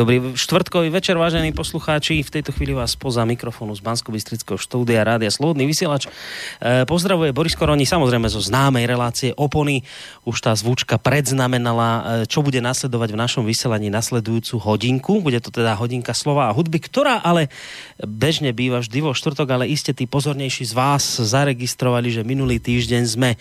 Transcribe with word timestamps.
Dobrý 0.00 0.32
štvrtkový 0.32 0.88
večer, 0.88 1.12
vážení 1.20 1.52
poslucháči. 1.52 2.24
V 2.24 2.32
tejto 2.40 2.56
chvíli 2.56 2.72
vás 2.72 2.96
poza 2.96 3.20
mikrofónu 3.28 3.76
z 3.76 3.84
bansko 3.84 4.08
bystrického 4.08 4.56
štúdia 4.56 5.04
Rádia 5.04 5.28
Slobodný 5.28 5.68
vysielač. 5.68 6.08
E, 6.08 6.88
pozdravuje 6.88 7.36
Boris 7.36 7.52
Koroni, 7.52 7.84
samozrejme 7.84 8.24
zo 8.32 8.40
známej 8.40 8.88
relácie 8.88 9.36
Opony. 9.36 9.84
Už 10.24 10.40
tá 10.40 10.56
zvučka 10.56 10.96
predznamenala, 10.96 12.24
e, 12.24 12.24
čo 12.24 12.40
bude 12.40 12.64
nasledovať 12.64 13.12
v 13.12 13.20
našom 13.20 13.44
vysielaní 13.44 13.92
nasledujúcu 13.92 14.56
hodinku. 14.56 15.20
Bude 15.20 15.36
to 15.36 15.52
teda 15.52 15.76
hodinka 15.76 16.16
slova 16.16 16.48
a 16.48 16.56
hudby, 16.56 16.80
ktorá 16.80 17.20
ale 17.20 17.52
bežne 18.00 18.56
býva 18.56 18.80
vždy 18.80 19.04
vo 19.04 19.12
štvrtok, 19.12 19.52
ale 19.52 19.68
iste 19.68 19.92
tí 19.92 20.08
pozornejší 20.08 20.64
z 20.64 20.72
vás 20.72 21.20
zaregistrovali, 21.20 22.08
že 22.08 22.24
minulý 22.24 22.56
týždeň 22.56 23.02
sme 23.04 23.36
e, 23.36 23.38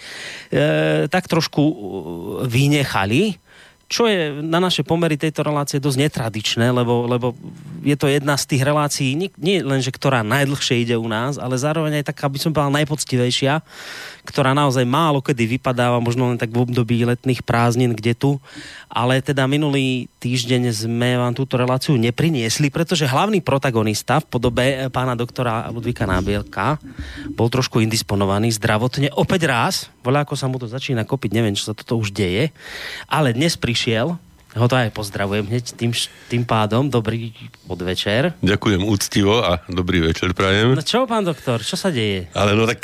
tak 1.08 1.24
trošku 1.32 1.64
e, 1.64 1.74
vynechali 2.52 3.48
čo 3.90 4.06
je 4.06 4.46
na 4.46 4.62
naše 4.62 4.86
pomery 4.86 5.18
tejto 5.18 5.42
relácie 5.42 5.82
dosť 5.82 5.98
netradičné, 5.98 6.70
lebo, 6.70 7.10
lebo 7.10 7.34
je 7.82 7.98
to 7.98 8.06
jedna 8.06 8.38
z 8.38 8.46
tých 8.46 8.62
relácií, 8.62 9.18
nie, 9.18 9.34
nie 9.42 9.66
len, 9.66 9.82
že 9.82 9.90
ktorá 9.90 10.22
najdlhšie 10.22 10.86
ide 10.86 10.94
u 10.94 11.10
nás, 11.10 11.42
ale 11.42 11.58
zároveň 11.58 12.00
aj 12.00 12.14
taká, 12.14 12.30
aby 12.30 12.38
som 12.38 12.54
povedal, 12.54 12.78
najpoctivejšia, 12.78 13.66
ktorá 14.30 14.54
naozaj 14.54 14.86
málo 14.86 15.26
kedy 15.26 15.58
vypadáva, 15.58 15.98
možno 15.98 16.30
len 16.30 16.38
tak 16.38 16.54
v 16.54 16.62
období 16.62 17.02
letných 17.02 17.42
prázdnin, 17.42 17.98
kde 17.98 18.14
tu. 18.14 18.32
Ale 18.86 19.26
teda 19.26 19.50
minulý 19.50 20.06
týždeň 20.22 20.70
sme 20.70 21.18
vám 21.18 21.34
túto 21.34 21.58
reláciu 21.58 21.98
nepriniesli, 21.98 22.70
pretože 22.70 23.10
hlavný 23.10 23.42
protagonista 23.42 24.22
v 24.22 24.30
podobe 24.30 24.66
eh, 24.66 24.78
pána 24.94 25.18
doktora 25.18 25.66
Ludvíka 25.74 26.06
Nábielka 26.06 26.78
bol 27.34 27.50
trošku 27.50 27.82
indisponovaný 27.82 28.54
zdravotne. 28.54 29.10
Opäť 29.18 29.50
raz, 29.50 29.90
voľa 30.06 30.30
ako 30.30 30.34
sa 30.38 30.46
mu 30.46 30.62
to 30.62 30.70
začína 30.70 31.10
kopiť, 31.10 31.32
neviem, 31.34 31.58
čo 31.58 31.74
sa 31.74 31.78
toto 31.78 31.98
už 31.98 32.14
deje, 32.14 32.54
ale 33.10 33.34
dnes 33.34 33.58
prišiel 33.58 34.29
ho 34.58 34.66
to 34.66 34.74
aj 34.74 34.90
pozdravujem 34.90 35.46
hneď 35.46 35.78
tým, 35.78 35.94
tým 36.26 36.42
pádom. 36.42 36.90
Dobrý 36.90 37.38
podvečer. 37.70 38.34
Ďakujem 38.42 38.82
úctivo 38.82 39.46
a 39.46 39.62
dobrý 39.70 40.02
večer 40.02 40.34
prajem. 40.34 40.74
No 40.74 40.82
čo, 40.82 41.06
pán 41.06 41.22
doktor, 41.22 41.62
čo 41.62 41.78
sa 41.78 41.94
deje? 41.94 42.34
Ale 42.34 42.58
no 42.58 42.66
tak 42.66 42.82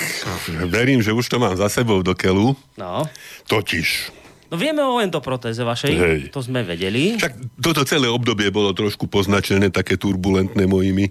verím, 0.69 1.01
že 1.01 1.09
už 1.09 1.25
to 1.25 1.41
mám 1.41 1.57
za 1.57 1.65
sebou 1.65 2.05
do 2.05 2.13
kelu. 2.13 2.53
No. 2.77 3.09
Totiž. 3.49 4.13
No 4.53 4.61
vieme 4.61 4.85
o 4.85 5.01
endoprotéze 5.01 5.65
vašej, 5.65 5.93
Hej. 5.97 6.19
to 6.29 6.45
sme 6.45 6.61
vedeli. 6.61 7.17
Však 7.17 7.57
toto 7.57 7.81
celé 7.81 8.13
obdobie 8.13 8.53
bolo 8.53 8.69
trošku 8.77 9.09
poznačené 9.09 9.73
také 9.73 9.97
turbulentné 9.97 10.69
mojimi 10.69 11.09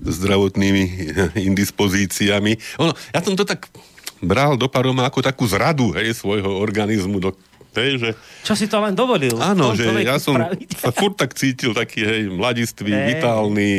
zdravotnými 0.00 0.82
indispozíciami. 1.50 2.78
Ono, 2.78 2.94
ja 3.10 3.20
som 3.26 3.34
to 3.34 3.42
tak 3.42 3.66
bral 4.22 4.54
do 4.54 4.70
paroma 4.70 5.08
ako 5.10 5.18
takú 5.18 5.50
zradu 5.50 5.96
hej, 5.98 6.14
svojho 6.14 6.62
organizmu, 6.62 7.18
do 7.18 7.34
Hej, 7.70 8.02
že... 8.02 8.10
Čo 8.42 8.54
si 8.58 8.66
to 8.66 8.82
len 8.82 8.98
dovolil? 8.98 9.38
Áno, 9.38 9.76
že 9.78 9.86
ja 10.02 10.18
som 10.18 10.34
spraviť. 10.34 10.68
sa 10.82 10.90
furt 10.90 11.14
tak 11.14 11.38
cítil 11.38 11.70
taký, 11.70 12.02
hej, 12.02 12.22
mladistvý, 12.34 12.90
hey. 12.90 13.06
vitálny, 13.14 13.72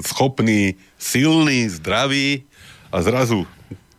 schopný, 0.00 0.80
silný, 0.96 1.68
zdravý 1.68 2.48
a 2.88 3.04
zrazu 3.04 3.44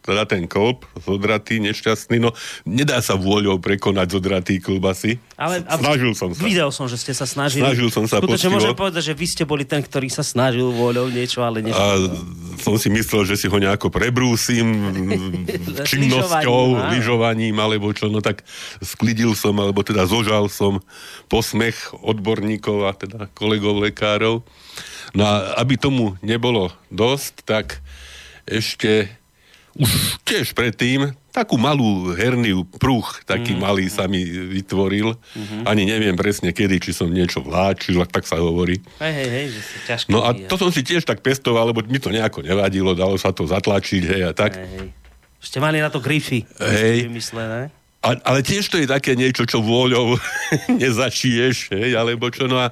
teda 0.09 0.25
ten 0.25 0.49
kolb 0.49 0.81
zodratý, 0.97 1.61
nešťastný, 1.61 2.17
no 2.17 2.33
nedá 2.65 2.97
sa 3.05 3.13
vôľou 3.13 3.61
prekonať 3.61 4.17
zodratý 4.17 4.57
klbasy. 4.57 5.21
Ale, 5.37 5.61
snažil 5.61 6.17
som 6.17 6.33
sa. 6.33 6.41
Videl 6.41 6.73
som, 6.73 6.89
že 6.89 6.97
ste 6.97 7.13
sa 7.13 7.29
snažili. 7.29 7.61
Snažil 7.61 7.93
som 7.93 8.09
sa 8.09 8.17
Skutočne 8.17 8.49
môžem 8.49 8.73
povedať, 8.73 9.13
že 9.13 9.13
vy 9.13 9.25
ste 9.29 9.43
boli 9.45 9.69
ten, 9.69 9.85
ktorý 9.85 10.09
sa 10.09 10.25
snažil 10.25 10.73
vôľou 10.73 11.13
niečo, 11.13 11.45
ale 11.45 11.61
nešlo. 11.61 11.77
A 11.77 11.87
som 12.57 12.75
si 12.81 12.89
myslel, 12.89 13.29
že 13.29 13.37
si 13.37 13.45
ho 13.45 13.57
nejako 13.61 13.93
prebrúsim 13.93 14.65
činnosťou, 15.89 16.89
lyžovaním, 16.97 17.55
alebo 17.61 17.93
čo, 17.93 18.09
no 18.09 18.19
tak 18.25 18.41
sklidil 18.81 19.37
som, 19.37 19.53
alebo 19.61 19.85
teda 19.85 20.09
zožal 20.09 20.49
som 20.49 20.81
posmech 21.29 21.93
odborníkov 22.01 22.77
a 22.89 22.91
teda 22.97 23.19
kolegov 23.37 23.85
lekárov. 23.85 24.41
No 25.13 25.21
a 25.25 25.57
aby 25.61 25.77
tomu 25.77 26.17
nebolo 26.25 26.73
dosť, 26.89 27.33
tak 27.45 27.65
ešte 28.49 29.18
už 29.79 30.19
tiež 30.27 30.51
predtým 30.51 31.15
takú 31.31 31.55
malú 31.55 32.11
herniu, 32.11 32.67
pruh, 32.67 33.05
taký 33.23 33.55
mm. 33.55 33.59
malý 33.63 33.87
sa 33.87 34.11
mi 34.11 34.27
vytvoril. 34.27 35.15
Mm-hmm. 35.15 35.61
Ani 35.63 35.87
neviem 35.87 36.15
presne 36.19 36.51
kedy, 36.51 36.83
či 36.83 36.91
som 36.91 37.07
niečo 37.07 37.39
vláčil, 37.39 38.03
tak 38.11 38.27
sa 38.27 38.43
hovorí. 38.43 38.83
Hej, 38.99 39.13
hej, 39.13 39.29
hej, 39.29 39.45
že 39.55 39.61
si 39.63 39.77
ťažký. 39.87 40.09
No 40.11 40.27
a 40.27 40.35
to 40.35 40.59
som 40.59 40.67
si 40.73 40.83
tiež 40.83 41.07
tak 41.07 41.23
pestoval, 41.23 41.71
lebo 41.71 41.79
mi 41.87 42.01
to 42.01 42.11
nejako 42.11 42.43
nevadilo, 42.43 42.91
dalo 42.91 43.15
sa 43.15 43.31
to 43.31 43.47
zatlačiť, 43.47 44.03
hej, 44.03 44.21
a 44.27 44.31
tak. 44.35 44.59
Hej, 44.59 44.67
hej. 44.67 44.89
Ste 45.39 45.63
mali 45.63 45.79
na 45.79 45.87
to 45.87 46.03
grify. 46.03 46.43
Hej. 46.59 47.07
Vymyslené. 47.07 47.71
A, 47.99 48.15
ale 48.23 48.39
tiež 48.39 48.71
to 48.71 48.79
je 48.79 48.87
také 48.87 49.11
niečo, 49.11 49.43
čo 49.43 49.59
vôľou 49.59 50.15
nezačiješ, 50.81 51.75
hej, 51.75 51.99
alebo 51.99 52.31
čo. 52.31 52.47
No 52.47 52.59
a 52.59 52.71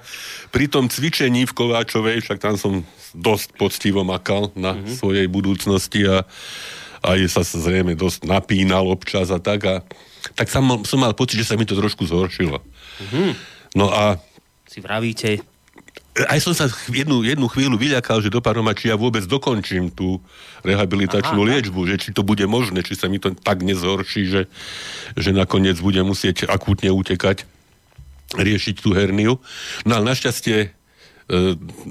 pri 0.55 0.71
tom 0.71 0.87
cvičení 0.87 1.43
v 1.47 1.55
Kováčovej, 1.55 2.23
však 2.23 2.39
tam 2.39 2.55
som 2.55 2.83
dosť 3.11 3.59
poctivo 3.59 4.07
makal 4.07 4.51
na 4.55 4.75
mm-hmm. 4.75 4.95
svojej 4.95 5.27
budúcnosti 5.27 6.07
a 6.07 6.23
aj 7.03 7.17
sa 7.29 7.41
zrejme 7.43 7.93
dosť 7.93 8.25
napínal 8.25 8.87
občas 8.87 9.29
a 9.29 9.39
tak 9.41 9.65
a 9.67 9.75
tak 10.33 10.51
som 10.51 10.65
mal, 10.65 10.83
som 10.83 10.99
mal 10.99 11.13
pocit, 11.13 11.39
že 11.39 11.47
sa 11.47 11.55
mi 11.55 11.63
to 11.63 11.77
trošku 11.77 12.03
zhoršilo. 12.03 12.59
Mm-hmm. 12.59 13.29
No 13.77 13.93
a... 13.93 14.19
Si 14.67 14.81
vravíte... 14.81 15.39
Aj 16.17 16.41
som 16.41 16.49
sa 16.49 16.65
jednu, 16.89 17.21
jednu 17.21 17.45
chvíľu 17.45 17.77
vyľakal, 17.77 18.25
že 18.25 18.33
do 18.33 18.41
paroma, 18.41 18.73
či 18.73 18.89
ja 18.89 18.97
vôbec 18.97 19.21
dokončím 19.29 19.93
tú 19.93 20.17
rehabilitačnú 20.65 21.45
Aha, 21.45 21.49
liečbu, 21.53 21.85
že 21.85 22.01
či 22.01 22.09
to 22.09 22.25
bude 22.25 22.41
možné, 22.49 22.81
či 22.81 22.97
sa 22.97 23.05
mi 23.05 23.21
to 23.21 23.37
tak 23.37 23.61
nezhorší, 23.61 24.25
že, 24.25 24.41
že 25.13 25.29
nakoniec 25.29 25.77
budem 25.77 26.09
musieť 26.09 26.49
akútne 26.49 26.89
utekať 26.89 27.45
riešiť 28.33 28.75
tú 28.81 28.97
herniu. 28.97 29.37
No 29.85 29.91
ale 29.93 30.09
našťastie 30.09 30.73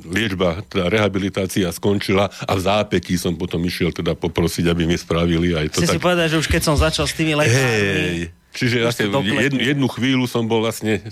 liečba, 0.09 0.65
teda 0.65 0.89
rehabilitácia 0.89 1.69
skončila 1.69 2.33
a 2.49 2.53
v 2.57 2.61
zápätí 2.61 3.21
som 3.21 3.37
potom 3.37 3.61
išiel 3.69 3.93
teda 3.93 4.17
poprosiť, 4.17 4.65
aby 4.73 4.89
mi 4.89 4.97
spravili 4.97 5.53
aj 5.53 5.77
to. 5.77 5.85
Chcem 5.85 5.93
tak... 5.93 5.97
si 6.01 6.03
povedať, 6.03 6.27
že 6.33 6.41
už 6.41 6.49
keď 6.49 6.63
som 6.65 6.77
začal 6.81 7.05
s 7.05 7.15
tými 7.15 7.37
lekármi... 7.37 8.33
Hey, 8.33 8.33
čiže 8.57 8.81
vlastne 8.81 9.13
jednu, 9.13 9.61
jednu 9.61 9.87
chvíľu 9.93 10.25
som 10.25 10.49
bol 10.49 10.65
vlastne 10.65 11.05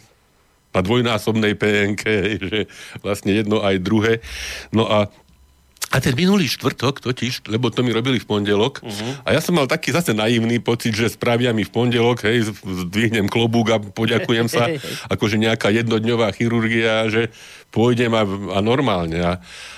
na 0.74 0.80
dvojnásobnej 0.82 1.54
PNK, 1.54 2.04
že 2.42 2.58
vlastne 3.04 3.30
jedno 3.30 3.62
aj 3.62 3.78
druhé. 3.78 4.24
No 4.74 4.90
a 4.90 5.06
a 5.94 6.02
ten 6.02 6.10
minulý 6.18 6.50
štvrtok 6.50 6.98
totiž, 6.98 7.46
lebo 7.46 7.70
to 7.70 7.86
mi 7.86 7.94
robili 7.94 8.18
v 8.18 8.26
pondelok, 8.26 8.82
uh-huh. 8.82 9.22
a 9.22 9.30
ja 9.30 9.38
som 9.38 9.54
mal 9.54 9.70
taký 9.70 9.94
zase 9.94 10.10
naivný 10.10 10.58
pocit, 10.58 10.90
že 10.90 11.14
spravia 11.14 11.54
mi 11.54 11.62
v 11.62 11.70
pondelok, 11.70 12.26
hej, 12.26 12.50
zdvihnem 12.66 13.30
klobúk 13.30 13.70
a 13.70 13.78
poďakujem 13.78 14.50
sa, 14.50 14.74
akože 15.14 15.38
nejaká 15.38 15.70
jednodňová 15.70 16.34
chirurgia, 16.34 17.06
že 17.06 17.30
pôjdem 17.70 18.10
a, 18.10 18.26
a 18.26 18.58
normálne. 18.58 19.22
A 19.22 19.32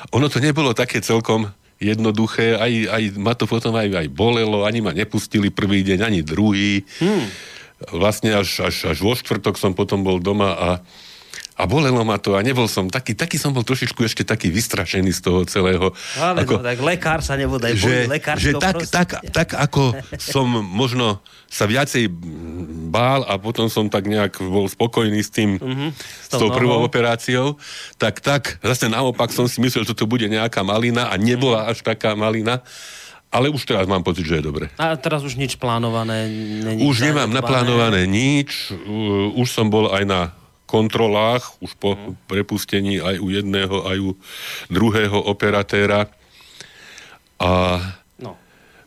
ono 0.08 0.32
to 0.32 0.40
nebolo 0.40 0.72
také 0.72 1.04
celkom 1.04 1.52
jednoduché, 1.76 2.56
aj, 2.56 2.72
aj 2.88 3.02
ma 3.20 3.36
to 3.36 3.44
potom 3.44 3.76
aj, 3.76 3.92
aj 3.92 4.08
bolelo, 4.08 4.64
ani 4.64 4.80
ma 4.80 4.96
nepustili 4.96 5.52
prvý 5.52 5.84
deň, 5.84 5.98
ani 6.00 6.20
druhý. 6.24 6.88
Hmm. 6.96 7.28
Vlastne 7.92 8.32
až, 8.40 8.72
až, 8.72 8.96
až 8.96 9.04
vo 9.04 9.12
štvrtok 9.12 9.60
som 9.60 9.76
potom 9.76 10.00
bol 10.00 10.16
doma 10.16 10.56
a 10.56 10.68
a 11.56 11.64
bolelo 11.64 12.04
ma 12.04 12.20
to 12.20 12.36
a 12.36 12.44
nebol 12.44 12.68
som 12.68 12.92
taký, 12.92 13.16
taký 13.16 13.40
som 13.40 13.56
bol 13.56 13.64
trošičku 13.64 13.96
ešte 14.04 14.28
taký 14.28 14.52
vystrašený 14.52 15.08
z 15.08 15.20
toho 15.24 15.40
celého. 15.48 15.88
Ale 16.20 16.44
ako, 16.44 16.60
no, 16.60 16.68
tak 16.68 16.78
lekár 16.84 17.20
sa 17.24 17.32
nebodaj 17.40 17.72
že, 17.80 18.04
lekár 18.04 18.36
že 18.36 18.52
tak, 18.60 18.84
tak, 18.92 19.08
tak, 19.32 19.48
ako 19.56 19.96
som 20.36 20.44
možno 20.44 21.24
sa 21.48 21.64
viacej 21.64 22.12
bál 22.92 23.24
a 23.24 23.40
potom 23.40 23.72
som 23.72 23.88
tak 23.88 24.04
nejak 24.04 24.36
bol 24.44 24.68
spokojný 24.68 25.24
s 25.24 25.32
tým, 25.32 25.56
mm-hmm, 25.56 25.90
s, 25.96 26.28
s 26.28 26.36
tou 26.36 26.52
prvou 26.52 26.84
operáciou, 26.84 27.56
tak 27.96 28.20
tak, 28.20 28.60
zase 28.60 28.92
naopak 28.92 29.32
som 29.32 29.48
si 29.48 29.56
myslel, 29.64 29.88
že 29.88 29.96
to 29.96 30.04
bude 30.04 30.28
nejaká 30.28 30.60
malina 30.60 31.08
a 31.08 31.16
nebola 31.16 31.64
mm-hmm. 31.64 31.72
až 31.72 31.78
taká 31.80 32.12
malina. 32.12 32.60
Ale 33.26 33.50
už 33.50 33.66
teraz 33.66 33.90
mám 33.90 34.06
pocit, 34.06 34.22
že 34.22 34.38
je 34.38 34.44
dobre. 34.48 34.70
A 34.78 34.94
teraz 34.94 35.20
už 35.26 35.34
nič 35.34 35.58
plánované? 35.58 36.30
Není 36.62 36.86
už 36.86 37.10
nemám 37.10 37.26
naplánované 37.26 38.06
nič. 38.06 38.70
Už 39.34 39.50
som 39.50 39.66
bol 39.66 39.90
aj 39.90 40.04
na 40.06 40.20
kontrolách, 40.66 41.54
už 41.62 41.78
po 41.78 41.94
mm. 41.94 42.26
prepustení 42.26 42.98
aj 42.98 43.22
u 43.22 43.30
jedného, 43.30 43.76
aj 43.86 43.98
u 44.02 44.10
druhého 44.66 45.18
operatéra. 45.22 46.10
A 47.38 47.78
no. 48.18 48.34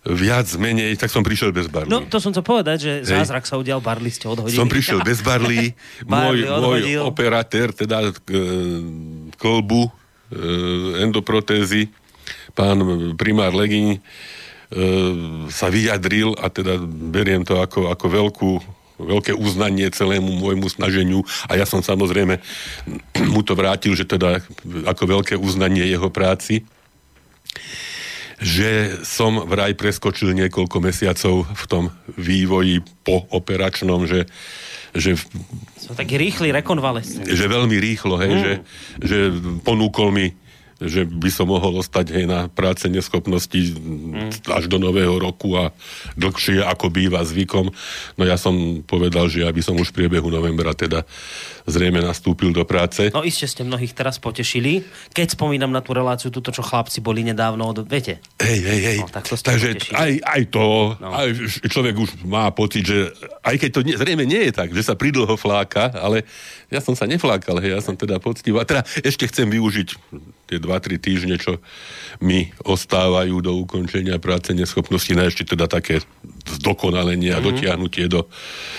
viac 0.04 0.46
menej, 0.60 1.00
tak 1.00 1.08
som 1.08 1.24
prišiel 1.24 1.56
bez 1.56 1.72
barly. 1.72 1.88
No, 1.88 2.04
to 2.06 2.20
som 2.20 2.36
to 2.36 2.44
povedať, 2.44 2.78
že 2.84 2.94
Hej. 3.08 3.24
zázrak 3.24 3.48
sa 3.48 3.56
udial, 3.56 3.80
barly 3.80 4.12
ste 4.12 4.28
odhodili. 4.28 4.60
Som 4.60 4.68
prišiel 4.68 5.00
bez 5.02 5.24
barly, 5.24 5.72
môj, 6.06 6.46
môj 6.46 7.00
operatér, 7.00 7.72
teda 7.72 8.12
e, 8.12 8.38
kolbu, 9.40 9.88
e, 9.88 9.92
endoprotézy, 11.08 11.88
pán 12.52 12.84
primár 13.16 13.56
Legiň, 13.56 13.96
e, 13.96 14.00
sa 15.48 15.72
vyjadril 15.72 16.36
a 16.36 16.52
teda 16.52 16.76
beriem 16.84 17.48
to 17.48 17.56
ako, 17.64 17.88
ako 17.88 18.06
veľkú 18.12 18.52
veľké 19.00 19.32
uznanie 19.34 19.88
celému 19.90 20.36
môjmu 20.36 20.68
snaženiu 20.68 21.24
a 21.48 21.56
ja 21.56 21.64
som 21.64 21.80
samozrejme 21.80 22.38
mu 23.34 23.42
to 23.42 23.56
vrátil, 23.56 23.96
že 23.96 24.04
teda 24.04 24.44
ako 24.86 25.20
veľké 25.20 25.36
uznanie 25.40 25.88
jeho 25.88 26.12
práci 26.12 26.68
že 28.40 29.04
som 29.04 29.44
vraj 29.44 29.76
preskočil 29.76 30.32
niekoľko 30.32 30.80
mesiacov 30.80 31.44
v 31.44 31.64
tom 31.68 31.92
vývoji 32.16 32.80
po 33.04 33.28
operačnom, 33.36 34.08
že 34.08 34.32
že 34.90 35.14
Som 35.78 35.94
taký 35.94 36.18
rýchly 36.18 36.50
rekonvalescent. 36.50 37.30
že 37.30 37.46
veľmi 37.46 37.78
rýchlo, 37.78 38.18
hej, 38.18 38.32
mm. 38.34 38.42
že, 38.42 38.54
že 39.06 39.18
ponúkol 39.62 40.10
mi 40.10 40.34
že 40.80 41.04
by 41.04 41.28
som 41.28 41.52
mohol 41.52 41.84
ostať 41.84 42.16
hej, 42.16 42.26
na 42.26 42.48
práce 42.48 42.88
neschopnosti 42.88 43.76
mm. 43.76 44.48
až 44.48 44.72
do 44.72 44.80
nového 44.80 45.20
roku 45.20 45.60
a 45.60 45.76
dlhšie 46.16 46.64
ako 46.64 46.88
býva 46.88 47.20
zvykom. 47.28 47.68
No 48.16 48.24
ja 48.24 48.40
som 48.40 48.80
povedal, 48.88 49.28
že 49.28 49.44
aby 49.44 49.60
som 49.60 49.76
už 49.76 49.92
v 49.92 50.04
priebehu 50.04 50.32
novembra 50.32 50.72
teda 50.72 51.04
zrejme 51.70 52.02
nastúpil 52.02 52.52
do 52.52 52.66
práce. 52.66 53.14
No 53.14 53.22
iste 53.22 53.46
ste 53.46 53.62
mnohých 53.64 53.94
teraz 53.94 54.18
potešili. 54.18 54.84
Keď 55.14 55.38
spomínam 55.38 55.70
na 55.70 55.80
tú 55.80 55.94
reláciu, 55.94 56.34
túto, 56.34 56.50
čo 56.50 56.66
chlapci 56.66 57.00
boli 57.00 57.22
nedávno, 57.22 57.72
viete? 57.86 58.20
Hej, 58.42 58.60
hej, 58.66 58.82
hej. 58.82 59.00
No, 59.02 59.10
tak 59.10 59.30
to 59.30 59.38
Takže 59.38 59.94
aj, 59.94 60.12
aj 60.26 60.42
to, 60.50 60.66
no. 60.98 61.10
aj 61.14 61.30
človek 61.70 61.96
už 61.96 62.10
má 62.26 62.50
pocit, 62.52 62.84
že 62.86 63.14
aj 63.46 63.56
keď 63.62 63.70
to 63.70 63.82
nie, 63.86 63.96
zrejme 63.96 64.26
nie 64.26 64.50
je 64.50 64.54
tak, 64.54 64.74
že 64.74 64.82
sa 64.82 64.98
pridlho 64.98 65.38
fláka, 65.38 65.94
ale 65.96 66.26
ja 66.70 66.82
som 66.82 66.94
sa 66.94 67.10
neflákal, 67.10 67.62
hej, 67.62 67.78
ja 67.78 67.82
som 67.82 67.98
teda 67.98 68.22
poctivý. 68.22 68.58
A 68.62 68.66
teda 68.66 68.82
ešte 69.06 69.30
chcem 69.30 69.50
využiť 69.50 69.90
tie 70.50 70.58
2-3 70.58 70.98
týždne, 70.98 71.36
čo 71.38 71.62
mi 72.26 72.50
ostávajú 72.66 73.38
do 73.46 73.54
ukončenia 73.62 74.18
práce 74.18 74.50
neschopnosti 74.58 75.14
na 75.14 75.30
ešte 75.30 75.46
teda 75.46 75.70
také 75.70 76.02
zdokonalenie 76.58 77.30
a 77.30 77.38
mm-hmm. 77.38 77.48
dotiahnutie 77.54 78.06
do... 78.10 78.26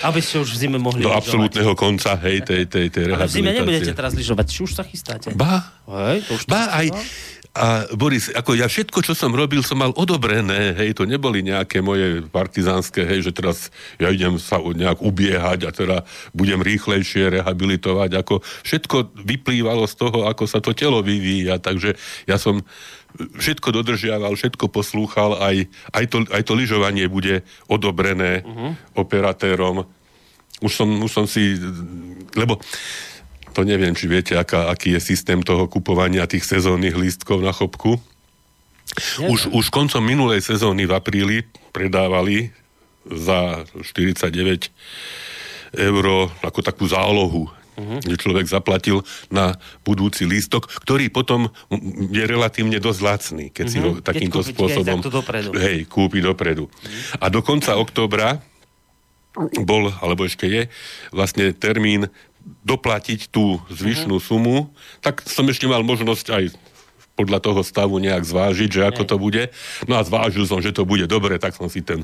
Aby 0.03 0.19
ste 0.19 0.43
už 0.43 0.51
v 0.51 0.59
zime 0.67 0.79
mohli 0.83 1.07
Do 1.07 1.15
absolútneho 1.15 1.79
konca, 1.79 2.19
hej, 2.27 2.43
tej, 2.43 2.67
tej, 2.67 2.80
tej 2.89 3.13
rehabilitácie. 3.13 3.21
Ale 3.21 3.29
v 3.29 3.37
zime 3.37 3.53
nebudete 3.53 3.93
teraz 3.93 4.13
lyžovať, 4.17 4.47
či 4.49 4.61
už 4.65 4.73
sa 4.73 4.85
chystáte? 4.87 5.37
Ba, 5.37 5.69
hej, 6.09 6.25
to 6.25 6.41
už 6.41 6.49
ba 6.49 6.73
aj, 6.73 6.89
a 7.51 7.83
Boris, 7.99 8.31
ako 8.31 8.55
ja 8.55 8.71
všetko, 8.71 9.03
čo 9.03 9.11
som 9.11 9.35
robil, 9.35 9.67
som 9.67 9.83
mal 9.83 9.91
odobrené, 9.99 10.71
hej, 10.79 10.95
to 10.95 11.03
neboli 11.03 11.43
nejaké 11.43 11.83
moje 11.83 12.23
partizánske, 12.31 13.03
hej, 13.03 13.27
že 13.27 13.35
teraz 13.35 13.75
ja 13.99 14.07
idem 14.07 14.39
sa 14.39 14.63
nejak 14.63 15.03
ubiehať 15.03 15.67
a 15.67 15.71
teda 15.75 15.97
budem 16.31 16.63
rýchlejšie 16.63 17.43
rehabilitovať, 17.43 18.23
ako 18.23 18.47
všetko 18.63 19.19
vyplývalo 19.27 19.83
z 19.91 19.95
toho, 19.99 20.31
ako 20.31 20.47
sa 20.47 20.63
to 20.63 20.71
telo 20.79 21.03
vyvíja, 21.03 21.59
takže 21.59 21.99
ja 22.31 22.39
som 22.39 22.63
všetko 23.19 23.83
dodržiaval, 23.83 24.39
všetko 24.39 24.71
poslúchal, 24.71 25.35
aj, 25.43 25.67
aj, 25.91 26.05
to, 26.07 26.19
aj 26.31 26.43
to 26.47 26.55
lyžovanie 26.55 27.11
bude 27.11 27.43
odobrené 27.67 28.47
uh-huh. 28.47 28.79
operatérom. 28.95 29.91
Už 30.61 30.73
som, 30.73 30.89
už 30.89 31.11
som 31.11 31.27
si, 31.29 31.57
lebo 32.37 32.61
to 33.51 33.67
neviem, 33.67 33.97
či 33.97 34.07
viete, 34.07 34.39
aká, 34.39 34.71
aký 34.71 34.95
je 34.95 35.01
systém 35.03 35.43
toho 35.43 35.67
kupovania 35.67 36.31
tých 36.31 36.47
sezónnych 36.47 36.95
lístkov 36.95 37.43
na 37.43 37.51
chopku. 37.51 37.99
Už, 39.23 39.51
už 39.55 39.71
koncom 39.71 40.03
minulej 40.03 40.43
sezóny 40.43 40.87
v 40.87 40.93
apríli 40.95 41.37
predávali 41.71 42.51
za 43.07 43.65
49 43.79 44.71
eur 45.79 46.05
ako 46.43 46.61
takú 46.61 46.91
zálohu 46.91 47.47
uh-huh. 47.81 48.01
že 48.05 48.17
človek 48.21 48.47
zaplatil 48.47 49.01
na 49.33 49.57
budúci 49.83 50.29
lístok, 50.29 50.69
ktorý 50.85 51.09
potom 51.09 51.49
je 52.13 52.25
relatívne 52.29 52.77
dosť 52.77 53.01
lacný, 53.01 53.47
keď 53.51 53.65
uh-huh. 53.67 53.73
si 53.73 53.79
ho 53.81 53.91
takýmto 54.05 54.41
keď 54.45 54.49
spôsobom. 54.53 54.99
Hej, 55.57 55.89
kúpi 55.89 56.21
dopredu. 56.21 56.69
Uh-huh. 56.69 57.23
A 57.25 57.33
do 57.33 57.41
konca 57.41 57.81
októbra 57.81 58.45
bol, 59.63 59.95
alebo 60.03 60.27
ešte 60.27 60.47
je, 60.47 60.63
vlastne 61.15 61.55
termín 61.55 62.11
doplatiť 62.65 63.31
tú 63.31 63.61
zvyšnú 63.69 64.17
uh-huh. 64.17 64.29
sumu, 64.33 64.57
tak 65.05 65.23
som 65.29 65.47
ešte 65.47 65.69
mal 65.69 65.85
možnosť 65.85 66.27
aj 66.33 66.45
podľa 67.21 67.39
toho 67.45 67.61
stavu 67.61 68.01
nejak 68.01 68.25
zvážiť, 68.25 68.71
že 68.73 68.83
ako 68.89 69.03
to 69.05 69.17
bude. 69.21 69.53
No 69.85 70.01
a 70.01 70.03
zvážil 70.07 70.49
som, 70.49 70.57
že 70.65 70.73
to 70.73 70.89
bude 70.89 71.05
dobre, 71.05 71.37
tak 71.37 71.53
som 71.53 71.69
si 71.69 71.85
ten, 71.85 72.01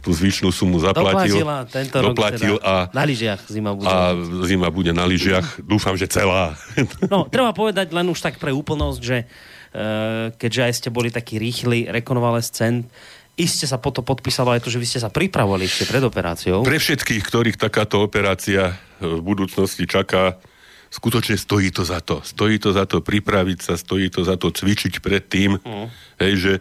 tú 0.00 0.16
zvyšnú 0.16 0.48
sumu 0.48 0.80
zaplatil. 0.80 1.44
Doplatila 1.44 1.56
tento 1.68 1.96
doplatil 2.00 2.56
rok 2.56 2.64
teda 2.64 2.88
a, 2.88 2.96
na 2.96 3.04
lyžiach 3.04 3.40
zima 3.52 3.76
bude. 3.76 3.92
A 3.92 4.16
zima 4.48 4.68
bude 4.72 4.96
na 4.96 5.04
lyžiach. 5.04 5.60
Dúfam, 5.60 5.92
že 6.00 6.08
celá. 6.08 6.56
No, 7.12 7.28
treba 7.28 7.52
povedať 7.52 7.92
len 7.92 8.08
už 8.08 8.18
tak 8.18 8.40
pre 8.40 8.50
úplnosť, 8.50 9.00
že 9.00 9.28
uh, 9.28 10.32
keďže 10.40 10.60
aj 10.64 10.72
ste 10.72 10.88
boli 10.88 11.12
taký 11.12 11.36
rýchly 11.36 11.92
rekonvalescent, 11.92 12.88
Iste 13.36 13.68
sa 13.68 13.76
potom 13.76 14.00
podpísalo 14.00 14.56
aj 14.56 14.64
to, 14.64 14.72
že 14.72 14.80
vy 14.80 14.88
ste 14.88 14.96
sa 14.96 15.12
pripravovali 15.12 15.68
ešte 15.68 15.84
pred 15.84 16.00
operáciou. 16.00 16.64
Pre 16.64 16.80
všetkých, 16.80 17.20
ktorých 17.20 17.60
takáto 17.60 18.00
operácia 18.00 18.80
v 18.96 19.20
budúcnosti 19.20 19.84
čaká, 19.84 20.40
skutočne 20.88 21.36
stojí 21.36 21.68
to 21.68 21.84
za 21.84 22.00
to. 22.00 22.24
Stojí 22.24 22.56
to 22.56 22.72
za 22.72 22.88
to 22.88 23.04
pripraviť 23.04 23.58
sa, 23.60 23.76
stojí 23.76 24.08
to 24.08 24.24
za 24.24 24.40
to 24.40 24.48
cvičiť 24.48 25.04
predtým, 25.04 25.60
mm. 25.60 25.86
hej, 26.16 26.32
že 26.40 26.52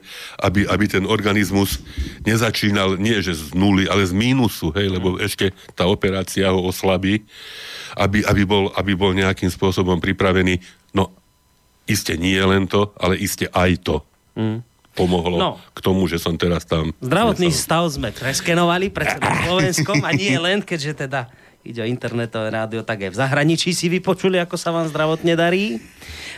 aby, 0.44 0.68
aby 0.68 0.86
ten 0.92 1.08
organizmus 1.08 1.80
nezačínal 2.28 3.00
nie 3.00 3.24
že 3.24 3.40
z 3.40 3.56
nuly, 3.56 3.88
ale 3.88 4.04
z 4.04 4.12
mínusu, 4.12 4.76
hej, 4.76 4.92
mm. 4.92 4.94
lebo 5.00 5.08
ešte 5.16 5.56
tá 5.80 5.88
operácia 5.88 6.52
ho 6.52 6.60
oslabí, 6.60 7.24
aby, 7.96 8.28
aby, 8.28 8.44
bol, 8.44 8.76
aby 8.76 8.92
bol 9.00 9.16
nejakým 9.16 9.48
spôsobom 9.48 10.04
pripravený. 10.04 10.60
No, 10.92 11.16
iste 11.88 12.20
nie 12.20 12.36
len 12.36 12.68
to, 12.68 12.92
ale 13.00 13.16
iste 13.16 13.48
aj 13.56 13.72
to. 13.80 13.96
Mm 14.36 14.75
pomohlo 14.96 15.36
no. 15.36 15.52
k 15.76 15.80
tomu, 15.84 16.08
že 16.08 16.18
som 16.18 16.40
teraz 16.40 16.64
tam. 16.64 16.96
Zdravotný 17.04 17.52
stav 17.52 17.86
sme 17.92 18.16
preskenovali 18.16 18.90
pred 18.90 19.20
Slovenskom 19.20 20.00
a 20.02 20.10
nie 20.16 20.40
len, 20.40 20.64
keďže 20.64 21.06
teda 21.06 21.28
ide 21.66 21.82
o 21.82 21.88
internetové 21.90 22.54
rádio, 22.54 22.86
tak 22.86 23.10
aj 23.10 23.12
v 23.12 23.18
zahraničí 23.18 23.74
si 23.74 23.90
vypočuli, 23.90 24.38
ako 24.38 24.56
sa 24.56 24.70
vám 24.70 24.86
zdravotne 24.86 25.34
darí. 25.34 25.82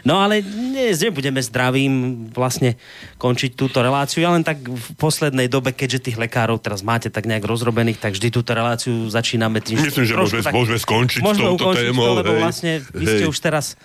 No 0.07 0.23
ale 0.23 0.39
dnes 0.39 1.03
nebudeme 1.03 1.43
zdravím 1.43 2.25
vlastne 2.31 2.79
končiť 3.19 3.59
túto 3.59 3.83
reláciu. 3.83 4.23
Ja 4.23 4.31
len 4.31 4.47
tak 4.47 4.63
v 4.63 4.87
poslednej 4.95 5.51
dobe, 5.51 5.75
keďže 5.75 6.09
tých 6.09 6.17
lekárov 6.17 6.63
teraz 6.63 6.79
máte 6.79 7.11
tak 7.11 7.27
nejak 7.27 7.43
rozrobených, 7.43 7.99
tak 7.99 8.15
vždy 8.15 8.31
túto 8.31 8.55
reláciu 8.55 9.11
začíname 9.11 9.59
tým... 9.59 9.83
Myslím, 9.83 10.07
že 10.07 10.15
môžeme, 10.15 10.41
tak, 10.47 10.53
môžeme 10.55 10.79
skončiť 10.79 11.19
môžeme 11.19 11.59
touto 11.59 11.75
témou. 11.75 12.07
To, 12.07 12.11
lebo 12.23 12.31
hej, 12.31 12.41
vlastne 12.41 12.71
vy 12.95 13.05
ste 13.05 13.25
už 13.27 13.37
teraz 13.43 13.75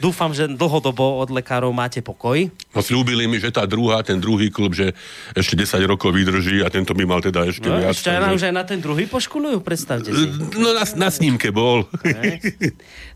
dúfam, 0.00 0.32
že 0.32 0.48
dlhodobo 0.48 1.20
od 1.20 1.28
lekárov 1.28 1.70
máte 1.70 2.00
pokoj. 2.00 2.48
No 2.72 2.80
slúbili 2.80 3.28
mi, 3.28 3.36
že 3.36 3.52
tá 3.52 3.68
druhá, 3.68 4.00
ten 4.00 4.16
druhý 4.16 4.48
klub, 4.48 4.72
že 4.72 4.96
ešte 5.36 5.54
10 5.54 5.84
rokov 5.84 6.16
vydrží 6.16 6.64
a 6.64 6.72
tento 6.72 6.96
by 6.96 7.04
mal 7.04 7.20
teda 7.20 7.44
ešte 7.44 7.68
no, 7.68 7.76
viac. 7.76 7.92
Ešte 7.92 8.08
takže... 8.08 8.36
už 8.40 8.42
aj 8.48 8.54
na 8.56 8.64
ten 8.64 8.80
druhý 8.80 9.04
poškolujú, 9.04 9.60
predstavte 9.60 10.08
si. 10.08 10.24
No 10.56 10.72
na, 10.72 10.84
na 10.96 11.08
snímke 11.12 11.52
bol. 11.52 11.84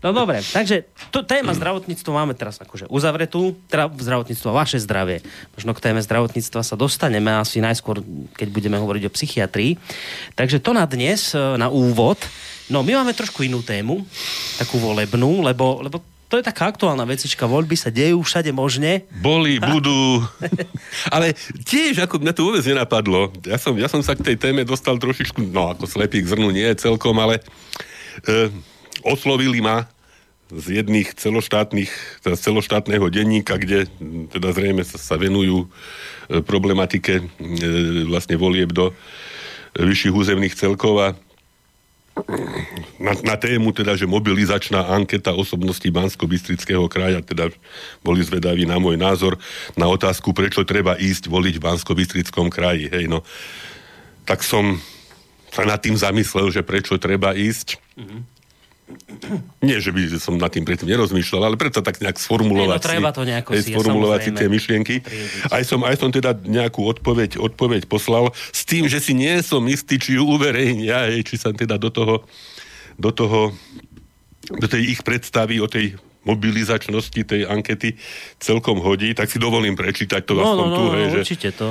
No 0.05 0.13
dobre, 0.13 0.45
takže 0.45 0.85
to, 1.09 1.25
téma 1.25 1.57
zdravotníctva 1.57 2.11
máme 2.13 2.37
teraz 2.37 2.61
akože 2.61 2.85
uzavretú, 2.93 3.57
teda 3.65 3.89
zdravotníctvo, 3.89 4.53
vaše 4.53 4.77
zdravie. 4.77 5.25
Možno 5.57 5.73
k 5.73 5.81
téme 5.81 5.99
zdravotníctva 6.05 6.61
sa 6.61 6.77
dostaneme 6.77 7.33
asi 7.33 7.57
najskôr, 7.57 8.05
keď 8.37 8.47
budeme 8.53 8.77
hovoriť 8.77 9.09
o 9.09 9.13
psychiatrii. 9.17 9.81
Takže 10.37 10.61
to 10.61 10.77
na 10.77 10.85
dnes, 10.85 11.33
na 11.33 11.73
úvod. 11.73 12.21
No 12.69 12.85
my 12.85 13.01
máme 13.01 13.17
trošku 13.17 13.45
inú 13.45 13.65
tému, 13.65 14.05
takú 14.61 14.77
volebnú, 14.77 15.41
lebo, 15.41 15.81
lebo 15.81 16.01
to 16.25 16.41
je 16.41 16.43
taká 16.43 16.73
aktuálna 16.73 17.05
vecička, 17.05 17.45
voľby 17.45 17.77
sa 17.77 17.93
dejú 17.93 18.25
všade 18.25 18.49
možne. 18.49 19.05
Boli, 19.21 19.61
budú. 19.61 20.25
Ale 21.15 21.37
tiež, 21.63 22.01
ako 22.01 22.17
mňa 22.17 22.33
to 22.33 22.45
vôbec 22.49 22.65
nenapadlo, 22.65 23.29
ja 23.45 23.61
som, 23.61 23.77
ja 23.77 23.85
som 23.85 24.01
sa 24.01 24.17
k 24.17 24.33
tej 24.33 24.37
téme 24.41 24.65
dostal 24.65 24.97
trošičku, 24.97 25.53
no 25.53 25.69
ako 25.77 25.85
slepý 25.85 26.25
k 26.25 26.31
zrnu 26.33 26.49
nie 26.49 26.65
celkom, 26.75 27.13
ale 27.21 27.45
e, 28.25 28.49
oslovili 29.05 29.61
ma 29.61 29.85
z 30.49 30.81
jedných 30.81 31.13
celoštátnych, 31.13 32.21
teda 32.21 32.37
celoštátneho 32.37 33.05
denníka, 33.09 33.57
kde 33.57 33.89
teda 34.29 34.53
zrejme 34.53 34.85
sa, 34.85 34.97
sa 34.97 35.15
venujú 35.17 35.65
e, 35.65 35.67
problematike 36.41 37.21
e, 37.21 37.23
vlastne 38.09 38.37
volieb 38.37 38.73
do 38.73 38.93
vyšších 39.75 40.13
územných 40.13 40.55
celkov 40.55 40.93
a 41.01 41.07
na, 42.99 43.11
na 43.23 43.35
tému 43.35 43.75
teda, 43.75 43.99
že 43.99 44.07
mobilizačná 44.07 44.87
anketa 44.87 45.35
osobnosti 45.35 45.83
Bansko-Bystrického 45.83 46.87
kraja, 46.87 47.19
teda 47.19 47.51
boli 47.99 48.23
zvedaví 48.23 48.63
na 48.63 48.79
môj 48.79 48.95
názor 48.95 49.35
na 49.75 49.91
otázku, 49.91 50.31
prečo 50.31 50.63
treba 50.63 50.95
ísť 50.95 51.27
voliť 51.27 51.59
v 51.59 51.65
Bansko-Bystrickom 51.65 52.47
kraji. 52.47 52.87
Hej, 52.87 53.05
no. 53.11 53.19
Tak 54.23 54.41
som 54.41 54.79
sa 55.51 55.67
nad 55.67 55.79
tým 55.79 55.95
zamyslel, 55.95 56.51
že 56.51 56.63
prečo 56.63 56.95
treba 56.99 57.35
ísť. 57.35 57.79
Mm-hmm 57.99 58.34
nie, 59.65 59.81
že 59.81 59.89
by 59.89 60.13
som 60.21 60.37
nad 60.37 60.53
tým 60.53 60.61
predtým 60.61 60.85
nerozmýšľal, 60.85 61.41
ale 61.49 61.57
preto 61.57 61.81
tak 61.81 61.97
nejak 61.97 62.21
sformulovať 62.21 62.77
no, 62.77 62.85
treba 62.85 63.09
to 63.09 63.25
nejako 63.25 63.51
si, 63.57 63.73
sformulovať 63.73 64.19
si 64.21 64.31
tie 64.37 64.47
myšlienky. 64.47 64.95
Aj 65.49 65.65
som, 65.65 65.81
aj 65.81 65.97
som 65.97 66.13
teda 66.13 66.37
nejakú 66.37 66.85
odpoveď, 66.85 67.41
odpoveď 67.41 67.89
poslal 67.89 68.29
s 68.53 68.61
tým, 68.61 68.85
že 68.85 69.01
si 69.01 69.17
nie 69.17 69.41
som 69.41 69.65
istý, 69.65 69.97
či 69.97 70.21
ju 70.21 70.29
uverejnia, 70.29 71.09
či 71.25 71.35
sa 71.35 71.49
teda 71.49 71.81
do 71.81 71.89
toho, 71.89 72.29
do 73.01 73.09
toho 73.09 73.49
do 74.45 74.67
tej 74.69 74.93
ich 74.93 75.01
predstavy 75.01 75.57
o 75.57 75.65
tej 75.65 75.97
mobilizačnosti 76.25 77.21
tej 77.21 77.45
ankety 77.45 77.95
celkom 78.41 78.81
hodí, 78.81 79.13
tak 79.13 79.29
si 79.29 79.37
dovolím 79.37 79.77
prečítať 79.77 80.25
to 80.25 80.33
no, 80.35 80.41
aspoň 80.41 80.65
no, 80.65 80.73
no, 80.73 80.75
tu. 80.75 80.83
Hej, 80.91 81.05
že, 81.05 81.17
určite 81.21 81.49
to. 81.53 81.67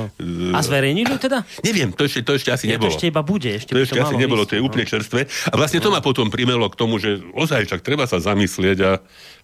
A 0.55 0.59
zverejnili 0.63 1.15
teda? 1.19 1.43
Neviem, 1.61 1.91
to 1.91 2.07
ešte, 2.07 2.23
to 2.23 2.31
ešte 2.39 2.49
asi 2.55 2.65
ja, 2.71 2.79
nebolo. 2.79 2.89
To 2.89 2.95
ešte 2.95 3.07
iba 3.11 3.21
bude. 3.21 3.51
Ešte 3.51 3.71
to 3.75 3.79
ešte 3.83 3.99
to 3.99 4.03
asi 4.07 4.15
nebolo, 4.15 4.41
ísť, 4.43 4.49
to 4.49 4.55
je 4.55 4.61
no. 4.63 4.67
úplne 4.71 4.85
čerstvé. 4.87 5.21
A 5.51 5.55
vlastne 5.59 5.79
to 5.83 5.91
ma 5.91 5.99
potom 5.99 6.31
primelo 6.31 6.65
k 6.71 6.75
tomu, 6.79 6.97
že 6.97 7.19
ozaj 7.35 7.67
však 7.67 7.81
treba 7.83 8.07
sa 8.07 8.17
zamyslieť 8.17 8.77
a 8.81 8.91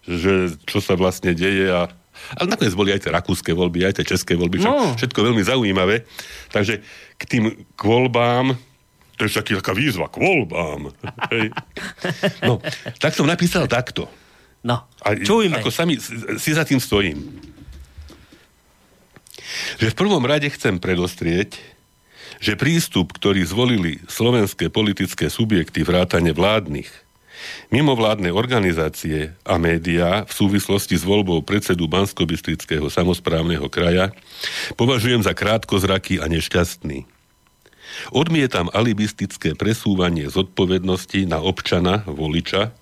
že 0.08 0.56
čo 0.64 0.82
sa 0.82 0.96
vlastne 0.96 1.36
deje 1.36 1.68
a 1.68 1.92
ale 2.38 2.54
nakoniec 2.54 2.76
boli 2.76 2.92
aj 2.94 3.08
tie 3.08 3.10
rakúske 3.10 3.50
voľby, 3.50 3.88
aj 3.88 3.98
tie 3.98 4.14
české 4.14 4.38
voľby, 4.38 4.62
no. 4.62 4.94
všetko 4.94 5.32
veľmi 5.32 5.42
zaujímavé. 5.42 6.06
Takže 6.54 6.78
k 7.18 7.22
tým 7.26 7.44
k 7.74 7.82
voľbám 7.82 8.54
to 9.22 9.28
je 9.28 9.38
taký, 9.38 9.52
taká 9.54 9.72
výzva 9.76 10.10
k 10.10 10.18
voľbám. 10.18 10.90
Hej. 11.30 11.54
No, 12.48 12.58
tak 12.98 13.14
som 13.14 13.28
napísal 13.28 13.70
takto. 13.70 14.10
No, 14.62 14.86
a 15.02 15.08
čujme. 15.18 15.58
Ako 15.58 15.74
sami, 15.74 15.98
si 16.38 16.50
za 16.54 16.62
tým 16.62 16.78
stojím. 16.78 17.18
Že 19.82 19.90
v 19.90 19.98
prvom 19.98 20.22
rade 20.22 20.46
chcem 20.54 20.78
predostrieť, 20.78 21.58
že 22.38 22.58
prístup, 22.58 23.14
ktorý 23.14 23.42
zvolili 23.46 24.02
slovenské 24.06 24.70
politické 24.70 25.30
subjekty 25.30 25.82
vrátane 25.86 26.30
vládnych, 26.30 26.90
mimovládne 27.74 28.30
organizácie 28.30 29.34
a 29.42 29.58
médiá 29.58 30.22
v 30.26 30.32
súvislosti 30.32 30.94
s 30.94 31.02
voľbou 31.02 31.42
predsedu 31.42 31.90
bansko 31.90 32.22
samozprávneho 32.86 33.66
kraja 33.66 34.14
považujem 34.78 35.26
za 35.26 35.34
krátkozraký 35.34 36.22
a 36.22 36.30
nešťastný. 36.30 37.06
Odmietam 38.14 38.72
alibistické 38.72 39.52
presúvanie 39.52 40.30
zodpovednosti 40.30 41.28
na 41.28 41.42
občana, 41.44 42.06
voliča, 42.08 42.72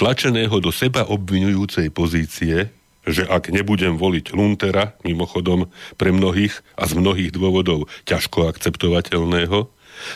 tlačeného 0.00 0.56
do 0.60 0.70
seba 0.72 1.06
obvinujúcej 1.06 1.90
pozície, 1.90 2.70
že 3.04 3.28
ak 3.28 3.52
nebudem 3.52 4.00
voliť 4.00 4.32
Luntera, 4.32 4.96
mimochodom 5.04 5.68
pre 6.00 6.08
mnohých 6.08 6.64
a 6.74 6.88
z 6.88 6.96
mnohých 6.96 7.36
dôvodov 7.36 7.86
ťažko 8.08 8.48
akceptovateľného, 8.48 9.68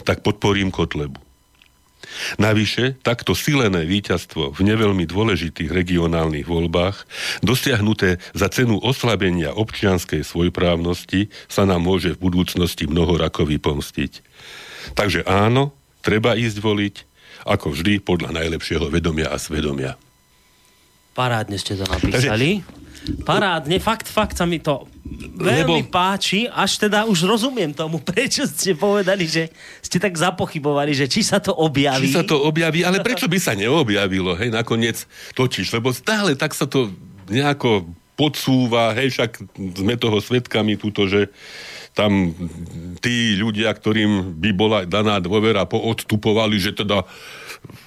tak 0.08 0.24
podporím 0.24 0.72
Kotlebu. 0.72 1.20
Navyše, 2.40 3.04
takto 3.04 3.36
silené 3.36 3.84
víťazstvo 3.84 4.56
v 4.56 4.60
neveľmi 4.64 5.04
dôležitých 5.04 5.68
regionálnych 5.68 6.48
voľbách, 6.48 7.04
dosiahnuté 7.44 8.16
za 8.32 8.48
cenu 8.48 8.80
oslabenia 8.80 9.52
občianskej 9.52 10.24
svojprávnosti, 10.24 11.28
sa 11.46 11.68
nám 11.68 11.84
môže 11.84 12.16
v 12.16 12.22
budúcnosti 12.30 12.88
mnohorakovi 12.88 13.60
pomstiť. 13.60 14.12
Takže 14.96 15.28
áno, 15.28 15.76
treba 16.00 16.32
ísť 16.32 16.58
voliť, 16.64 16.94
ako 17.46 17.74
vždy, 17.74 18.02
podľa 18.02 18.34
najlepšieho 18.34 18.88
vedomia 18.88 19.30
a 19.30 19.36
svedomia. 19.38 19.94
Parádne 21.14 21.58
ste 21.58 21.74
to 21.74 21.84
napísali. 21.86 22.62
Parádne, 23.24 23.80
fakt, 23.80 24.06
fakt 24.06 24.36
sa 24.36 24.44
mi 24.44 24.60
to 24.60 24.86
veľmi 25.38 25.86
Lebo... 25.86 25.90
páči, 25.90 26.44
až 26.50 26.88
teda 26.88 27.08
už 27.08 27.24
rozumiem 27.24 27.72
tomu, 27.72 28.02
prečo 28.10 28.44
ste 28.44 28.76
povedali, 28.76 29.24
že 29.24 29.48
ste 29.80 29.96
tak 29.96 30.14
zapochybovali, 30.14 30.92
že 30.92 31.06
či 31.08 31.24
sa 31.24 31.40
to 31.40 31.54
objaví. 31.56 32.10
Či 32.10 32.20
sa 32.20 32.24
to 32.26 32.36
objaví, 32.38 32.84
ale 32.84 33.00
prečo 33.00 33.30
by 33.30 33.38
sa 33.40 33.56
neobjavilo, 33.56 34.36
hej, 34.36 34.52
nakoniec 34.52 35.08
točíš, 35.32 35.72
lebo 35.72 35.94
stále 35.94 36.36
tak 36.36 36.52
sa 36.52 36.68
to 36.68 36.92
nejako 37.28 37.88
podsúva, 38.18 38.98
hej, 38.98 39.14
však 39.14 39.30
sme 39.78 39.94
toho 39.94 40.18
svetkami 40.18 40.74
túto, 40.74 41.06
že 41.06 41.30
tam 41.98 42.30
tí 43.02 43.34
ľudia, 43.34 43.74
ktorým 43.74 44.38
by 44.38 44.50
bola 44.54 44.78
daná 44.86 45.18
dôvera, 45.18 45.66
poodstupovali, 45.66 46.62
že 46.62 46.78
teda 46.78 47.02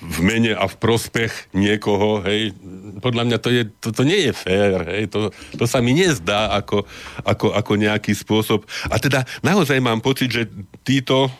v 0.03 0.17
mene 0.19 0.51
a 0.51 0.67
v 0.67 0.75
prospech 0.75 1.55
niekoho, 1.55 2.19
hej, 2.27 2.51
podľa 2.99 3.23
mňa 3.23 3.37
to, 3.39 3.49
je, 3.55 3.63
to, 3.79 3.95
to 3.95 4.03
nie 4.03 4.27
je 4.27 4.33
fér, 4.35 4.83
hej, 4.83 5.07
to, 5.07 5.31
to 5.55 5.63
sa 5.63 5.79
mi 5.79 5.95
nezdá 5.95 6.51
ako, 6.59 6.83
ako, 7.23 7.55
ako 7.55 7.71
nejaký 7.79 8.11
spôsob. 8.11 8.67
A 8.91 8.99
teda 8.99 9.23
naozaj 9.39 9.79
mám 9.79 10.03
pocit, 10.03 10.27
že 10.27 10.51
títo 10.83 11.31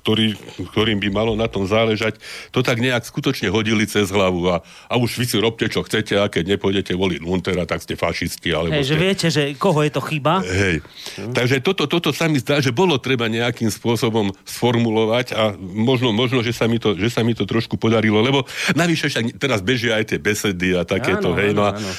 ktorý, 0.00 0.32
ktorým 0.72 0.98
by 0.98 1.08
malo 1.12 1.32
na 1.36 1.46
tom 1.46 1.68
záležať, 1.68 2.16
to 2.50 2.64
tak 2.64 2.80
nejak 2.80 3.04
skutočne 3.04 3.52
hodili 3.52 3.84
cez 3.84 4.08
hlavu 4.08 4.48
a, 4.48 4.64
a 4.88 4.94
už 4.96 5.20
vy 5.20 5.26
si 5.28 5.36
robte, 5.36 5.68
čo 5.68 5.84
chcete 5.84 6.16
a 6.16 6.32
keď 6.32 6.56
nepôjdete 6.56 6.96
voliť 6.96 7.20
Luntera, 7.20 7.68
tak 7.68 7.84
ste 7.84 8.00
fašisti. 8.00 8.50
Alebo 8.50 8.80
Hej, 8.80 8.88
ste... 8.88 8.90
že 8.90 8.96
viete, 8.96 9.26
že 9.28 9.42
koho 9.60 9.84
je 9.84 9.92
to 9.92 10.00
chyba. 10.00 10.40
Hej. 10.40 10.80
Hm. 11.20 11.36
Takže 11.36 11.56
toto, 11.60 11.84
toto 11.84 12.10
sa 12.16 12.26
mi 12.26 12.40
zdá, 12.40 12.64
že 12.64 12.72
bolo 12.72 12.96
treba 12.96 13.28
nejakým 13.28 13.68
spôsobom 13.68 14.32
sformulovať 14.48 15.36
a 15.36 15.54
možno, 15.60 16.10
možno 16.16 16.40
že, 16.40 16.56
sa 16.56 16.64
mi 16.64 16.80
to, 16.80 16.96
že 16.96 17.12
sa 17.12 17.20
mi 17.20 17.36
to 17.36 17.44
trošku 17.44 17.76
podarilo, 17.76 18.24
lebo 18.24 18.48
navyše 18.72 19.12
však 19.12 19.36
teraz 19.36 19.60
bežia 19.60 20.00
aj 20.00 20.16
tie 20.16 20.18
besedy 20.18 20.72
a 20.72 20.88
takéto, 20.88 21.36
áno, 21.36 21.38
hej, 21.38 21.52
no 21.52 21.68
a 21.68 21.76
áno. 21.76 21.90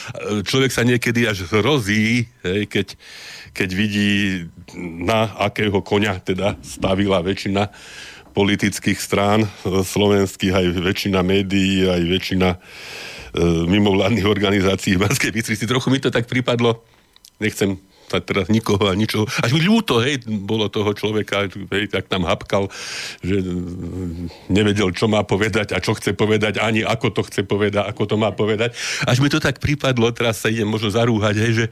človek 0.41 0.73
sa 0.73 0.81
niekedy 0.81 1.29
až 1.29 1.45
hrozí, 1.45 2.25
hej, 2.41 2.65
keď, 2.65 2.87
keď 3.53 3.69
vidí, 3.77 4.11
na 4.77 5.31
akého 5.37 5.81
koňa 5.83 6.23
teda 6.23 6.55
stavila 6.63 7.19
väčšina 7.19 7.71
politických 8.31 8.99
strán 8.99 9.43
e, 9.43 9.49
slovenských, 9.83 10.53
aj 10.55 10.65
väčšina 10.79 11.19
médií, 11.19 11.83
aj 11.87 12.01
väčšina 12.07 12.49
e, 12.55 12.57
mimovládnych 13.67 14.23
organizácií 14.23 14.95
v 14.95 15.03
Banskej 15.07 15.31
Bystrici. 15.35 15.67
Trochu 15.67 15.91
mi 15.91 15.99
to 15.99 16.07
tak 16.11 16.31
pripadlo, 16.31 16.79
nechcem 17.43 17.75
teraz 18.19 18.51
nikoho 18.51 18.91
a 18.91 18.97
ničoho. 18.97 19.23
Až 19.39 19.55
mi 19.55 19.63
ľúto, 19.63 20.03
hej, 20.03 20.27
bolo 20.27 20.67
toho 20.67 20.91
človeka, 20.91 21.47
hej, 21.47 21.87
tak 21.87 22.11
tam 22.11 22.27
hapkal, 22.27 22.67
že 23.23 23.39
nevedel, 24.51 24.91
čo 24.91 25.07
má 25.07 25.23
povedať 25.23 25.71
a 25.71 25.79
čo 25.79 25.95
chce 25.95 26.11
povedať, 26.11 26.59
ani 26.59 26.83
ako 26.83 27.15
to 27.15 27.21
chce 27.23 27.47
povedať, 27.47 27.87
ako 27.87 28.03
to 28.09 28.15
má 28.19 28.35
povedať. 28.35 28.75
Až 29.07 29.23
mi 29.23 29.31
to 29.31 29.39
tak 29.39 29.63
pripadlo, 29.63 30.11
teraz 30.11 30.43
sa 30.43 30.51
idem 30.51 30.67
možno 30.67 30.91
zarúhať, 30.91 31.35
hej, 31.39 31.51
že 31.53 31.65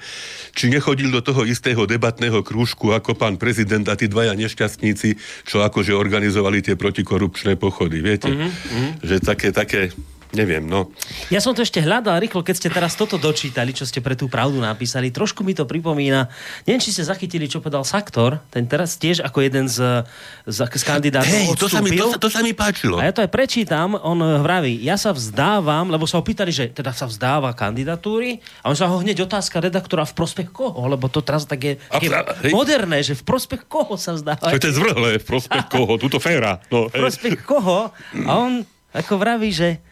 či 0.55 0.71
nechodil 0.71 1.11
do 1.11 1.19
toho 1.19 1.43
istého 1.43 1.83
debatného 1.83 2.39
krúžku 2.45 2.93
ako 2.93 3.17
pán 3.17 3.35
prezident 3.35 3.83
a 3.89 3.97
tí 3.97 4.05
dvaja 4.05 4.37
nešťastníci, 4.37 5.17
čo 5.49 5.65
akože 5.65 5.91
organizovali 5.97 6.61
tie 6.61 6.77
protikorupčné 6.77 7.57
pochody, 7.57 8.05
viete? 8.05 8.29
Mm-hmm. 8.29 9.01
Že 9.01 9.15
také, 9.25 9.49
také 9.49 9.81
neviem, 10.29 10.61
no. 10.61 10.93
Ja 11.33 11.41
som 11.41 11.57
to 11.57 11.65
ešte 11.65 11.81
hľadal 11.81 12.21
rýchlo, 12.21 12.45
keď 12.45 12.55
ste 12.55 12.69
teraz 12.69 12.93
toto 12.93 13.17
dočítali, 13.17 13.73
čo 13.73 13.85
ste 13.85 13.97
pre 13.97 14.13
tú 14.13 14.29
pravdu 14.29 14.61
napísali. 14.61 15.09
Trošku 15.09 15.41
mi 15.41 15.57
to 15.57 15.65
pripomína, 15.65 16.29
neviem, 16.69 16.81
či 16.81 16.93
ste 16.93 17.01
zachytili, 17.01 17.49
čo 17.49 17.61
povedal 17.61 17.81
Saktor, 17.81 18.37
ten 18.53 18.69
teraz 18.69 18.93
tiež 19.01 19.25
ako 19.25 19.41
jeden 19.41 19.65
z, 19.65 20.05
z, 20.45 20.57
z 20.69 20.83
kandidátov 20.85 21.33
hey, 21.33 21.49
to 21.57 21.65
sa, 21.65 21.81
mi, 21.81 21.97
to, 21.97 22.13
to 22.21 22.29
sa 22.29 22.45
mi 22.45 22.53
páčilo. 22.53 23.01
A 23.01 23.09
ja 23.09 23.13
to 23.13 23.25
aj 23.25 23.31
prečítam, 23.33 23.97
on 23.97 24.21
vraví, 24.45 24.77
ja 24.85 25.01
sa 25.01 25.09
vzdávam, 25.09 25.89
lebo 25.89 26.05
sa 26.05 26.21
ho 26.21 26.23
pýtali, 26.23 26.53
že 26.53 26.69
teda 26.69 26.93
sa 26.93 27.09
vzdáva 27.09 27.57
kandidatúry 27.57 28.37
a 28.61 28.69
on 28.69 28.77
sa 28.77 28.85
ho 28.85 29.01
hneď 29.01 29.25
otázka 29.25 29.57
redaktora 29.57 30.05
v 30.05 30.13
prospech 30.13 30.49
koho, 30.53 30.85
lebo 30.85 31.09
to 31.09 31.25
teraz 31.25 31.49
tak 31.49 31.65
je, 31.65 31.73
je 32.05 32.09
moderné, 32.53 33.01
že 33.01 33.17
v 33.17 33.23
prospech 33.25 33.65
koho 33.65 33.97
sa 33.97 34.13
vzdáva. 34.13 34.53
To 34.53 34.69
je 34.69 34.77
zvrhlé, 34.77 35.17
v 35.17 35.25
prospech 35.25 35.65
koho, 35.73 35.97
túto 35.97 36.21
féra. 36.21 36.61
No, 36.69 36.85
v 36.87 36.93
prospech 36.93 37.41
koho 37.41 37.89
a 38.25 38.31
on 38.37 38.61
ako 38.93 39.21
vraví, 39.21 39.53
že 39.53 39.88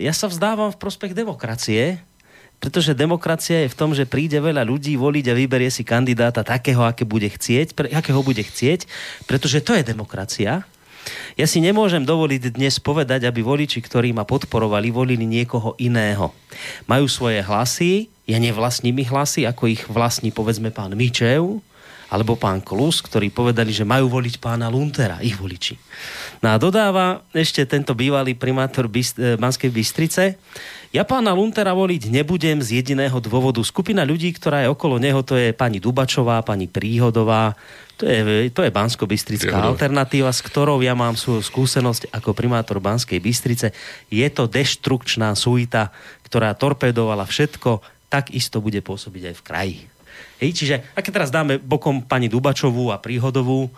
ja 0.00 0.16
sa 0.16 0.26
vzdávam 0.26 0.72
v 0.72 0.80
prospech 0.80 1.12
demokracie, 1.12 2.00
pretože 2.60 2.92
demokracia 2.92 3.64
je 3.64 3.72
v 3.72 3.78
tom, 3.78 3.96
že 3.96 4.08
príde 4.08 4.36
veľa 4.36 4.64
ľudí 4.68 4.96
voliť 4.96 5.24
a 5.32 5.36
vyberie 5.36 5.72
si 5.72 5.84
kandidáta 5.84 6.44
takého, 6.44 6.84
aké 6.84 7.08
bude 7.08 7.28
chcieť, 7.28 7.72
pre, 7.72 7.88
akého 7.88 8.20
bude 8.20 8.44
chcieť, 8.44 8.84
pretože 9.24 9.64
to 9.64 9.72
je 9.76 9.84
demokracia. 9.84 10.64
Ja 11.40 11.46
si 11.48 11.64
nemôžem 11.64 12.04
dovoliť 12.04 12.60
dnes 12.60 12.76
povedať, 12.76 13.24
aby 13.24 13.40
voliči, 13.40 13.80
ktorí 13.80 14.12
ma 14.12 14.28
podporovali, 14.28 14.92
volili 14.92 15.24
niekoho 15.24 15.72
iného. 15.80 16.36
Majú 16.84 17.08
svoje 17.08 17.40
hlasy, 17.40 18.12
ja 18.28 18.36
nevlastním 18.36 19.00
ich 19.00 19.08
hlasy, 19.08 19.48
ako 19.48 19.72
ich 19.72 19.82
vlastní 19.88 20.28
povedzme 20.28 20.68
pán 20.68 20.92
Mičev, 20.92 21.64
alebo 22.10 22.34
pán 22.34 22.58
Klus, 22.58 22.98
ktorí 23.00 23.30
povedali, 23.30 23.70
že 23.70 23.86
majú 23.86 24.10
voliť 24.10 24.42
pána 24.42 24.66
Luntera, 24.66 25.22
ich 25.22 25.38
voliči. 25.38 25.78
No 26.42 26.50
a 26.52 26.58
dodáva 26.58 27.22
ešte 27.30 27.62
tento 27.64 27.94
bývalý 27.94 28.34
primátor 28.34 28.90
Bist- 28.90 29.16
eh, 29.16 29.38
Banskej 29.38 29.70
Bystrice, 29.70 30.36
ja 30.90 31.06
pána 31.06 31.30
Luntera 31.30 31.70
voliť 31.70 32.10
nebudem 32.10 32.58
z 32.58 32.82
jediného 32.82 33.14
dôvodu. 33.22 33.62
Skupina 33.62 34.02
ľudí, 34.02 34.34
ktorá 34.34 34.66
je 34.66 34.74
okolo 34.74 34.98
neho, 34.98 35.22
to 35.22 35.38
je 35.38 35.54
pani 35.54 35.78
Dubačová, 35.78 36.42
pani 36.42 36.66
Príhodová, 36.66 37.54
to 37.94 38.10
je, 38.10 38.50
to 38.50 38.66
je 38.66 38.74
Bansko-Bystrická 38.74 39.60
alternatíva, 39.60 40.34
s 40.34 40.42
ktorou 40.42 40.82
ja 40.82 40.96
mám 40.98 41.14
svoju 41.14 41.46
skúsenosť 41.46 42.10
ako 42.10 42.34
primátor 42.34 42.82
Banskej 42.82 43.22
Bystrice. 43.22 43.70
Je 44.10 44.24
to 44.32 44.50
deštrukčná 44.50 45.30
suita, 45.38 45.94
ktorá 46.26 46.56
torpedovala 46.58 47.22
všetko, 47.28 47.84
tak 48.10 48.34
isto 48.34 48.58
bude 48.58 48.82
pôsobiť 48.82 49.30
aj 49.30 49.34
v 49.36 49.44
kraji. 49.46 49.76
Hej, 50.40 50.50
čiže 50.56 50.74
a 50.96 51.04
keď 51.04 51.12
teraz 51.12 51.30
dáme 51.30 51.60
bokom 51.60 52.00
pani 52.00 52.32
Dubačovú 52.32 52.88
a 52.88 52.96
Príhodovú, 52.96 53.68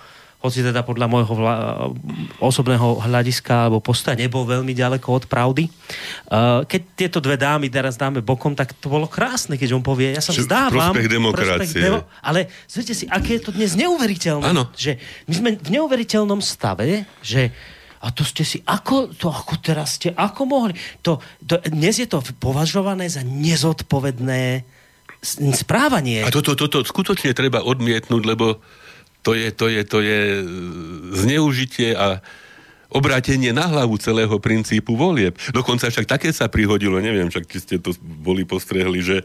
hoci 0.43 0.59
teda 0.59 0.83
podľa 0.83 1.07
môjho 1.07 1.35
vla, 1.39 1.55
osobného 2.43 2.99
hľadiska 2.99 3.71
alebo 3.71 3.79
postoja 3.79 4.19
nebol 4.19 4.43
veľmi 4.43 4.75
ďaleko 4.75 5.23
od 5.23 5.25
pravdy. 5.31 5.71
Uh, 5.71 6.67
keď 6.67 6.81
tieto 6.99 7.19
dve 7.23 7.39
dámy 7.39 7.71
teraz 7.71 7.95
dáme 7.95 8.19
bokom, 8.19 8.59
tak 8.59 8.75
to 8.75 8.91
bolo 8.91 9.07
krásne, 9.07 9.55
keď 9.55 9.79
on 9.79 9.87
povie, 9.87 10.11
ja 10.11 10.19
sa 10.19 10.35
vzdávam. 10.35 10.99
Prospech 10.99 11.07
demokracie. 11.07 11.63
Prospech 11.63 11.73
demo, 11.79 12.01
ale 12.27 12.51
zviete 12.67 12.91
si, 12.91 13.07
aké 13.07 13.39
je 13.39 13.43
to 13.47 13.55
dnes 13.55 13.79
neuveriteľné. 13.79 14.43
Ano. 14.43 14.67
Že 14.75 14.99
my 15.31 15.35
sme 15.39 15.51
v 15.63 15.71
neuveriteľnom 15.79 16.43
stave, 16.43 17.07
že 17.23 17.55
a 18.03 18.11
to 18.11 18.27
ste 18.27 18.43
si, 18.43 18.59
ako, 18.67 19.15
to 19.15 19.31
ako 19.31 19.63
teraz 19.63 19.95
ste, 19.95 20.11
ako 20.11 20.43
mohli? 20.43 20.75
To, 21.07 21.23
to, 21.39 21.63
dnes 21.71 22.03
je 22.03 22.11
to 22.11 22.19
považované 22.43 23.07
za 23.07 23.23
nezodpovedné 23.23 24.67
správanie. 25.55 26.27
A 26.27 26.35
toto, 26.35 26.59
toto 26.59 26.83
skutočne 26.83 27.31
treba 27.33 27.63
odmietnúť, 27.63 28.23
lebo 28.27 28.59
to 29.23 29.39
je, 29.39 29.55
to 29.55 29.71
je, 29.71 29.81
to 29.87 29.99
je 30.03 30.21
zneužitie 31.15 31.95
a 31.95 32.19
obrátenie 32.93 33.55
na 33.55 33.71
hlavu 33.71 33.97
celého 33.97 34.37
princípu 34.37 34.99
volieb. 34.99 35.39
Dokonca 35.55 35.89
však 35.89 36.11
také 36.11 36.29
sa 36.35 36.51
prihodilo, 36.51 36.99
neviem, 37.01 37.31
však 37.31 37.47
či 37.49 37.59
ste 37.63 37.75
to 37.79 37.95
boli 38.03 38.45
postrehli, 38.45 39.01
že 39.01 39.17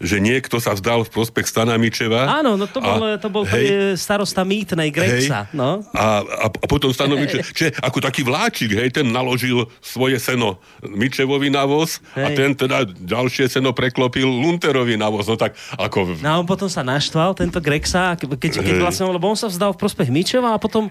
že 0.00 0.16
niekto 0.16 0.56
sa 0.56 0.72
vzdal 0.72 1.04
v 1.04 1.12
prospech 1.12 1.44
Stana 1.44 1.76
Mičeva. 1.76 2.40
Áno, 2.40 2.56
no 2.56 2.64
to 2.64 2.80
bol, 2.80 3.04
a, 3.04 3.20
to 3.20 3.28
bol 3.28 3.44
hej, 3.44 4.00
starosta 4.00 4.48
mýtnej 4.48 4.88
Grexa. 4.88 5.52
Hej, 5.52 5.52
no. 5.52 5.84
a, 5.92 6.24
a, 6.24 6.46
a 6.48 6.64
potom 6.64 6.88
Stano 6.88 7.20
Mičev, 7.20 7.44
že 7.60 7.68
ako 7.84 8.00
taký 8.00 8.24
vláčik, 8.24 8.72
hej, 8.72 8.88
ten 8.88 9.12
naložil 9.12 9.68
svoje 9.84 10.16
seno 10.16 10.56
Mičevovi 10.80 11.52
na 11.52 11.68
voz 11.68 12.00
hej. 12.16 12.24
a 12.24 12.28
ten 12.32 12.56
teda 12.56 12.88
ďalšie 12.88 13.52
seno 13.52 13.76
preklopil 13.76 14.24
Lunterovi 14.24 14.96
na 14.96 15.12
voz. 15.12 15.28
No 15.28 15.36
tak 15.36 15.52
ako... 15.76 16.16
No 16.24 16.28
a 16.32 16.34
on 16.40 16.48
potom 16.48 16.72
sa 16.72 16.80
naštval, 16.80 17.36
tento 17.36 17.60
Grexa, 17.60 18.16
keď, 18.16 18.64
keď 18.64 18.80
vlastne, 18.80 19.04
lebo 19.04 19.28
on 19.28 19.36
sa 19.36 19.52
vzdal 19.52 19.76
v 19.76 19.84
prospech 19.84 20.08
Mičeva 20.08 20.56
a 20.56 20.58
potom 20.58 20.88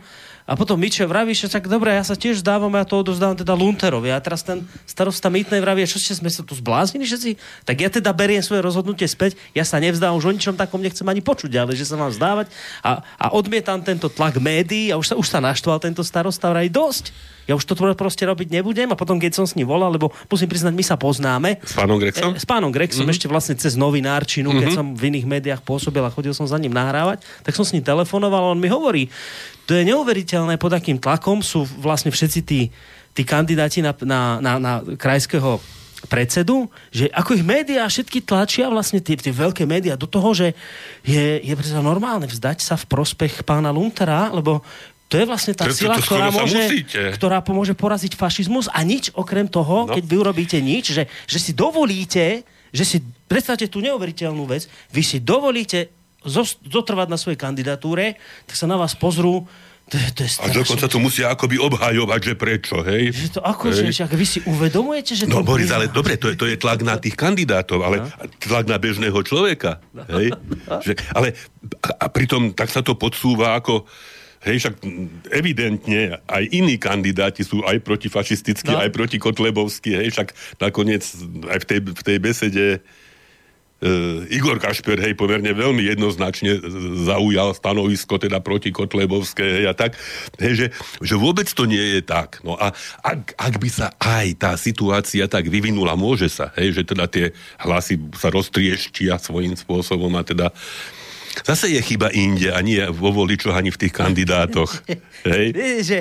a 0.49 0.57
potom 0.57 0.81
Miče 0.81 1.05
vraví, 1.05 1.37
že 1.37 1.45
tak 1.45 1.69
dobre, 1.69 1.93
ja 1.93 2.01
sa 2.01 2.17
tiež 2.17 2.41
zdávam, 2.41 2.73
ja 2.73 2.81
to 2.81 3.05
odozdávam 3.05 3.37
teda 3.37 3.53
Lunterovi. 3.53 4.09
A 4.09 4.17
teraz 4.17 4.41
ten 4.41 4.65
starosta 4.89 5.29
Mýtnej 5.29 5.61
vraví, 5.61 5.85
čo 5.85 6.01
ste 6.01 6.17
sme 6.17 6.25
sa 6.25 6.41
tu 6.41 6.57
zbláznili 6.57 7.05
všetci? 7.05 7.37
Tak 7.69 7.75
ja 7.77 7.89
teda 7.93 8.09
beriem 8.17 8.41
svoje 8.41 8.65
rozhodnutie 8.65 9.05
späť, 9.05 9.37
ja 9.53 9.61
sa 9.61 9.77
nevzdám, 9.77 10.17
už 10.17 10.25
o 10.25 10.33
ničom 10.33 10.57
takom 10.57 10.81
nechcem 10.81 11.05
ani 11.05 11.21
počuť, 11.21 11.53
ale 11.53 11.77
že 11.77 11.85
sa 11.85 12.01
mám 12.01 12.09
vzdávať. 12.09 12.49
A, 12.81 13.05
a 13.21 13.25
odmietam 13.37 13.77
tento 13.85 14.09
tlak 14.09 14.41
médií 14.41 14.89
a 14.89 14.97
už 14.97 15.13
sa, 15.13 15.15
už 15.21 15.29
sa 15.29 15.37
naštval 15.37 15.77
tento 15.77 16.01
starosta, 16.01 16.49
vraví 16.49 16.73
dosť 16.73 17.37
ja 17.49 17.57
už 17.57 17.65
to 17.65 17.73
proste 17.97 18.21
robiť 18.21 18.53
nebudem 18.53 18.93
a 18.93 18.95
potom, 18.95 19.17
keď 19.17 19.41
som 19.41 19.45
s 19.49 19.57
ním 19.57 19.65
volal, 19.65 19.89
lebo 19.89 20.13
musím 20.29 20.45
priznať, 20.45 20.69
my 20.69 20.85
sa 20.85 21.01
poznáme. 21.01 21.57
S 21.65 21.73
pánom 21.73 21.97
Grexom? 21.97 22.37
E, 22.37 22.37
s 22.37 22.45
pánom 22.45 22.69
Grexom, 22.69 23.09
mm-hmm. 23.09 23.15
ešte 23.17 23.25
vlastne 23.25 23.57
cez 23.57 23.73
novinárčinu, 23.73 24.53
mm-hmm. 24.53 24.61
keď 24.61 24.69
mhm. 24.69 24.77
som 24.77 24.85
v 24.93 25.03
iných 25.09 25.25
médiách 25.25 25.61
pôsobil 25.65 26.05
a 26.05 26.13
chodil 26.13 26.29
som 26.37 26.45
za 26.45 26.61
ním 26.61 26.77
nahrávať, 26.77 27.25
tak 27.41 27.57
som 27.57 27.65
s 27.65 27.73
ním 27.73 27.81
telefonoval 27.81 28.45
a 28.45 28.53
on 28.53 28.61
mi 28.61 28.69
hovorí, 28.69 29.09
to 29.69 29.77
je 29.77 29.85
neuveriteľné, 29.85 30.57
pod 30.57 30.73
akým 30.73 30.97
tlakom 30.97 31.45
sú 31.45 31.61
vlastne 31.77 32.09
všetci 32.09 32.39
tí, 32.41 32.73
tí 33.13 33.21
kandidáti 33.21 33.85
na, 33.85 33.93
na, 34.01 34.41
na, 34.41 34.53
na 34.57 34.73
krajského 34.81 35.61
predsedu, 36.09 36.65
že 36.89 37.05
ako 37.13 37.37
ich 37.37 37.45
médiá 37.45 37.85
všetky 37.85 38.25
tlačia, 38.25 38.65
vlastne 38.65 38.97
tie, 38.97 39.13
tie 39.13 39.29
veľké 39.29 39.69
médiá 39.69 39.93
do 39.93 40.09
toho, 40.09 40.33
že 40.33 40.57
je, 41.05 41.37
je 41.45 41.53
normálne 41.85 42.25
vzdať 42.25 42.65
sa 42.65 42.81
v 42.81 42.89
prospech 42.89 43.45
pána 43.45 43.69
Luntera, 43.69 44.33
lebo 44.33 44.65
to 45.05 45.21
je 45.21 45.25
vlastne 45.29 45.53
tá 45.53 45.69
to, 45.69 45.77
sila, 45.77 46.01
to, 46.01 46.01
to 46.01 46.17
ktorá, 46.17 46.27
môže, 46.33 46.61
ktorá 47.19 47.37
pomôže 47.45 47.77
poraziť 47.77 48.17
fašizmus 48.17 48.73
a 48.73 48.81
nič 48.81 49.13
okrem 49.13 49.45
toho, 49.45 49.85
no. 49.85 49.93
keď 49.93 50.01
vy 50.01 50.15
urobíte 50.17 50.57
nič, 50.57 50.97
že, 50.97 51.03
že 51.29 51.37
si 51.37 51.51
dovolíte, 51.53 52.41
že 52.73 52.83
si, 52.85 52.97
predstavte 53.29 53.69
tú 53.69 53.85
neuveriteľnú 53.85 54.49
vec, 54.49 54.65
vy 54.89 55.01
si 55.05 55.21
dovolíte 55.21 55.98
zotrvať 56.67 57.07
na 57.07 57.17
svojej 57.17 57.39
kandidatúre, 57.39 58.19
tak 58.45 58.55
sa 58.59 58.67
na 58.67 58.75
vás 58.75 58.95
pozrú 58.95 59.47
to 59.89 59.97
je, 59.97 60.07
to 60.13 60.21
je 60.21 60.29
a 60.45 60.53
dokonca 60.53 60.85
to 60.85 61.01
musia 61.01 61.33
akoby 61.33 61.57
obhajovať, 61.57 62.21
že 62.21 62.33
prečo, 62.37 62.85
hej? 62.85 63.09
Že 63.09 63.29
to 63.33 63.41
ako, 63.41 63.73
hej? 63.73 63.89
že, 63.89 64.05
vy 64.05 64.27
si 64.29 64.39
uvedomujete, 64.45 65.17
že 65.17 65.25
no, 65.25 65.41
to... 65.41 65.41
No 65.41 65.49
Boris, 65.49 65.73
ale 65.73 65.89
dobre, 65.89 66.13
to 66.13 66.29
je, 66.29 66.37
to 66.37 66.45
je 66.45 66.61
tlak 66.61 66.85
na 66.85 67.01
tých 67.01 67.17
kandidátov, 67.17 67.81
ale 67.81 68.05
no. 68.05 68.07
tlak 68.37 68.69
na 68.69 68.77
bežného 68.77 69.17
človeka, 69.25 69.81
no. 69.89 70.05
hej? 70.13 70.29
Že, 70.85 70.93
ale 71.09 71.33
a, 71.81 72.05
a 72.05 72.07
pritom 72.13 72.53
tak 72.53 72.69
sa 72.69 72.85
to 72.85 72.93
podsúva 72.93 73.57
ako 73.57 73.89
Hej, 74.39 74.63
však 74.63 74.75
evidentne 75.35 76.15
aj 76.23 76.43
iní 76.55 76.79
kandidáti 76.79 77.43
sú 77.43 77.59
aj 77.59 77.83
protifašistickí, 77.83 78.71
no. 78.71 78.79
aj 78.79 78.95
protiKotlebovskí, 78.95 79.91
hej, 79.99 80.15
však 80.15 80.31
nakoniec 80.63 81.03
aj 81.43 81.59
v 81.59 81.65
tej, 81.67 81.79
v 81.83 82.03
tej 82.07 82.17
besede 82.23 82.65
Igor 84.27 84.59
Kašper, 84.59 84.99
hej, 84.99 85.15
pomerne 85.15 85.55
veľmi 85.55 85.87
jednoznačne 85.87 86.59
zaujal 87.07 87.55
stanovisko 87.55 88.19
teda 88.19 88.43
proti 88.43 88.75
Kotlebovské, 88.75 89.63
hej, 89.63 89.65
a 89.71 89.73
tak, 89.73 89.95
hej, 90.35 90.53
že, 90.53 90.67
že 90.99 91.15
vôbec 91.15 91.47
to 91.47 91.63
nie 91.63 91.95
je 91.95 92.01
tak. 92.03 92.43
No 92.43 92.59
a 92.59 92.75
ak, 92.99 93.39
ak 93.39 93.53
by 93.55 93.69
sa 93.71 93.87
aj 93.95 94.27
tá 94.35 94.51
situácia 94.59 95.31
tak 95.31 95.47
vyvinula, 95.47 95.95
môže 95.95 96.27
sa, 96.27 96.51
hej, 96.59 96.75
že 96.75 96.83
teda 96.83 97.07
tie 97.07 97.31
hlasy 97.63 97.95
sa 98.19 98.27
roztrieštia 98.27 99.15
svojím 99.15 99.55
spôsobom 99.55 100.11
a 100.19 100.27
teda 100.27 100.51
Zase 101.45 101.71
je 101.71 101.79
chyba 101.79 102.11
inde 102.11 102.51
a 102.51 102.59
nie 102.59 102.81
vo 102.91 103.13
voličoch 103.13 103.55
ani 103.55 103.71
v 103.71 103.79
tých 103.79 103.93
kandidátoch. 103.95 104.81
Hej? 105.29 105.45
že 105.85 105.97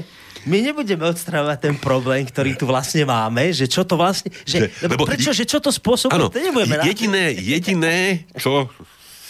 my 0.47 0.59
nebudeme 0.63 1.03
odstravovať 1.09 1.59
ten 1.59 1.75
problém, 1.81 2.23
ktorý 2.23 2.55
tu 2.55 2.69
vlastne 2.69 3.03
máme, 3.09 3.51
že 3.51 3.67
čo 3.67 3.83
to 3.83 3.99
vlastne... 3.99 4.31
Že, 4.47 4.59
že, 4.71 4.87
lebo 4.87 5.09
prečo, 5.09 5.35
že 5.35 5.49
čo 5.49 5.59
to 5.59 5.73
spôsobuje, 5.75 6.31
to 6.31 6.39
nebudeme 6.39 6.85
jediné, 6.87 7.25
jediné, 7.35 7.97
čo 8.39 8.71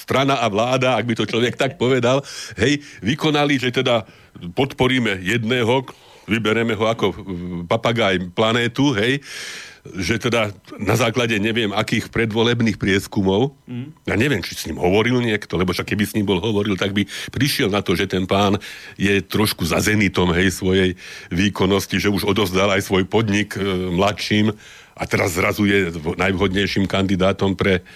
strana 0.08 0.40
a 0.40 0.48
vláda, 0.48 0.96
ak 0.96 1.04
by 1.04 1.14
to 1.20 1.28
človek 1.28 1.54
tak 1.60 1.76
povedal, 1.76 2.24
hej, 2.56 2.80
vykonali, 3.04 3.60
že 3.60 3.68
teda 3.68 4.08
podporíme 4.56 5.20
jedného, 5.20 5.84
vybereme 6.24 6.72
ho 6.72 6.88
ako 6.88 7.12
papagaj 7.68 8.32
planétu, 8.32 8.96
hej, 8.96 9.20
že 9.96 10.20
teda 10.20 10.52
na 10.76 10.96
základe 10.98 11.38
neviem 11.40 11.72
akých 11.72 12.12
predvolebných 12.12 12.76
prieskumov, 12.76 13.56
mm. 13.64 14.04
ja 14.04 14.14
neviem, 14.18 14.44
či 14.44 14.58
s 14.58 14.66
ním 14.68 14.80
hovoril 14.80 15.22
niekto, 15.22 15.56
lebo 15.56 15.72
však 15.72 15.94
keby 15.94 16.04
s 16.04 16.14
ním 16.16 16.26
bol 16.28 16.42
hovoril, 16.42 16.76
tak 16.76 16.92
by 16.92 17.06
prišiel 17.32 17.72
na 17.72 17.80
to, 17.80 17.96
že 17.96 18.10
ten 18.10 18.28
pán 18.28 18.60
je 19.00 19.20
trošku 19.24 19.64
za 19.64 19.80
zenitom 19.80 20.34
hej, 20.34 20.52
svojej 20.52 20.98
výkonnosti, 21.32 21.96
že 21.96 22.12
už 22.12 22.28
odozdal 22.28 22.74
aj 22.74 22.84
svoj 22.84 23.08
podnik 23.08 23.56
e, 23.56 23.62
mladším 23.94 24.52
a 24.98 25.02
teraz 25.06 25.38
zrazu 25.38 25.64
je 25.64 25.94
najvhodnejším 25.94 26.90
kandidátom 26.90 27.54
pre 27.54 27.86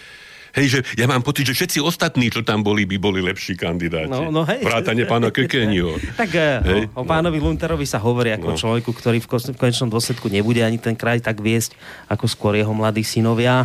Hej, 0.53 0.67
že 0.69 0.79
ja 1.01 1.09
mám 1.09 1.25
pocit, 1.25 1.49
že 1.49 1.57
všetci 1.57 1.81
ostatní, 1.81 2.29
čo 2.29 2.45
tam 2.45 2.61
boli, 2.61 2.85
by 2.85 3.01
boli 3.01 3.25
lepší 3.25 3.57
kandidáti. 3.57 4.13
No, 4.13 4.29
no 4.29 4.45
hej. 4.45 4.61
Vrátane 4.61 5.09
pána 5.09 5.33
Kekenio. 5.33 5.97
tak 6.21 6.29
eh, 6.37 6.61
hej. 6.61 6.83
o, 6.93 7.01
o 7.01 7.09
pánovi 7.09 7.41
Lunterovi 7.41 7.89
sa 7.89 7.97
hovorí 7.97 8.37
ako 8.37 8.53
no. 8.53 8.59
človeku, 8.61 8.93
ktorý 8.93 9.25
v 9.25 9.29
konečnom 9.57 9.89
dôsledku 9.89 10.29
nebude 10.29 10.61
ani 10.61 10.77
ten 10.77 10.93
kraj 10.93 11.25
tak 11.25 11.41
viesť, 11.41 11.73
ako 12.13 12.29
skôr 12.29 12.53
jeho 12.53 12.71
mladí 12.77 13.01
synovia. 13.01 13.65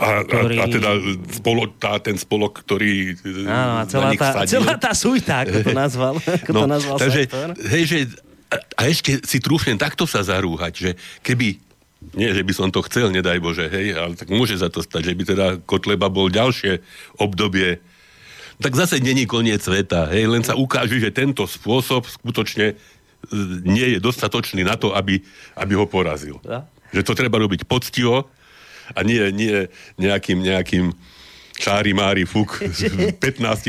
A, 0.00 0.24
ktorý... 0.24 0.56
a, 0.56 0.64
a 0.64 0.66
teda 0.70 0.90
spolok, 1.34 1.70
tá, 1.76 1.98
ten 1.98 2.16
spolok, 2.16 2.62
ktorý 2.62 3.18
eh, 3.20 3.50
Áno, 3.50 3.82
a 3.82 3.84
celá, 3.90 4.14
tá, 4.14 4.46
celá 4.46 4.74
tá 4.78 4.94
suita, 4.94 5.42
ako 5.42 5.66
to 5.66 5.74
nazval. 5.74 6.14
Ako 6.46 6.50
no, 6.54 6.60
to 6.64 6.68
nazval 6.70 6.96
takže, 7.02 7.26
hej, 7.74 7.82
že, 7.84 7.98
a, 8.54 8.56
a 8.78 8.82
ešte 8.86 9.18
si 9.26 9.42
trúfnem 9.42 9.74
takto 9.74 10.06
sa 10.06 10.22
zarúhať, 10.22 10.72
že 10.78 10.90
keby 11.26 11.69
nie, 12.16 12.30
že 12.34 12.42
by 12.42 12.52
som 12.54 12.68
to 12.74 12.82
chcel, 12.86 13.14
nedaj 13.14 13.38
Bože, 13.38 13.70
hej, 13.70 13.94
ale 13.94 14.18
tak 14.18 14.30
môže 14.30 14.58
za 14.58 14.66
to 14.66 14.82
stať, 14.82 15.12
že 15.12 15.16
by 15.16 15.22
teda 15.26 15.46
Kotleba 15.62 16.10
bol 16.10 16.26
ďalšie 16.30 16.82
obdobie 17.22 17.78
tak 18.60 18.76
zase 18.76 19.00
není 19.00 19.24
koniec 19.24 19.64
sveta, 19.64 20.12
hej, 20.12 20.28
len 20.28 20.44
sa 20.44 20.52
ukáže, 20.52 21.00
že 21.00 21.08
tento 21.08 21.48
spôsob 21.48 22.04
skutočne 22.04 22.66
e, 22.72 22.74
nie 23.64 23.96
je 23.96 23.98
dostatočný 24.04 24.60
na 24.68 24.76
to, 24.76 24.92
aby, 24.92 25.24
aby 25.56 25.72
ho 25.72 25.88
porazil. 25.88 26.36
Ja? 26.44 26.68
Že 26.92 27.02
to 27.08 27.12
treba 27.16 27.40
robiť 27.40 27.64
poctivo 27.64 28.28
a 28.92 29.00
nie, 29.00 29.32
nie 29.32 29.64
nejakým, 29.96 30.44
nejakým 30.44 30.92
čári, 31.60 31.92
mári, 31.92 32.24
fuk, 32.24 32.64
15 33.20 33.20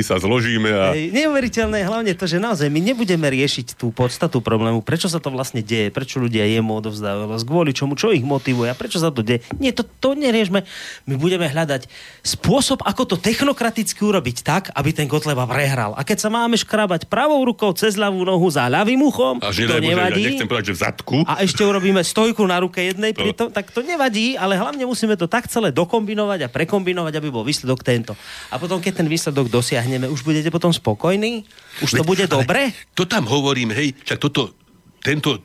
sa 0.07 0.15
zložíme 0.15 0.71
a... 0.71 0.95
Neuveriteľné 0.95 1.83
hlavne 1.83 2.15
to, 2.15 2.23
že 2.23 2.39
naozaj 2.39 2.71
my 2.71 2.79
nebudeme 2.79 3.27
riešiť 3.27 3.75
tú 3.75 3.91
podstatu 3.91 4.39
problému, 4.39 4.79
prečo 4.79 5.11
sa 5.11 5.19
to 5.19 5.27
vlastne 5.27 5.59
deje, 5.59 5.91
prečo 5.91 6.23
ľudia 6.23 6.47
jemu 6.47 6.79
odovzdávajú, 6.79 7.43
kvôli 7.43 7.75
čomu, 7.75 7.99
čo 7.99 8.15
ich 8.15 8.23
motivuje 8.23 8.71
a 8.71 8.75
prečo 8.79 9.03
sa 9.03 9.11
to 9.11 9.19
deje. 9.19 9.43
Nie, 9.59 9.75
to, 9.75 9.83
to 9.83 10.15
neriešme. 10.15 10.63
My 11.11 11.15
budeme 11.19 11.51
hľadať 11.51 11.91
spôsob, 12.23 12.87
ako 12.87 13.03
to 13.11 13.15
technokraticky 13.19 13.99
urobiť 13.99 14.37
tak, 14.47 14.63
aby 14.71 14.95
ten 14.95 15.11
Kotleba 15.11 15.43
prehral. 15.43 15.91
A 15.99 16.07
keď 16.07 16.23
sa 16.23 16.29
máme 16.31 16.55
škrabať 16.55 17.11
pravou 17.11 17.43
rukou 17.43 17.75
cez 17.75 17.99
ľavú 17.99 18.23
nohu 18.23 18.47
za 18.47 18.71
ľavým 18.71 19.03
uchom, 19.03 19.43
a 19.43 19.51
to 19.51 19.77
nevadí. 19.83 20.23
Ja 20.23 20.29
nechcem 20.31 20.47
povedať, 20.47 20.65
že 20.71 20.75
v 20.77 20.79
zadku. 20.79 21.17
A 21.27 21.43
ešte 21.43 21.65
urobíme 21.65 21.99
stojku 21.99 22.45
na 22.47 22.63
ruke 22.63 22.79
jednej, 22.79 23.11
to... 23.11 23.25
Pritom, 23.25 23.51
tak 23.51 23.73
to 23.75 23.83
nevadí, 23.83 24.39
ale 24.39 24.55
hlavne 24.55 24.87
musíme 24.87 25.19
to 25.19 25.27
tak 25.27 25.51
celé 25.51 25.73
dokombinovať 25.75 26.45
a 26.45 26.51
prekombinovať, 26.53 27.13
aby 27.17 27.27
bol 27.27 27.43
výsledok 27.43 27.80
výsledok 27.81 27.83
tento. 27.83 28.13
A 28.53 28.55
potom, 28.61 28.77
keď 28.77 28.93
ten 29.01 29.07
výsledok 29.09 29.49
dosiahneme, 29.49 30.07
už 30.07 30.21
budete 30.21 30.53
potom 30.53 30.69
spokojní? 30.69 31.43
Už 31.81 31.97
to 31.97 32.03
bude 32.05 32.29
dobre? 32.29 32.71
To 32.93 33.03
tam 33.09 33.25
hovorím, 33.25 33.73
hej, 33.73 33.97
však 34.05 34.19
toto, 34.21 34.53
tento, 35.01 35.41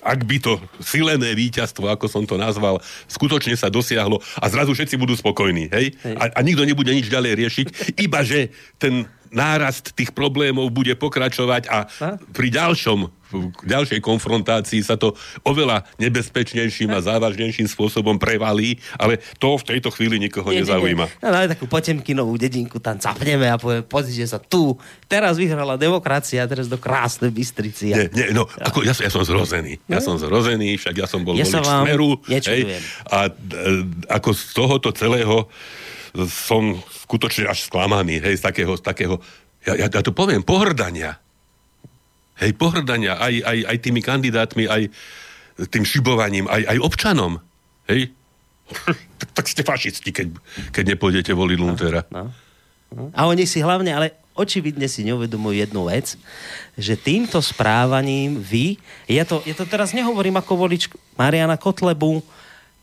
ak 0.00 0.24
by 0.24 0.40
to 0.40 0.56
silené 0.80 1.36
víťazstvo, 1.36 1.84
ako 1.92 2.08
som 2.08 2.24
to 2.24 2.40
nazval, 2.40 2.80
skutočne 3.12 3.52
sa 3.60 3.68
dosiahlo 3.68 4.24
a 4.40 4.48
zrazu 4.48 4.72
všetci 4.72 4.96
budú 4.96 5.12
spokojní, 5.12 5.68
hej. 5.68 5.92
A, 6.16 6.32
a 6.32 6.40
nikto 6.40 6.64
nebude 6.64 6.88
nič 6.88 7.12
ďalej 7.12 7.32
riešiť, 7.36 7.66
iba 8.00 8.24
že 8.24 8.48
ten 8.80 9.04
nárast 9.34 9.92
tých 9.92 10.14
problémov 10.14 10.70
bude 10.70 10.94
pokračovať 10.94 11.62
a, 11.68 11.78
a? 11.84 12.08
pri 12.32 12.48
ďalšom 12.54 13.10
v 13.34 13.66
ďalšej 13.66 14.00
konfrontácii 14.04 14.80
sa 14.84 14.94
to 14.94 15.16
oveľa 15.42 15.82
nebezpečnejším 15.98 16.94
a 16.94 17.02
závažnejším 17.02 17.66
spôsobom 17.66 18.16
prevalí, 18.20 18.78
ale 18.94 19.18
to 19.42 19.58
v 19.58 19.74
tejto 19.74 19.90
chvíli 19.90 20.22
nikoho 20.22 20.46
nie, 20.54 20.62
nezaujíma. 20.62 21.06
Nie, 21.08 21.18
nie. 21.18 21.30
No, 21.34 21.50
takú 21.50 21.66
potemkinovú 21.66 22.38
dedinku 22.38 22.78
tam 22.78 23.00
capneme 23.00 23.50
a 23.50 23.58
povieme, 23.58 23.82
pozri, 23.86 24.14
že 24.14 24.30
sa 24.30 24.38
tu, 24.38 24.78
teraz 25.10 25.34
vyhrala 25.40 25.74
demokracia, 25.74 26.46
teraz 26.46 26.70
do 26.70 26.78
krásnej 26.78 27.34
Bystrici. 27.34 27.90
Nie, 27.90 28.06
nie, 28.12 28.26
no, 28.30 28.46
ja. 28.54 28.70
ako, 28.70 28.86
ja, 28.86 28.94
ja 28.94 29.10
som 29.10 29.26
zrozený. 29.26 29.82
Ja 29.90 29.98
no? 29.98 30.04
som 30.04 30.16
zrozený, 30.20 30.78
však 30.78 30.94
ja 30.94 31.06
som 31.10 31.26
bol 31.26 31.34
ja 31.34 31.46
volič 31.48 31.66
Smeru. 31.66 32.10
Hej, 32.30 32.78
a 33.10 33.26
e, 33.26 33.32
ako 34.06 34.30
z 34.30 34.42
tohoto 34.54 34.88
celého 34.94 35.50
som 36.30 36.78
skutočne 37.04 37.50
až 37.50 37.66
sklamaný, 37.66 38.22
hej, 38.22 38.38
z 38.38 38.42
takého, 38.42 38.78
z 38.78 38.82
takého 38.82 39.18
ja, 39.64 39.74
ja, 39.74 39.86
ja 39.88 40.02
to 40.04 40.12
poviem, 40.12 40.44
pohrdania 40.44 41.18
Hej, 42.34 42.58
pohrdania 42.58 43.14
aj, 43.14 43.34
aj, 43.46 43.58
aj 43.70 43.76
tými 43.78 44.02
kandidátmi, 44.02 44.66
aj 44.66 44.90
tým 45.70 45.86
šibovaním, 45.86 46.50
aj, 46.50 46.66
aj 46.66 46.78
občanom. 46.82 47.38
Hej? 47.86 48.10
tak, 49.20 49.30
tak 49.38 49.46
ste 49.46 49.62
fašisti, 49.62 50.10
keď, 50.10 50.34
keď 50.74 50.84
nepôjdete 50.98 51.30
voliť 51.30 51.58
Luntera. 51.62 52.02
No, 52.10 52.34
no. 52.90 53.14
A 53.14 53.30
oni 53.30 53.46
si 53.46 53.62
hlavne, 53.62 53.94
ale 53.94 54.18
očividne 54.34 54.90
si 54.90 55.06
neuvedomujú 55.06 55.62
jednu 55.62 55.86
vec, 55.86 56.18
že 56.74 56.98
týmto 56.98 57.38
správaním 57.38 58.42
vy, 58.42 58.82
ja 59.06 59.22
to, 59.22 59.38
ja 59.46 59.54
to 59.54 59.62
teraz 59.62 59.94
nehovorím 59.94 60.34
ako 60.34 60.66
volič 60.66 60.90
Mariana 61.14 61.54
Kotlebu, 61.54 62.18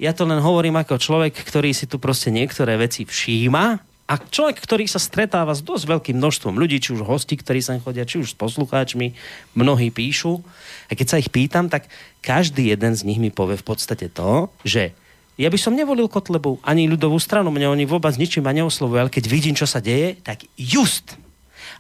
ja 0.02 0.18
to 0.18 0.26
len 0.26 0.42
hovorím 0.42 0.82
ako 0.82 0.98
človek, 0.98 1.38
ktorý 1.46 1.78
si 1.78 1.86
tu 1.86 2.02
proste 2.02 2.34
niektoré 2.34 2.74
veci 2.74 3.06
všíma 3.06 3.66
a 4.10 4.14
človek, 4.18 4.58
ktorý 4.58 4.90
sa 4.90 4.98
stretáva 4.98 5.54
s 5.54 5.62
dosť 5.62 5.86
veľkým 5.86 6.18
množstvom 6.18 6.58
ľudí, 6.58 6.82
či 6.82 6.98
už 6.98 7.06
hosti, 7.06 7.38
ktorí 7.38 7.62
sa 7.62 7.78
chodia, 7.78 8.04
či 8.04 8.18
už 8.18 8.34
s 8.34 8.36
poslucháčmi, 8.36 9.14
mnohí 9.54 9.94
píšu. 9.94 10.42
A 10.90 10.98
keď 10.98 11.08
sa 11.08 11.22
ich 11.22 11.30
pýtam, 11.30 11.70
tak 11.70 11.86
každý 12.26 12.74
jeden 12.74 12.98
z 12.98 13.06
nich 13.06 13.22
mi 13.22 13.30
povie 13.30 13.62
v 13.62 13.64
podstate 13.64 14.10
to, 14.10 14.50
že 14.66 14.92
ja 15.40 15.48
by 15.48 15.56
som 15.56 15.78
nevolil 15.78 16.12
Kotlebu 16.12 16.60
ani 16.66 16.92
ľudovú 16.92 17.16
stranu, 17.22 17.54
mňa 17.54 17.72
oni 17.72 17.86
vôbec 17.88 18.18
ničím 18.20 18.44
ma 18.44 18.52
neoslovujú, 18.52 19.00
ale 19.00 19.14
keď 19.14 19.26
vidím, 19.32 19.56
čo 19.56 19.70
sa 19.70 19.80
deje, 19.80 20.20
tak 20.20 20.44
just 20.58 21.16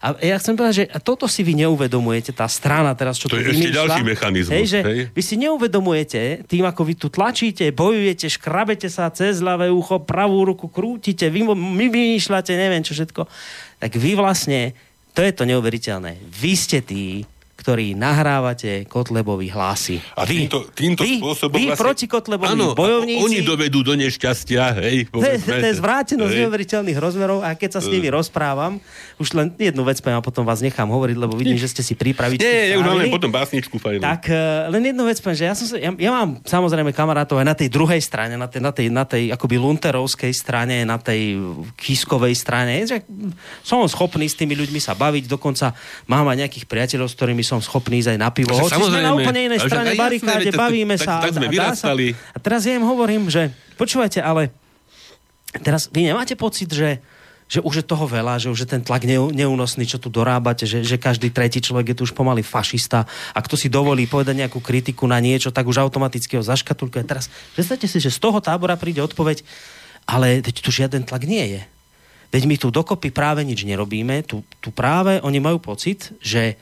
a 0.02 0.18
ja 0.18 0.34
chcem 0.42 0.58
povedať, 0.58 0.76
že 0.82 0.86
toto 1.06 1.30
si 1.30 1.46
vy 1.46 1.54
neuvedomujete, 1.62 2.34
tá 2.34 2.50
strana 2.50 2.98
teraz, 2.98 3.22
čo 3.22 3.30
to 3.30 3.38
je 3.38 3.54
ešte 3.54 3.70
ďalší 3.70 4.02
mechanizmus. 4.02 4.54
Hej, 4.58 4.66
že 4.66 4.80
hej? 4.82 5.02
Vy 5.14 5.22
si 5.22 5.36
neuvedomujete, 5.38 6.50
tým 6.50 6.66
ako 6.66 6.82
vy 6.90 6.94
tu 6.98 7.08
tlačíte, 7.14 7.70
bojujete, 7.70 8.26
škrabete 8.26 8.90
sa 8.90 9.14
cez 9.14 9.46
ľavé 9.46 9.70
ucho, 9.70 10.02
pravú 10.02 10.42
ruku 10.42 10.74
krútite, 10.74 11.30
vy, 11.30 11.46
my 11.54 11.86
vymýšľate, 11.94 12.50
neviem 12.58 12.82
čo 12.82 12.98
všetko, 12.98 13.30
tak 13.78 13.92
vy 13.94 14.18
vlastne, 14.18 14.74
to 15.14 15.22
je 15.22 15.32
to 15.38 15.46
neuveriteľné, 15.46 16.18
vy 16.18 16.54
ste 16.58 16.82
tí, 16.82 17.30
ktorí 17.62 17.93
nahrávate 17.93 18.89
Kotlebovi 18.89 19.54
hlasy. 19.54 20.02
A 20.17 20.26
týmto, 20.26 20.65
týmto 20.74 21.06
vy, 21.06 21.21
spôsobom... 21.21 21.54
Vy 21.62 21.69
vlastne, 21.69 21.84
proti 21.86 22.06
Kotlebovi 22.10 22.50
áno, 22.58 22.74
bojovníci... 22.74 23.21
oni 23.21 23.39
dovedú 23.45 23.86
do 23.86 23.93
nešťastia, 23.93 24.82
hej. 24.82 25.06
To 25.13 25.21
je, 25.21 25.38
to 25.38 25.67
je 25.69 25.78
zvrátenosť 25.78 26.34
neuveriteľných 26.34 26.97
rozmerov 26.97 27.45
a 27.45 27.54
keď 27.54 27.78
sa 27.78 27.82
s 27.86 27.88
nimi 27.93 28.10
rozprávam, 28.10 28.82
už 29.21 29.38
len 29.38 29.54
jednu 29.62 29.86
vec 29.86 30.02
poviem 30.02 30.17
a 30.17 30.26
potom 30.26 30.41
vás 30.41 30.65
nechám 30.65 30.89
hovoriť, 30.89 31.13
lebo 31.21 31.38
vidím, 31.38 31.62
že 31.62 31.69
ste 31.69 31.86
si 31.86 31.93
pripraviť. 31.93 32.41
Nie, 32.41 32.74
ja 32.74 32.76
už 32.82 32.89
mám 32.89 33.13
potom 33.13 33.30
básničku 33.30 33.78
fajnú. 33.78 34.02
Tak 34.02 34.26
uh, 34.34 34.74
len 34.74 34.82
jednu 34.89 35.06
vec 35.06 35.21
poviem, 35.21 35.38
že 35.38 35.45
ja, 35.45 35.54
som 35.54 35.69
sa, 35.69 35.78
ja, 35.78 35.93
ja 35.93 36.12
mám 36.12 36.41
samozrejme 36.41 36.89
kamarátov 36.97 37.38
aj 37.38 37.45
na 37.45 37.54
tej 37.54 37.69
druhej 37.69 38.02
strane, 38.02 38.41
na 38.41 38.50
tej, 38.50 38.62
na 38.65 38.71
tej, 38.74 38.88
na 38.89 39.06
tej 39.06 39.24
akoby 39.30 39.62
lunterovskej 39.62 40.34
strane, 40.34 40.82
na 40.82 40.97
tej 40.97 41.38
kiskovej 41.78 42.34
strane, 42.34 42.82
že 42.89 43.06
som 43.62 43.86
schopný 43.86 44.26
s 44.26 44.34
tými 44.34 44.58
ľuďmi 44.58 44.82
sa 44.82 44.97
baviť, 44.97 45.30
dokonca 45.30 45.78
mám 46.10 46.26
aj 46.26 46.47
nejakých 46.47 46.65
priateľov, 46.65 47.12
s 47.12 47.17
ktorými 47.19 47.43
som 47.52 47.60
schopný 47.60 48.00
ísť 48.00 48.16
aj 48.16 48.20
na 48.24 48.30
pivo. 48.32 48.56
Hoci 48.56 48.80
sme 48.80 49.04
na 49.04 49.12
úplne 49.12 49.52
inej 49.52 49.68
strane 49.68 49.92
barikáde, 50.00 50.50
bavíme 50.56 50.96
sa. 50.96 51.20
Tak, 51.20 51.36
tak 51.36 51.36
sme 51.36 51.48
vyrastali. 51.52 52.06
A 52.32 52.38
teraz 52.40 52.64
ja 52.64 52.80
im 52.80 52.88
hovorím, 52.88 53.28
že 53.28 53.52
počúvajte, 53.76 54.24
ale 54.24 54.56
teraz 55.60 55.92
vy 55.92 56.08
nemáte 56.08 56.40
pocit, 56.40 56.72
že 56.72 57.04
že 57.52 57.60
už 57.60 57.84
je 57.84 57.86
toho 57.86 58.08
veľa, 58.08 58.40
že 58.40 58.48
už 58.48 58.64
je 58.64 58.70
ten 58.72 58.80
tlak 58.80 59.04
neúnosný, 59.04 59.84
čo 59.84 60.00
tu 60.00 60.08
dorábate, 60.08 60.64
že, 60.64 60.88
že 60.88 60.96
každý 60.96 61.36
tretí 61.36 61.60
človek 61.60 61.92
je 61.92 61.96
tu 62.00 62.08
už 62.08 62.16
pomaly 62.16 62.48
fašista. 62.48 63.04
A 63.36 63.40
kto 63.44 63.60
si 63.60 63.68
dovolí 63.68 64.08
povedať 64.08 64.40
nejakú 64.40 64.64
kritiku 64.64 65.04
na 65.04 65.20
niečo, 65.20 65.52
tak 65.52 65.68
už 65.68 65.84
automaticky 65.84 66.40
ho 66.40 66.44
zaškatulkuje. 66.48 67.04
Teraz 67.04 67.28
predstavte 67.52 67.92
si, 67.92 68.00
že 68.00 68.08
z 68.08 68.24
toho 68.24 68.40
tábora 68.40 68.80
príde 68.80 69.04
odpoveď, 69.04 69.44
ale 70.08 70.40
teď 70.40 70.56
tu 70.64 70.72
žiaden 70.72 71.04
tlak 71.04 71.28
nie 71.28 71.60
je. 71.60 71.62
Veď 72.32 72.44
my 72.48 72.56
tu 72.56 72.72
dokopy 72.72 73.12
práve 73.12 73.44
nič 73.44 73.68
nerobíme, 73.68 74.24
tu, 74.24 74.48
tu 74.64 74.72
práve 74.72 75.20
oni 75.20 75.44
majú 75.44 75.60
pocit, 75.60 76.16
že 76.24 76.56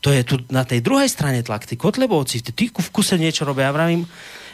to 0.00 0.08
je 0.12 0.22
tu 0.24 0.40
na 0.48 0.64
tej 0.64 0.80
druhej 0.80 1.08
strane 1.12 1.44
tlak, 1.44 1.68
tí 1.68 1.76
kotlebovci, 1.76 2.40
tí 2.40 2.72
v 2.72 2.90
kuse 2.92 3.20
niečo 3.20 3.44
robia. 3.44 3.68
Ja 3.68 3.76
vravím, 3.76 4.08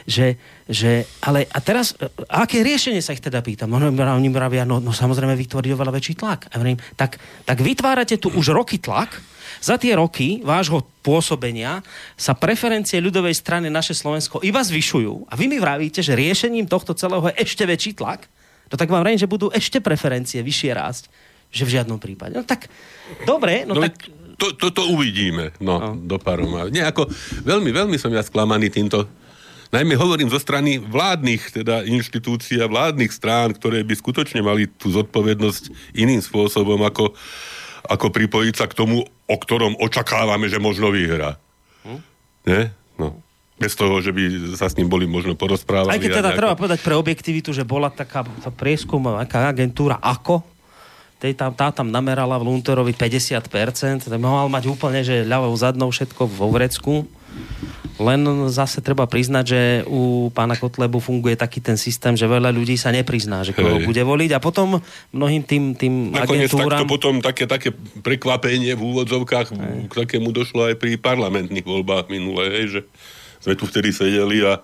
že, 0.07 0.39
že 0.67 1.07
ale 1.23 1.47
a 1.51 1.59
teraz, 1.63 1.95
a 2.27 2.43
aké 2.47 2.63
riešenie 2.63 3.03
sa 3.03 3.15
ich 3.15 3.23
teda 3.23 3.39
pýtam? 3.43 3.71
Oni, 3.75 3.91
oni 3.91 4.29
vravia, 4.31 4.67
no, 4.67 4.83
no 4.83 4.91
samozrejme 4.91 5.35
vytvoriť 5.35 5.71
oveľa 5.75 5.95
väčší 5.95 6.13
tlak. 6.19 6.51
Ja 6.51 6.59
vravím, 6.59 6.79
tak, 6.99 7.19
tak 7.47 7.57
vytvárate 7.59 8.19
tu 8.19 8.31
už 8.31 8.55
roky 8.55 8.79
tlak, 8.79 9.19
za 9.57 9.79
tie 9.79 9.97
roky 9.97 10.45
vášho 10.45 10.85
pôsobenia 11.01 11.81
sa 12.13 12.37
preferencie 12.37 13.01
ľudovej 13.01 13.33
strany 13.33 13.73
naše 13.73 13.97
Slovensko 13.97 14.43
iba 14.45 14.61
zvyšujú 14.61 15.27
a 15.27 15.33
vy 15.33 15.45
mi 15.49 15.57
vravíte, 15.57 16.03
že 16.05 16.13
riešením 16.13 16.69
tohto 16.69 16.93
celého 16.93 17.25
je 17.33 17.41
ešte 17.41 17.63
väčší 17.65 17.97
tlak, 17.97 18.29
no 18.69 18.75
tak 18.77 18.91
vám 18.91 19.01
vravím, 19.01 19.17
že 19.17 19.29
budú 19.29 19.49
ešte 19.49 19.81
preferencie 19.81 20.45
vyššie 20.45 20.71
rásť, 20.77 21.03
že 21.49 21.63
v 21.65 21.73
žiadnom 21.79 21.97
prípade. 21.97 22.37
No 22.37 22.45
tak, 22.45 22.69
dobre, 23.25 23.65
no, 23.65 23.73
no 23.73 23.81
tak 23.81 23.97
to, 24.37 24.53
to, 24.53 24.69
to 24.69 24.83
uvidíme, 24.93 25.51
no, 25.57 25.81
no. 25.81 25.89
do 25.97 26.17
parom. 26.21 26.69
Nie, 26.69 26.85
ako, 26.85 27.09
veľmi, 27.41 27.73
veľmi 27.73 27.97
som 27.97 28.13
ja 28.13 28.21
sklamaný 28.21 28.69
týmto 28.69 29.09
Najmä 29.67 29.99
hovorím 29.99 30.31
zo 30.31 30.39
strany 30.39 30.79
vládnych 30.79 31.51
teda 31.51 31.83
inštitúcií 31.83 32.63
a 32.63 32.71
vládnych 32.71 33.11
strán, 33.11 33.51
ktoré 33.51 33.83
by 33.83 33.99
skutočne 33.99 34.39
mali 34.39 34.71
tú 34.71 34.95
zodpovednosť 34.95 35.91
iným 35.91 36.23
spôsobom, 36.23 36.79
ako, 36.87 37.11
ako 37.83 38.07
pripojiť 38.07 38.55
sa 38.55 38.65
k 38.71 38.77
tomu, 38.79 39.03
o 39.03 39.35
ktorom 39.35 39.75
očakávame, 39.83 40.47
že 40.47 40.63
možno 40.63 40.87
vyhrá. 40.87 41.35
Hm? 41.83 41.99
Nie? 42.47 42.71
No. 42.95 43.19
Bez 43.59 43.75
toho, 43.75 43.99
že 43.99 44.15
by 44.15 44.55
sa 44.55 44.71
s 44.71 44.77
ním 44.79 44.87
boli 44.87 45.03
možno 45.03 45.35
porozprávali. 45.35 45.97
Aj 45.97 45.99
keď 45.99 46.23
teda 46.23 46.31
nejako... 46.31 46.39
treba 46.39 46.55
povedať 46.55 46.79
pre 46.79 46.95
objektivitu, 46.95 47.51
že 47.51 47.67
bola 47.67 47.91
taká 47.91 48.23
tá 48.23 48.53
prieskum, 48.53 49.03
aká 49.19 49.51
agentúra 49.51 49.99
ako 49.99 50.47
tej 51.17 51.33
tam, 51.33 51.51
tá 51.53 51.73
tam 51.73 51.89
namerala 51.89 52.37
v 52.37 52.53
Lunterovi 52.53 52.93
50%, 52.93 54.05
tak 54.05 54.19
mal 54.21 54.49
mať 54.49 54.63
úplne, 54.69 55.01
že 55.01 55.25
ľavou 55.25 55.53
zadnou 55.57 55.89
všetko 55.89 56.29
vo 56.29 56.53
vrecku. 56.53 57.09
Len 57.97 58.21
zase 58.53 58.77
treba 58.85 59.09
priznať, 59.09 59.45
že 59.49 59.61
u 59.89 60.29
pána 60.29 60.53
Kotlebu 60.53 61.01
funguje 61.01 61.33
taký 61.33 61.65
ten 61.65 61.81
systém, 61.81 62.13
že 62.13 62.29
veľa 62.29 62.53
ľudí 62.53 62.77
sa 62.77 62.93
neprizná, 62.93 63.41
že 63.41 63.57
koho 63.57 63.81
Hej. 63.81 63.89
bude 63.89 64.01
voliť 64.05 64.37
a 64.37 64.39
potom 64.39 64.77
mnohým 65.09 65.41
tým, 65.41 65.73
tým 65.73 66.13
Nakoniec 66.13 66.45
agentúram... 66.45 66.85
takto 66.85 66.93
potom 66.93 67.13
také, 67.25 67.49
také 67.49 67.73
prekvapenie 68.05 68.77
v 68.77 68.81
úvodzovkách 68.85 69.47
Hej. 69.49 69.77
k 69.89 69.93
takému 69.97 70.29
došlo 70.29 70.69
aj 70.69 70.77
pri 70.77 71.01
parlamentných 71.01 71.65
voľbách 71.65 72.13
minulé, 72.13 72.69
že 72.69 72.85
sme 73.41 73.57
tu 73.57 73.65
vtedy 73.65 73.89
sedeli 73.89 74.45
a 74.45 74.61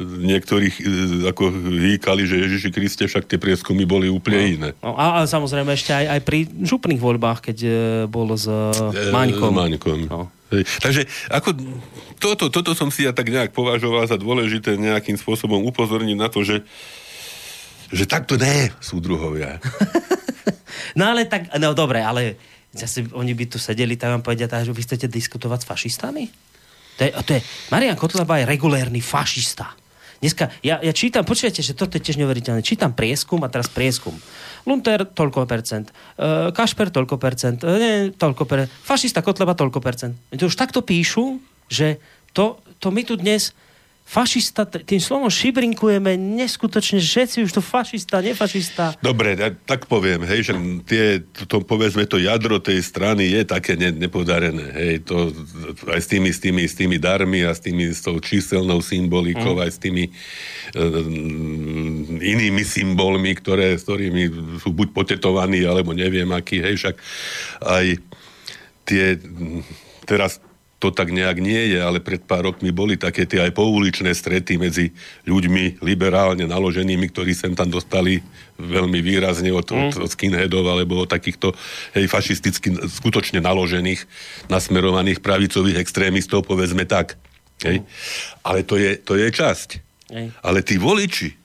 niektorých 0.00 0.74
e, 0.80 0.82
ako 1.30 1.50
hýkali, 1.70 2.22
že 2.26 2.42
Ježiši 2.42 2.70
Kriste, 2.70 3.04
však 3.06 3.28
tie 3.28 3.38
prieskumy 3.38 3.86
boli 3.86 4.10
úplne 4.10 4.40
no. 4.40 4.48
iné. 4.48 4.68
No, 4.80 4.94
a, 4.98 5.22
a 5.22 5.28
samozrejme 5.28 5.74
ešte 5.74 5.94
aj, 5.94 6.06
aj 6.18 6.20
pri 6.22 6.38
župných 6.50 7.00
voľbách, 7.00 7.50
keď 7.50 7.56
e, 7.62 7.70
bol 8.10 8.32
s 8.34 8.46
e, 8.46 9.12
Máňkom. 9.14 9.52
E, 9.52 9.58
Máňkom. 9.58 9.98
No. 10.10 10.30
Takže 10.54 11.10
ako 11.34 11.56
toto, 12.22 12.46
toto 12.52 12.72
som 12.78 12.92
si 12.94 13.02
ja 13.02 13.10
tak 13.10 13.32
nejak 13.32 13.50
považoval 13.50 14.06
za 14.06 14.14
dôležité 14.14 14.78
nejakým 14.78 15.18
spôsobom 15.18 15.66
upozorniť 15.66 16.16
na 16.18 16.30
to, 16.30 16.46
že, 16.46 16.62
že 17.90 18.06
takto 18.06 18.38
nie 18.38 18.70
sú 18.78 19.02
druhovia. 19.02 19.58
no 20.98 21.10
ale 21.10 21.26
tak, 21.26 21.50
no 21.58 21.74
dobre, 21.74 22.04
ale 22.04 22.38
zase 22.74 23.06
oni 23.14 23.34
by 23.34 23.44
tu 23.50 23.58
sedeli, 23.58 23.98
tak 23.98 24.14
vám 24.14 24.22
povedia, 24.22 24.46
že 24.50 24.74
vy 24.74 24.82
chcete 24.82 25.06
diskutovať 25.10 25.62
s 25.62 25.68
fašistami? 25.68 26.24
To 26.98 27.02
je, 27.02 27.10
to 27.26 27.30
je, 27.38 27.40
Marian 27.74 27.98
Kotleba 27.98 28.38
je 28.38 28.46
regulérny 28.46 29.02
fašista. 29.02 29.74
Dneska, 30.24 30.48
ja, 30.64 30.80
ja 30.80 30.92
čítam, 30.96 31.20
počujete, 31.20 31.60
že 31.60 31.76
toto 31.76 32.00
je 32.00 32.02
tiež 32.02 32.16
neuveriteľné. 32.16 32.64
Čítam 32.64 32.96
prieskum 32.96 33.44
a 33.44 33.52
teraz 33.52 33.68
prieskum. 33.68 34.16
Lunter 34.64 35.04
toľko 35.04 35.44
percent, 35.44 35.92
uh, 36.16 36.48
Kašper 36.48 36.88
toľko 36.88 37.20
percent, 37.20 37.60
uh, 37.60 37.76
nie, 37.76 38.08
toľko 38.08 38.48
percent, 38.48 38.72
fašista 38.72 39.20
Kotleba 39.20 39.52
toľko 39.52 39.84
percent. 39.84 40.16
To 40.32 40.48
už 40.48 40.56
takto 40.56 40.80
píšu, 40.80 41.44
že 41.68 42.00
to, 42.32 42.56
to 42.80 42.88
my 42.88 43.04
tu 43.04 43.20
dnes 43.20 43.52
fašista, 44.04 44.68
tým 44.68 45.00
slovom 45.00 45.32
šibrinkujeme 45.32 46.14
neskutočne, 46.14 47.00
že 47.00 47.24
si 47.24 47.40
už 47.40 47.56
to 47.56 47.62
fašista, 47.64 48.20
nefašista. 48.20 49.00
Dobre, 49.00 49.32
ja 49.32 49.48
tak 49.50 49.88
poviem, 49.88 50.22
hej, 50.28 50.48
že 50.48 50.52
tie, 50.84 51.04
to, 51.48 51.64
povedzme, 51.64 52.04
to 52.04 52.20
jadro 52.20 52.60
tej 52.60 52.84
strany 52.84 53.32
je 53.32 53.42
také 53.48 53.80
ne, 53.80 53.90
nepodarené, 53.90 54.66
hej, 54.76 54.94
to 55.08 55.32
aj 55.88 56.00
s 56.04 56.08
tými, 56.12 56.30
s 56.30 56.38
tými, 56.38 56.62
s 56.68 56.76
tými 56.76 56.96
darmi 57.00 57.48
a 57.48 57.56
s 57.56 57.64
tými, 57.64 57.90
s 57.90 58.04
tou 58.04 58.20
číselnou 58.20 58.84
symbolikou, 58.84 59.56
mm. 59.56 59.62
aj 59.64 59.70
s 59.72 59.78
tými 59.80 60.04
uh, 60.06 61.00
inými 62.20 62.62
symbolmi, 62.62 63.32
ktoré, 63.40 63.80
s 63.80 63.88
ktorými 63.88 64.28
sú 64.60 64.76
buď 64.76 64.92
potetovaní, 64.92 65.64
alebo 65.64 65.96
neviem 65.96 66.28
aký, 66.28 66.60
hej, 66.60 66.76
však 66.76 66.96
aj 67.64 67.86
tie 68.84 69.16
teraz 70.04 70.44
to 70.82 70.90
tak 70.92 71.14
nejak 71.14 71.40
nie 71.40 71.72
je, 71.72 71.80
ale 71.80 72.02
pred 72.02 72.20
pár 72.20 72.44
rokmi 72.50 72.68
boli 72.74 72.98
také 73.00 73.24
tie 73.24 73.40
aj 73.40 73.56
pouličné 73.56 74.12
strety 74.12 74.60
medzi 74.60 74.92
ľuďmi 75.24 75.80
liberálne 75.80 76.44
naloženými, 76.44 77.08
ktorí 77.08 77.32
sem 77.32 77.56
tam 77.56 77.72
dostali 77.72 78.20
veľmi 78.60 79.00
výrazne 79.00 79.50
od, 79.54 79.64
mm. 79.64 79.74
od, 79.74 79.92
od 80.04 80.10
skinheadov 80.10 80.64
alebo 80.66 81.04
od 81.04 81.10
takýchto 81.10 81.56
hej, 81.96 82.06
fašisticky 82.10 82.74
skutočne 82.90 83.40
naložených, 83.40 84.04
nasmerovaných 84.52 85.24
pravicových 85.24 85.80
extrémistov, 85.80 86.44
povedzme 86.44 86.84
tak. 86.84 87.16
Hej. 87.62 87.80
Mm. 87.80 87.86
Ale 88.44 88.60
to 88.66 88.74
je, 88.76 88.98
to 89.00 89.14
je 89.16 89.28
časť. 89.30 89.68
Hej. 90.12 90.26
Ale 90.44 90.60
tí 90.60 90.76
voliči, 90.76 91.43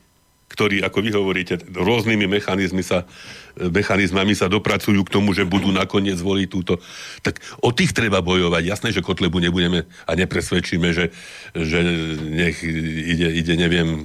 ktorí, 0.59 0.83
ako 0.83 0.99
vy 0.99 1.09
hovoríte, 1.15 1.55
rôznymi 1.71 2.27
mechanizmy 2.27 2.83
sa, 2.83 3.07
mechanizmami 3.55 4.35
sa 4.35 4.51
dopracujú 4.51 5.07
k 5.07 5.13
tomu, 5.15 5.31
že 5.31 5.47
budú 5.47 5.71
nakoniec 5.71 6.19
voliť 6.19 6.47
túto. 6.51 6.83
Tak 7.23 7.39
o 7.63 7.71
tých 7.71 7.95
treba 7.95 8.19
bojovať. 8.19 8.67
Jasné, 8.67 8.91
že 8.91 8.99
Kotlebu 8.99 9.39
nebudeme 9.39 9.87
a 10.03 10.11
nepresvedčíme, 10.19 10.91
že, 10.91 11.15
že 11.55 11.79
nech 12.27 12.59
ide, 12.59 13.39
ide 13.39 13.55
neviem, 13.55 14.03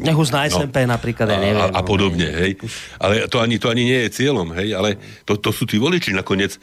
nech 0.00 0.16
uzná 0.16 0.48
SMP 0.48 0.88
no, 0.88 0.96
napríklad, 0.96 1.28
ja 1.28 1.38
neviem. 1.38 1.60
A, 1.60 1.76
a 1.76 1.80
podobne, 1.84 2.24
hej. 2.24 2.56
Ale 2.96 3.28
to 3.28 3.44
ani, 3.44 3.60
to 3.60 3.68
ani 3.68 3.84
nie 3.84 4.00
je 4.08 4.16
cieľom, 4.16 4.56
hej, 4.56 4.72
ale 4.72 4.96
to, 5.28 5.36
to 5.36 5.52
sú 5.52 5.68
tí 5.68 5.76
voliči 5.76 6.16
nakoniec. 6.16 6.56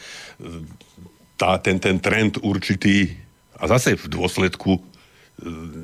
Tá, 1.37 1.61
ten, 1.61 1.77
ten 1.77 2.01
trend 2.01 2.41
určitý 2.41 3.13
a 3.61 3.69
zase 3.69 3.93
v 3.93 4.09
dôsledku 4.09 4.73
e, 4.73 4.81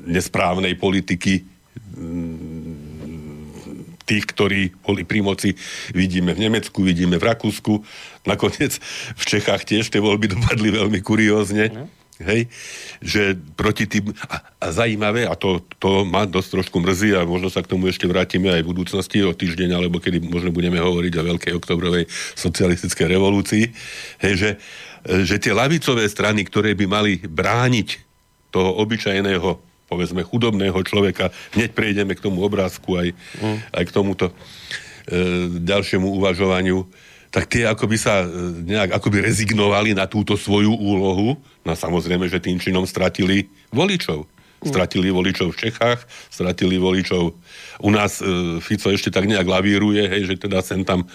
nesprávnej 0.10 0.76
politiky 0.76 1.46
tých, 4.08 4.24
ktorí 4.32 4.72
boli 4.80 5.04
pri 5.04 5.20
moci, 5.20 5.52
vidíme 5.92 6.32
v 6.32 6.48
Nemecku, 6.48 6.80
vidíme 6.80 7.20
v 7.20 7.28
Rakúsku, 7.28 7.84
nakoniec 8.24 8.80
v 9.20 9.24
Čechách 9.28 9.68
tiež 9.68 9.92
tie 9.92 10.00
voľby 10.00 10.32
dopadli 10.32 10.72
veľmi 10.72 11.04
kuriózne. 11.04 11.68
Mm. 11.70 11.88
Hej, 12.18 12.50
že 12.98 13.38
proti 13.54 13.86
tým, 13.86 14.10
a, 14.26 14.42
a 14.42 14.68
zajímavé, 14.74 15.30
a 15.30 15.38
to, 15.38 15.62
to 15.78 16.02
ma 16.02 16.26
dosť 16.26 16.50
trošku 16.50 16.82
mrzí 16.82 17.14
a 17.14 17.22
možno 17.30 17.54
sa 17.54 17.62
k 17.62 17.70
tomu 17.70 17.86
ešte 17.94 18.10
vrátime 18.10 18.50
aj 18.50 18.66
v 18.66 18.74
budúcnosti 18.74 19.22
o 19.22 19.38
týždeň, 19.38 19.78
alebo 19.78 20.02
kedy 20.02 20.26
možno 20.26 20.50
budeme 20.50 20.82
hovoriť 20.82 21.14
o 21.14 21.28
veľkej 21.30 21.54
oktobrovej 21.54 22.10
socialistickej 22.34 23.06
revolúcii, 23.06 23.70
hej, 24.26 24.34
že, 24.34 24.52
že 25.30 25.38
tie 25.38 25.54
lavicové 25.54 26.10
strany, 26.10 26.42
ktoré 26.42 26.74
by 26.74 26.86
mali 26.90 27.22
brániť 27.22 28.02
toho 28.50 28.82
obyčajného 28.82 29.67
povedzme 29.88 30.22
chudobného 30.22 30.78
človeka, 30.84 31.32
hneď 31.56 31.72
prejdeme 31.72 32.14
k 32.14 32.24
tomu 32.24 32.44
obrázku 32.44 33.00
aj, 33.00 33.08
mm. 33.40 33.58
aj 33.72 33.84
k 33.88 33.96
tomuto 33.96 34.26
e, 34.30 34.34
ďalšiemu 35.64 36.08
uvažovaniu, 36.20 36.84
tak 37.32 37.48
tie 37.48 37.68
akoby 37.68 37.98
sa 38.00 38.24
e, 38.24 38.28
nejak 38.68 39.00
akoby 39.00 39.24
rezignovali 39.24 39.96
na 39.96 40.08
túto 40.08 40.36
svoju 40.36 40.76
úlohu. 40.76 41.40
No 41.64 41.72
samozrejme, 41.76 42.28
že 42.28 42.44
tým 42.44 42.60
činom 42.60 42.84
stratili 42.84 43.48
voličov. 43.72 44.28
Mm. 44.58 44.74
Stratili 44.74 45.14
voličov 45.14 45.54
v 45.54 45.70
Čechách, 45.70 46.02
stratili 46.34 46.82
voličov 46.82 47.30
u 47.78 47.90
nás 47.94 48.26
e, 48.26 48.58
Fico 48.58 48.90
ešte 48.90 49.14
tak 49.14 49.30
nejak 49.30 49.46
lavíruje, 49.46 50.10
hej, 50.10 50.34
že 50.34 50.36
teda 50.42 50.66
sem 50.66 50.82
tam 50.82 51.06
e, 51.06 51.08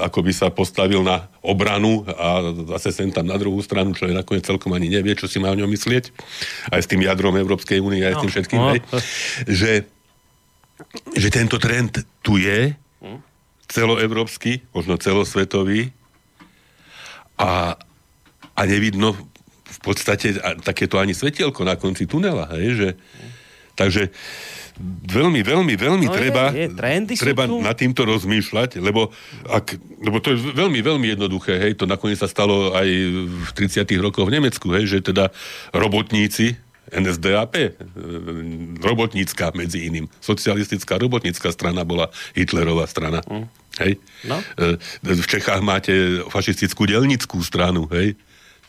ako 0.00 0.24
by 0.24 0.32
sa 0.32 0.48
postavil 0.48 1.04
na 1.04 1.28
obranu 1.44 2.08
a 2.08 2.40
zase 2.76 2.96
sem 2.96 3.12
tam 3.12 3.28
na 3.28 3.36
druhú 3.36 3.60
stranu, 3.60 3.92
čo 3.92 4.08
je 4.08 4.16
nakoniec 4.16 4.48
celkom 4.48 4.72
ani 4.72 4.88
nevie, 4.88 5.12
čo 5.12 5.28
si 5.28 5.36
má 5.36 5.52
o 5.52 5.58
ňom 5.58 5.68
myslieť. 5.68 6.16
Aj 6.72 6.80
s 6.80 6.88
tým 6.88 7.04
jadrom 7.04 7.36
Európskej 7.36 7.76
únie, 7.84 8.00
aj 8.08 8.16
no, 8.16 8.18
s 8.18 8.22
tým 8.24 8.30
no, 8.30 8.34
všetkým, 8.40 8.60
no. 8.60 8.68
hej, 8.72 8.80
že, 9.44 9.72
že 11.12 11.28
tento 11.28 11.60
trend 11.60 12.00
tu 12.24 12.40
je, 12.40 12.72
mm 13.04 13.32
celoevropský, 13.72 14.68
možno 14.76 15.00
celosvetový 15.00 15.96
a, 17.40 17.80
a 18.52 18.60
nevidno 18.68 19.16
podstate 19.82 20.38
takéto 20.62 21.02
ani 21.02 21.12
svetielko 21.12 21.66
na 21.66 21.74
konci 21.74 22.06
tunela, 22.06 22.46
hej, 22.54 22.68
že, 22.74 22.88
takže 23.74 24.14
veľmi, 25.10 25.40
veľmi, 25.44 25.74
veľmi 25.76 26.06
no 26.08 26.14
treba, 26.14 26.50
je, 26.54 26.70
je, 26.72 27.18
treba 27.18 27.44
nad 27.46 27.76
týmto 27.76 28.08
rozmýšľať, 28.08 28.80
lebo, 28.80 29.12
ak, 29.50 29.76
lebo 30.00 30.16
to 30.22 30.32
je 30.32 30.38
veľmi, 30.56 30.80
veľmi 30.80 31.06
jednoduché, 31.18 31.60
hej, 31.60 31.72
to 31.76 31.84
nakoniec 31.84 32.16
sa 32.16 32.30
stalo 32.30 32.72
aj 32.72 32.88
v 33.26 33.50
30 33.52 33.84
rokoch 34.00 34.26
v 34.26 34.40
Nemecku, 34.40 34.72
hej, 34.72 34.88
že 34.88 34.98
teda 35.04 35.28
robotníci, 35.76 36.56
NSDAP, 36.92 37.54
e, 37.56 37.68
robotnícka 38.84 39.54
medzi 39.56 39.88
iným. 39.88 40.12
Socialistická 40.20 41.00
robotnícka 41.00 41.48
strana 41.48 41.88
bola 41.88 42.12
Hitlerová 42.36 42.84
strana. 42.84 43.24
Mm. 43.24 43.46
Hej? 43.80 43.92
No? 44.28 44.36
E, 44.60 44.76
v 45.00 45.24
Čechách 45.24 45.64
máte 45.64 46.20
fašistickú 46.28 46.84
delnickú 46.84 47.40
stranu, 47.40 47.88
hej? 47.88 48.12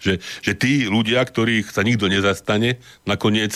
Že, 0.04 0.20
že 0.44 0.52
tí 0.60 0.84
ľudia, 0.92 1.24
ktorých 1.24 1.72
sa 1.72 1.82
nikto 1.82 2.12
nezastane, 2.12 2.84
nakoniec 3.08 3.56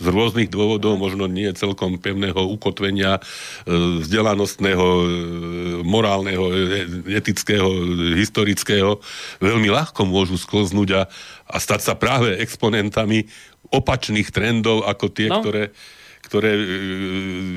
z 0.00 0.06
rôznych 0.08 0.48
dôvodov, 0.48 0.96
možno 0.96 1.28
nie 1.28 1.52
celkom 1.52 2.00
pevného 2.00 2.40
ukotvenia, 2.56 3.20
e, 3.20 3.20
vzdelanostného, 4.00 4.86
morálneho, 5.84 6.48
etického, 7.04 7.68
historického, 8.16 8.96
veľmi 9.44 9.68
ľahko 9.68 10.08
môžu 10.08 10.40
sklznúť 10.40 10.88
a, 10.96 11.02
a 11.52 11.56
stať 11.60 11.80
sa 11.84 11.94
práve 12.00 12.32
exponentami 12.40 13.28
opačných 13.68 14.32
trendov 14.32 14.88
ako 14.88 15.06
tie, 15.12 15.28
no. 15.28 15.44
ktoré 15.44 15.76
ktoré 16.30 16.54
e, 16.54 16.62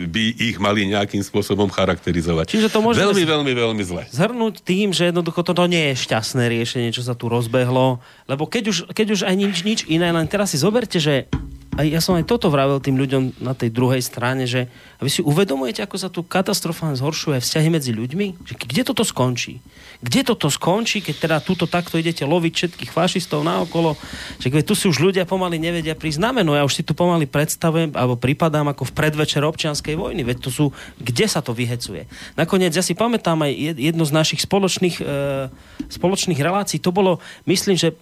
by 0.09 0.23
ich 0.33 0.57
mali 0.57 0.89
nejakým 0.89 1.21
spôsobom 1.21 1.69
charakterizovať. 1.69 2.57
Čiže 2.57 2.73
to 2.73 2.81
môže 2.81 2.97
veľmi, 2.97 3.21
veľmi, 3.21 3.53
veľmi 3.53 3.83
zle. 3.85 4.01
Zhrnúť 4.09 4.65
tým, 4.65 4.89
že 4.89 5.13
jednoducho 5.13 5.45
toto 5.45 5.69
nie 5.69 5.93
je 5.93 6.01
šťastné 6.01 6.49
riešenie, 6.49 6.89
čo 6.89 7.05
sa 7.05 7.13
tu 7.13 7.29
rozbehlo, 7.29 8.01
lebo 8.25 8.49
keď 8.49 8.63
už, 8.73 8.77
keď 8.89 9.07
už 9.13 9.21
aj 9.29 9.35
nič, 9.37 9.55
nič 9.61 9.79
iné, 9.85 10.09
len 10.09 10.25
teraz 10.25 10.49
si 10.49 10.57
zoberte, 10.57 10.97
že 10.97 11.29
aj 11.73 11.87
ja 11.89 12.01
som 12.01 12.13
aj 12.13 12.29
toto 12.29 12.53
vravel 12.53 12.77
tým 12.77 12.97
ľuďom 13.01 13.41
na 13.41 13.57
tej 13.57 13.73
druhej 13.73 14.01
strane, 14.05 14.45
že 14.45 14.69
vy 15.01 15.09
si 15.09 15.21
uvedomujete, 15.25 15.81
ako 15.81 15.97
sa 15.97 16.09
tu 16.09 16.21
katastrofálne 16.21 16.93
zhoršuje 16.93 17.41
vzťahy 17.41 17.69
medzi 17.73 17.91
ľuďmi? 17.91 18.45
Že 18.45 18.53
kde 18.61 18.81
toto 18.85 19.01
skončí? 19.01 19.57
Kde 20.03 20.21
toto 20.21 20.47
skončí, 20.53 21.01
keď 21.01 21.15
teda 21.17 21.37
túto 21.41 21.65
takto 21.65 21.97
idete 21.97 22.21
loviť 22.23 22.53
všetkých 22.53 22.91
fašistov 22.93 23.41
naokolo? 23.41 23.97
Že 24.37 24.61
tu 24.61 24.73
si 24.77 24.85
už 24.85 25.01
ľudia 25.01 25.25
pomaly 25.25 25.57
nevedia 25.57 25.97
prísť 25.97 26.21
na 26.21 26.29
meno. 26.29 26.53
Ja 26.53 26.61
už 26.61 26.77
si 26.77 26.83
tu 26.85 26.93
pomaly 26.93 27.25
predstavujem, 27.25 27.97
alebo 27.97 28.21
pripadám 28.21 28.69
ako 28.69 28.93
v 28.93 28.95
predvečer 28.95 29.41
občianskej 29.41 29.97
vojny. 29.97 30.21
Veď 30.21 30.45
to 30.45 30.49
sú, 30.53 30.65
kde 31.01 31.25
sa 31.25 31.41
to 31.41 31.57
vyhecuje? 31.57 32.05
Nakoniec 32.37 32.77
ja 32.77 32.85
si 32.85 32.93
pamätám 32.93 33.41
aj 33.41 33.81
jedno 33.81 34.05
z 34.05 34.13
našich 34.13 34.45
spoločných, 34.45 35.01
e, 35.01 35.49
spoločných 35.89 36.37
relácií. 36.37 36.77
To 36.85 36.93
bolo, 36.93 37.17
myslím, 37.49 37.75
že 37.75 37.97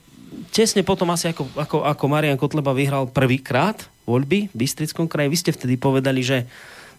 tesne 0.52 0.82
potom 0.82 1.10
asi 1.12 1.32
ako, 1.32 1.48
ako, 1.56 1.78
ako 1.84 2.06
Marian 2.08 2.40
Kotleba 2.40 2.72
vyhral 2.72 3.08
prvýkrát 3.12 3.88
voľby 4.08 4.52
v 4.52 4.56
Bystrickom 4.56 5.06
kraji, 5.06 5.32
vy 5.32 5.38
ste 5.38 5.52
vtedy 5.56 5.76
povedali, 5.78 6.24
že 6.24 6.48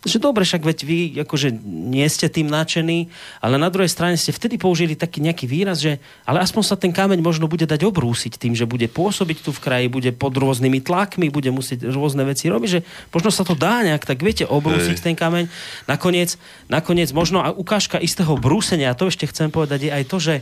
že 0.03 0.19
dobre, 0.19 0.43
však 0.43 0.67
veď 0.67 0.79
vy 0.83 0.99
akože 1.23 1.55
nie 1.63 2.03
ste 2.11 2.27
tým 2.27 2.51
nadšení, 2.51 3.07
ale 3.39 3.55
na 3.55 3.71
druhej 3.71 3.87
strane 3.87 4.19
ste 4.19 4.35
vtedy 4.35 4.59
použili 4.59 4.99
taký 4.99 5.23
nejaký 5.23 5.47
výraz, 5.47 5.79
že 5.79 6.03
ale 6.27 6.43
aspoň 6.43 6.63
sa 6.67 6.75
ten 6.75 6.91
kameň 6.91 7.23
možno 7.23 7.47
bude 7.47 7.71
dať 7.71 7.87
obrúsiť 7.87 8.35
tým, 8.35 8.59
že 8.59 8.67
bude 8.67 8.91
pôsobiť 8.91 9.47
tu 9.47 9.55
v 9.55 9.63
kraji, 9.63 9.87
bude 9.87 10.11
pod 10.11 10.35
rôznymi 10.35 10.83
tlakmi, 10.83 11.31
bude 11.31 11.55
musieť 11.55 11.87
rôzne 11.87 12.27
veci 12.27 12.51
robiť, 12.51 12.71
že 12.71 12.81
možno 13.15 13.31
sa 13.31 13.47
to 13.47 13.55
dá 13.55 13.87
nejak, 13.87 14.03
tak 14.03 14.19
viete, 14.27 14.43
obrúsiť 14.43 14.99
ten 14.99 15.15
kameň. 15.15 15.47
Nakoniec, 15.87 16.35
nakoniec 16.67 17.15
možno 17.15 17.39
a 17.39 17.55
ukážka 17.55 18.03
istého 18.03 18.35
brúsenia, 18.35 18.91
a 18.91 18.99
to 18.99 19.07
ešte 19.07 19.31
chcem 19.31 19.55
povedať, 19.55 19.87
je 19.87 19.91
aj 19.95 20.05
to, 20.11 20.19
že 20.19 20.35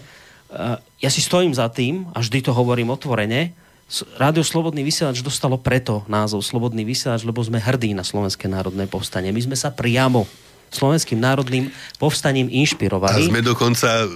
ja 0.99 1.11
si 1.11 1.21
stojím 1.23 1.55
za 1.55 1.71
tým, 1.71 2.11
a 2.11 2.21
vždy 2.21 2.43
to 2.43 2.53
hovorím 2.53 2.91
otvorene, 2.91 3.55
Rádio 3.91 4.47
Slobodný 4.47 4.87
vysielač 4.87 5.19
dostalo 5.19 5.59
preto 5.59 6.07
názov 6.07 6.47
Slobodný 6.47 6.87
vysielač, 6.87 7.27
lebo 7.27 7.43
sme 7.43 7.59
hrdí 7.59 7.91
na 7.91 8.07
Slovenské 8.07 8.47
národné 8.47 8.87
povstanie. 8.87 9.35
My 9.35 9.43
sme 9.43 9.59
sa 9.59 9.75
priamo 9.75 10.31
Slovenským 10.71 11.19
národným 11.19 11.75
povstaním 11.99 12.47
inšpirovali. 12.47 13.27
A 13.27 13.31
sme 13.35 13.43
dokonca 13.43 14.07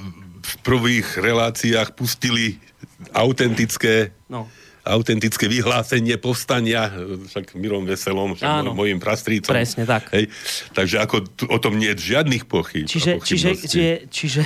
v 0.45 0.55
prvých 0.63 1.19
reláciách 1.19 1.99
pustili 1.99 2.63
autentické 3.11 4.15
no 4.31 4.47
autentické 4.85 5.49
vyhlásenie 5.49 6.21
povstania, 6.21 6.93
však 7.33 7.57
Mirom 7.57 7.89
Veselom, 7.89 8.37
však 8.37 8.45
Áno, 8.61 8.77
mojim 8.77 9.01
prastrícom. 9.01 9.49
Presne 9.49 9.89
tak. 9.89 10.13
Hej. 10.13 10.29
Takže 10.77 11.01
ako 11.01 11.17
t- 11.25 11.49
o 11.49 11.57
tom 11.57 11.81
nie 11.81 11.89
je 11.97 12.13
žiadnych 12.13 12.45
pochyb. 12.45 12.85
Čiže, 12.85 13.17
čiže, 13.25 13.51
čiže, 13.65 13.89
čiže 14.13 14.45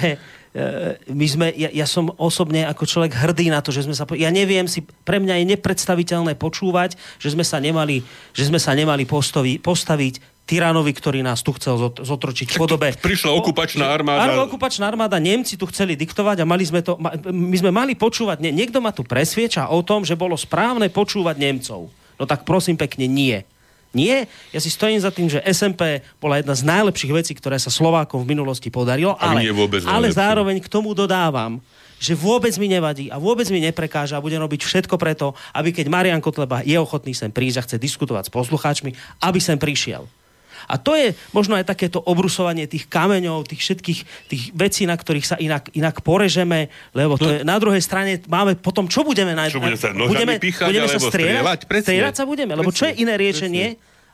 my 1.09 1.27
sme, 1.29 1.47
ja, 1.55 1.71
ja 1.71 1.87
som 1.87 2.11
osobne 2.18 2.66
ako 2.66 2.85
človek 2.88 3.14
hrdý 3.14 3.53
na 3.53 3.62
to, 3.62 3.71
že 3.71 3.87
sme 3.87 3.94
sa, 3.94 4.09
ja 4.16 4.31
neviem 4.33 4.66
si, 4.66 4.83
pre 4.83 5.23
mňa 5.23 5.40
je 5.40 5.44
nepredstaviteľné 5.55 6.35
počúvať, 6.35 6.99
že 7.23 7.33
sme 7.33 7.47
sa 7.47 7.62
nemali, 7.62 8.03
že 8.35 8.49
sme 8.49 8.59
sa 8.59 8.75
nemali 8.75 9.07
postavi, 9.07 9.62
postaviť 9.62 10.44
tyranovi, 10.49 10.97
ktorý 10.97 11.21
nás 11.21 11.44
tu 11.44 11.53
chcel 11.53 11.77
zotročiť 11.92 12.57
v 12.57 12.57
podobe. 12.57 12.88
Prišla 12.97 13.37
okupačná 13.37 13.85
armáda. 13.85 14.33
Áno, 14.33 14.49
okupačná 14.49 14.88
armáda, 14.88 15.21
Nemci 15.21 15.61
tu 15.61 15.68
chceli 15.68 15.92
diktovať 15.92 16.40
a 16.40 16.49
mali 16.49 16.64
sme 16.64 16.81
to, 16.81 16.97
my 17.29 17.57
sme 17.61 17.68
mali 17.68 17.92
počúvať, 17.92 18.40
nie, 18.40 18.57
niekto 18.57 18.81
ma 18.81 18.90
tu 18.97 19.05
presvieča 19.05 19.68
o 19.68 19.85
tom, 19.85 20.09
že 20.09 20.16
bolo 20.16 20.40
správne 20.40 20.88
počúvať 20.88 21.37
Nemcov. 21.37 21.92
No 22.18 22.25
tak 22.25 22.49
prosím 22.49 22.81
pekne, 22.81 23.05
nie. 23.05 23.44
Nie, 23.99 24.31
ja 24.55 24.61
si 24.63 24.71
stojím 24.71 25.03
za 25.03 25.11
tým, 25.11 25.27
že 25.27 25.43
SMP 25.51 26.07
bola 26.23 26.39
jedna 26.39 26.55
z 26.55 26.63
najlepších 26.63 27.13
vecí, 27.13 27.33
ktoré 27.35 27.59
sa 27.59 27.75
Slovákom 27.75 28.23
v 28.23 28.39
minulosti 28.39 28.71
podarilo, 28.71 29.19
ale, 29.19 29.43
ale 29.91 30.07
zároveň 30.15 30.63
k 30.63 30.71
tomu 30.71 30.95
dodávam, 30.95 31.59
že 31.99 32.15
vôbec 32.15 32.55
mi 32.63 32.71
nevadí 32.71 33.11
a 33.11 33.19
vôbec 33.19 33.51
mi 33.51 33.59
neprekáža 33.59 34.17
a 34.17 34.25
budem 34.25 34.39
robiť 34.39 34.63
všetko 34.63 34.95
preto, 34.95 35.35
aby 35.51 35.75
keď 35.75 35.91
Marian 35.91 36.23
Kotleba 36.23 36.63
je 36.63 36.79
ochotný 36.79 37.11
sem 37.11 37.35
prísť 37.35 37.59
a 37.59 37.65
chce 37.67 37.77
diskutovať 37.83 38.31
s 38.31 38.35
poslucháčmi, 38.35 38.91
aby 39.27 39.39
sem 39.43 39.59
prišiel. 39.59 40.07
A 40.69 40.77
to 40.77 40.93
je 40.99 41.17
možno 41.33 41.57
aj 41.57 41.65
takéto 41.65 42.03
obrusovanie 42.03 42.69
tých 42.69 42.91
kameňov, 42.93 43.49
tých 43.49 43.63
všetkých 43.65 44.01
tých 44.29 44.43
vecí, 44.53 44.85
na 44.85 44.99
ktorých 44.99 45.27
sa 45.27 45.37
inak, 45.41 45.73
inak 45.73 46.05
porežeme, 46.05 46.69
lebo 46.93 47.17
to 47.17 47.25
no. 47.25 47.33
je, 47.33 47.37
na 47.47 47.57
druhej 47.57 47.81
strane 47.81 48.21
máme 48.29 48.59
potom, 48.61 48.85
čo 48.85 49.01
budeme 49.01 49.33
na 49.33 49.49
Čo 49.49 49.65
budeme 49.65 49.81
sa 49.81 49.95
budeme, 49.95 50.37
píchať, 50.37 50.69
budeme 50.69 50.89
sa 50.91 51.01
strieľať? 51.01 51.59
Strieľať 51.65 52.15
sa 52.15 52.25
budeme, 52.29 52.53
presne, 52.53 52.61
lebo 52.61 52.71
čo 52.75 52.85
je 52.91 52.95
iné 53.01 53.15
riešenie, 53.17 53.67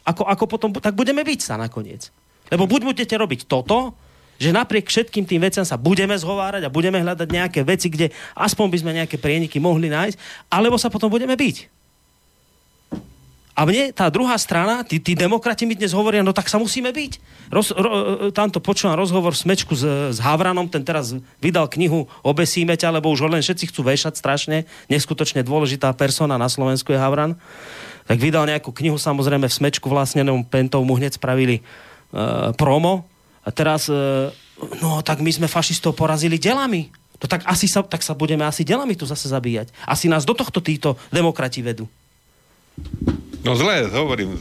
ako, 0.04 0.22
ako 0.28 0.44
potom, 0.44 0.70
tak 0.76 0.92
budeme 0.92 1.24
byť 1.24 1.40
sa 1.40 1.56
nakoniec. 1.56 2.12
Lebo 2.52 2.68
buď 2.68 2.92
budete 2.92 3.14
robiť 3.16 3.48
toto, 3.48 3.96
že 4.36 4.52
napriek 4.52 4.90
všetkým 4.90 5.24
tým 5.24 5.40
veciam 5.40 5.64
sa 5.64 5.78
budeme 5.78 6.12
zhovárať 6.12 6.66
a 6.66 6.72
budeme 6.72 7.00
hľadať 7.00 7.28
nejaké 7.30 7.60
veci, 7.64 7.88
kde 7.88 8.10
aspoň 8.34 8.66
by 8.68 8.78
sme 8.82 8.98
nejaké 9.02 9.16
prieniky 9.16 9.62
mohli 9.62 9.88
nájsť, 9.88 10.16
alebo 10.50 10.76
sa 10.76 10.90
potom 10.90 11.08
budeme 11.08 11.38
byť. 11.38 11.72
A 13.54 13.62
mne 13.62 13.94
tá 13.94 14.10
druhá 14.10 14.34
strana, 14.34 14.82
tí, 14.82 14.98
tí 14.98 15.14
demokrati 15.14 15.62
mi 15.62 15.78
dnes 15.78 15.94
hovoria, 15.94 16.26
no 16.26 16.34
tak 16.34 16.50
sa 16.50 16.58
musíme 16.58 16.90
byť. 16.90 17.12
Roz, 17.54 17.70
ro, 17.70 17.90
tamto 18.34 18.58
počúvam 18.58 18.98
rozhovor 18.98 19.30
Smečku 19.38 19.78
s, 19.78 19.86
s 19.86 20.18
Havranom, 20.18 20.66
ten 20.66 20.82
teraz 20.82 21.14
vydal 21.38 21.70
knihu 21.70 22.10
Obesíme 22.26 22.74
ťa, 22.74 22.98
lebo 22.98 23.14
už 23.14 23.22
ho 23.22 23.30
len 23.30 23.46
všetci 23.46 23.70
chcú 23.70 23.86
vešať 23.86 24.18
strašne. 24.18 24.66
Neskutočne 24.90 25.46
dôležitá 25.46 25.94
persona 25.94 26.34
na 26.34 26.50
Slovensku 26.50 26.90
je 26.90 26.98
Havran. 26.98 27.38
Tak 28.04 28.20
vydal 28.20 28.44
nejakú 28.44 28.70
knihu, 28.70 29.00
samozrejme 29.00 29.48
v 29.48 29.56
Smečku 29.56 29.88
vlastnenom 29.88 30.44
Pentou 30.44 30.84
mu 30.84 30.96
hneď 31.00 31.16
spravili 31.16 31.64
uh, 32.12 32.52
promo. 32.56 33.08
A 33.44 33.48
teraz, 33.48 33.88
uh, 33.88 34.28
no 34.80 35.00
tak 35.00 35.24
my 35.24 35.32
sme 35.32 35.48
fašistov 35.48 35.96
porazili 35.96 36.36
delami. 36.36 36.92
No 37.20 37.24
tak 37.24 37.48
asi 37.48 37.64
sa, 37.64 37.80
tak 37.80 38.04
sa 38.04 38.12
budeme 38.12 38.44
asi 38.44 38.66
delami 38.66 38.92
tu 38.92 39.08
zase 39.08 39.32
zabíjať. 39.32 39.72
Asi 39.88 40.12
nás 40.12 40.28
do 40.28 40.36
tohto 40.36 40.60
títo 40.60 41.00
demokrati 41.08 41.64
vedú. 41.64 41.88
No 43.44 43.56
zlé, 43.56 43.88
hovorím. 43.88 44.36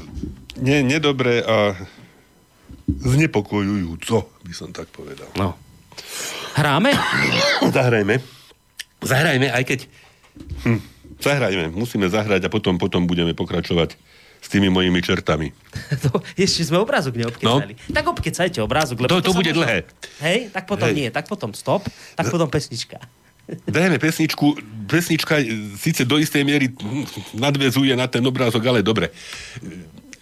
Nie, 0.60 0.84
nedobre 0.84 1.44
a 1.44 1.76
znepokojujúco, 2.88 4.28
by 4.44 4.54
som 4.54 4.70
tak 4.76 4.92
povedal. 4.92 5.28
No. 5.40 5.56
Hráme? 6.60 6.92
Zahrajme. 7.76 8.20
Zahrajme, 9.04 9.48
aj 9.52 9.64
keď... 9.64 9.80
Hm, 10.68 10.82
zahrajme, 11.24 11.72
musíme 11.72 12.12
zahrať 12.12 12.44
a 12.46 12.50
potom, 12.52 12.76
potom 12.76 13.08
budeme 13.08 13.32
pokračovať 13.32 13.96
s 14.44 14.48
tými 14.52 14.68
mojimi 14.68 15.00
čertami. 15.00 15.56
to, 16.04 16.20
ešte 16.36 16.68
sme 16.68 16.84
obrázok 16.84 17.16
neobkecali. 17.16 17.74
No. 17.80 17.94
Tak 17.96 18.06
obkecajte 18.12 18.60
obrázok. 18.60 19.08
Lebo 19.08 19.16
to, 19.16 19.24
to, 19.24 19.32
to 19.32 19.40
bude 19.40 19.56
možno... 19.56 19.64
dlhé. 19.64 19.78
Hej, 20.20 20.40
tak 20.52 20.68
potom 20.68 20.92
Hej. 20.92 20.96
nie, 21.00 21.08
tak 21.08 21.32
potom 21.32 21.56
stop, 21.56 21.88
tak 22.20 22.28
potom 22.28 22.52
pesnička. 22.52 23.00
Dajme 23.72 24.04
pesničku. 24.04 24.60
Pesnička 24.84 25.40
síce 25.80 26.04
do 26.04 26.20
istej 26.20 26.44
miery 26.44 26.68
nadvezuje 27.32 27.96
na 27.96 28.12
ten 28.12 28.24
obrázok, 28.24 28.64
ale 28.68 28.84
dobre. 28.84 29.16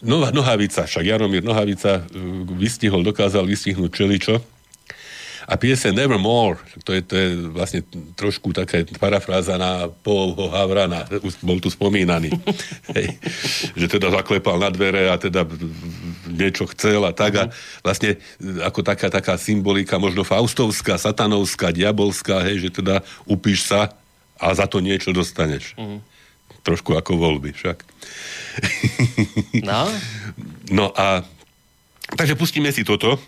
Nová 0.02 0.34
Nohavica, 0.34 0.90
však 0.90 1.06
Jaromír 1.06 1.46
Nohavica 1.46 2.02
e, 2.02 2.18
vystihol, 2.58 3.06
dokázal 3.06 3.46
vystihnúť 3.46 3.92
čeličo 3.94 4.42
a 5.52 5.60
piese 5.60 5.92
Nevermore, 5.92 6.64
to 6.88 6.96
je, 6.96 7.04
to 7.04 7.14
je 7.20 7.28
vlastne 7.52 7.84
trošku 8.16 8.56
taká 8.56 8.88
parafráza 8.96 9.60
na 9.60 9.92
Paulho 9.92 10.48
Havrana, 10.48 11.04
bol 11.44 11.60
tu 11.60 11.68
spomínaný. 11.68 12.32
Hej, 12.96 13.20
že 13.76 13.92
teda 13.92 14.16
zaklepal 14.16 14.56
na 14.64 14.72
dvere 14.72 15.12
a 15.12 15.20
teda 15.20 15.44
niečo 16.32 16.72
chcel 16.72 17.04
a 17.04 17.12
tak. 17.12 17.36
A 17.36 17.44
vlastne 17.84 18.16
ako 18.64 18.80
taká, 18.80 19.12
taká 19.12 19.36
symbolika, 19.36 20.00
možno 20.00 20.24
faustovská, 20.24 20.96
satanovská, 20.96 21.76
diabolská, 21.76 22.48
hej, 22.48 22.72
že 22.72 22.80
teda 22.80 23.04
upíš 23.28 23.68
sa 23.68 23.92
a 24.40 24.56
za 24.56 24.72
to 24.72 24.80
niečo 24.80 25.12
dostaneš. 25.12 25.76
Uh-huh. 25.76 26.00
Trošku 26.64 26.96
ako 26.96 27.20
voľby, 27.20 27.52
však. 27.52 27.78
No. 29.68 29.92
no 30.80 30.96
a 30.96 31.28
takže 32.16 32.40
pustíme 32.40 32.72
si 32.72 32.88
toto. 32.88 33.20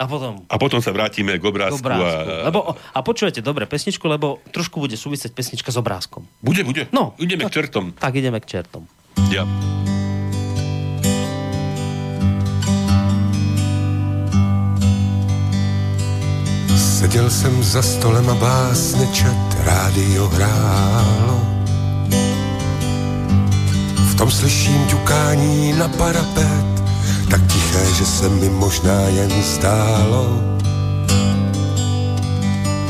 A 0.00 0.04
potom? 0.08 0.40
A 0.48 0.56
potom 0.56 0.80
sa 0.80 0.88
vrátime 0.90 1.36
k 1.36 1.44
obrázku. 1.44 1.78
K 1.78 1.84
obrázku. 1.84 2.28
A... 2.32 2.48
Lebo, 2.48 2.58
a 2.72 2.98
počujete 3.04 3.44
dobre 3.44 3.68
pesničku, 3.68 4.08
lebo 4.08 4.40
trošku 4.50 4.80
bude 4.80 4.96
súvisieť 4.96 5.36
pesnička 5.36 5.68
s 5.68 5.76
obrázkom. 5.76 6.24
Bude, 6.40 6.64
bude. 6.64 6.88
No. 6.90 7.12
Ideme 7.20 7.44
tak, 7.44 7.52
k 7.52 7.56
čertom. 7.60 7.92
Tak 7.92 8.12
ideme 8.16 8.40
k 8.40 8.46
čertom. 8.48 8.88
Ja. 9.28 9.44
Seděl 17.02 17.30
jsem 17.30 17.62
za 17.62 17.82
stolem 17.82 18.30
a 18.30 18.34
básne 18.34 19.06
čet, 19.12 19.48
rádio 19.66 20.28
hrálo. 20.28 21.38
V 23.98 24.14
tom 24.14 24.30
slyším 24.30 24.86
ťukání 24.86 25.72
na 25.72 25.88
parapet, 25.88 26.71
tak 27.32 27.46
tiché, 27.48 27.84
že 27.94 28.06
se 28.06 28.28
mi 28.28 28.48
možná 28.48 29.00
jen 29.08 29.32
zdálo. 29.42 30.40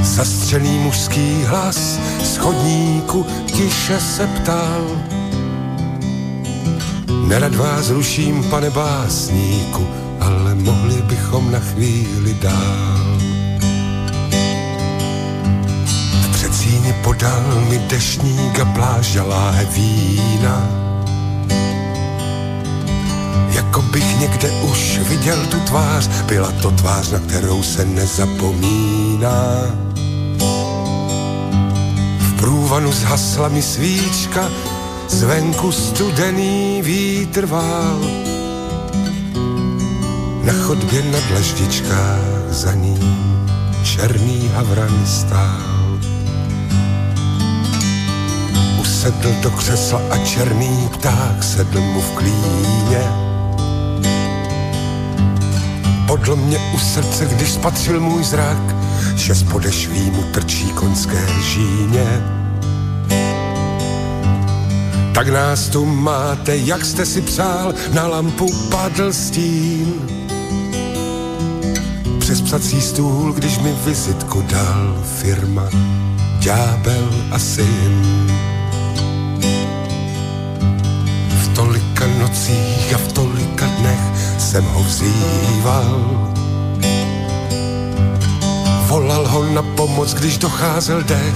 Zastřený 0.02 0.78
mužský 0.78 1.44
hlas 1.46 1.98
z 2.22 2.36
chodníku 2.36 3.26
tiše 3.46 4.00
se 4.00 4.26
ptal. 4.26 4.82
Nerad 7.26 7.54
vás 7.54 7.90
ruším, 7.90 8.44
pane 8.50 8.70
básníku, 8.70 9.86
ale 10.20 10.54
mohli 10.54 11.02
bychom 11.02 11.52
na 11.52 11.58
chvíli 11.58 12.34
dál. 12.34 13.18
V 16.22 16.28
předsíni 16.32 16.94
podal 17.04 17.62
mi 17.70 17.78
dešník 17.78 18.60
a 18.60 18.64
plášť 18.64 19.16
a 19.16 19.24
láhe 19.24 19.64
vína 19.64 20.81
jako 23.52 23.82
bych 23.82 24.20
někde 24.20 24.50
už 24.50 24.98
viděl 24.98 25.46
tu 25.46 25.60
tvář, 25.60 26.08
byla 26.08 26.52
to 26.52 26.70
tvář, 26.70 27.10
na 27.10 27.18
kterou 27.18 27.62
se 27.62 27.84
nezapomíná. 27.84 29.36
V 32.18 32.36
průvanu 32.36 32.92
zhasla 32.92 33.48
mi 33.48 33.62
svíčka, 33.62 34.48
zvenku 35.08 35.72
studený 35.72 36.82
vítr 36.82 37.46
vál. 37.46 38.00
Na 40.44 40.52
chodbě 40.52 41.02
na 41.02 41.18
dlaždičkách 41.28 42.50
za 42.50 42.74
ním 42.74 43.48
černý 43.84 44.50
havran 44.54 45.06
stál. 45.06 45.98
Usedl 48.80 49.34
do 49.42 49.50
křesla 49.50 50.00
a 50.10 50.18
černý 50.18 50.88
pták 50.92 51.42
sedl 51.42 51.80
mu 51.80 52.00
v 52.00 52.10
klíně 52.10 53.21
Podl 56.12 56.36
mě 56.36 56.58
u 56.74 56.78
srdce, 56.78 57.24
když 57.24 57.52
spatřil 57.52 58.00
můj 58.00 58.24
zrak, 58.24 58.76
že 59.16 59.34
z 59.34 59.42
podešví 59.42 60.10
mu 60.10 60.22
trčí 60.22 60.68
konské 60.68 61.26
žíně. 61.42 62.22
Tak 65.14 65.28
nás 65.28 65.68
tu 65.68 65.84
máte, 65.84 66.56
jak 66.56 66.84
jste 66.84 67.06
si 67.06 67.20
přál, 67.20 67.74
na 67.92 68.06
lampu 68.06 68.52
padl 68.70 69.12
stín. 69.12 69.94
Přes 72.18 72.40
psací 72.40 72.80
stůl, 72.80 73.32
když 73.32 73.58
mi 73.58 73.74
vizitku 73.84 74.42
dal 74.42 75.02
firma, 75.04 75.68
ďábel 76.38 77.08
a 77.30 77.38
syn. 77.38 78.26
V 81.28 81.54
tolika 81.54 82.06
nocích 82.06 82.94
a 82.94 82.98
v 82.98 83.12
tolika 83.12 83.66
dnech 83.66 84.11
jsem 84.40 84.64
ho 84.64 84.82
vzýval. 84.82 86.30
Volal 88.86 89.28
ho 89.28 89.44
na 89.44 89.62
pomoc, 89.62 90.14
když 90.14 90.38
docházel 90.38 91.02
dech 91.02 91.34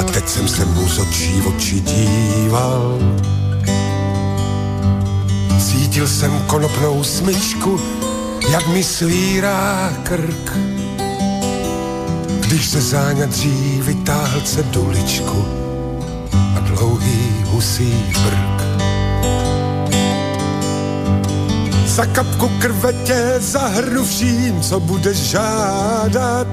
a 0.00 0.02
teď 0.02 0.28
jsem 0.28 0.48
se 0.48 0.64
mu 0.64 0.88
z 0.88 0.98
očí 0.98 1.40
v 1.40 1.46
oči 1.46 1.80
díval. 1.80 2.98
Cítil 5.58 6.08
jsem 6.08 6.42
konopnou 6.46 7.04
smyčku, 7.04 7.80
jak 8.50 8.66
mi 8.66 8.84
svírá 8.84 9.92
krk. 10.02 10.52
Když 12.40 12.66
se 12.66 12.80
záňadří 12.80 13.80
vytáhl 13.82 14.40
ceduličku 14.40 15.44
a 16.56 16.60
dlouhý 16.60 17.34
husí 17.44 18.04
brk. 18.24 18.57
Za 21.88 22.06
kapku 22.06 22.48
krve 22.58 22.92
tě 22.92 23.34
zahrnu 23.38 24.04
vším, 24.04 24.60
co 24.60 24.80
budeš 24.80 25.16
žádat. 25.16 26.48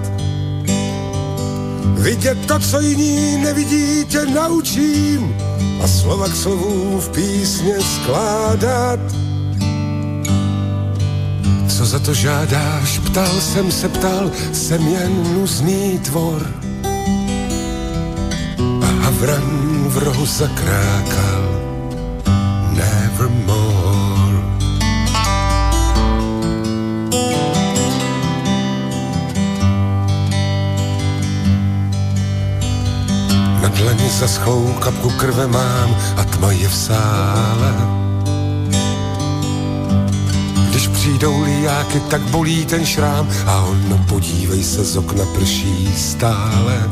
Vidět 1.93 2.37
to, 2.47 2.59
co 2.59 2.79
jiní 2.79 3.37
nevidí, 3.37 4.05
tě 4.05 4.25
naučím 4.25 5.35
a 5.83 5.87
slova 5.87 6.27
k 6.29 6.35
slovům 6.35 6.99
v 6.99 7.09
písně 7.09 7.75
skládat. 7.81 8.99
Co 11.67 11.85
za 11.85 11.99
to 11.99 12.13
žádáš, 12.13 12.99
ptal 12.99 13.41
jsem 13.41 13.71
se 13.71 13.89
ptal, 13.89 14.31
jsem 14.53 14.87
jen 14.87 15.33
nuzný 15.33 15.99
tvor. 15.99 16.51
A 18.81 19.03
Havran 19.03 19.85
v 19.87 19.97
rohu 19.97 20.25
zakrákal, 20.25 21.43
nevermore. 22.71 24.14
Dlani 33.75 34.09
zaschlou 34.09 34.73
kapku 34.79 35.09
krve 35.09 35.47
mám 35.47 35.95
a 36.17 36.23
tma 36.23 36.51
je 36.51 36.69
v 36.69 36.75
sále. 36.75 37.73
Když 40.69 40.87
přijdou 40.87 41.41
lijáky, 41.41 41.99
tak 41.99 42.21
bolí 42.21 42.65
ten 42.65 42.85
šrám 42.85 43.29
a 43.45 43.61
ono 43.61 43.97
podívej 43.97 44.63
se 44.63 44.83
z 44.83 44.97
okna 44.97 45.25
prší 45.35 45.93
stále. 45.97 46.89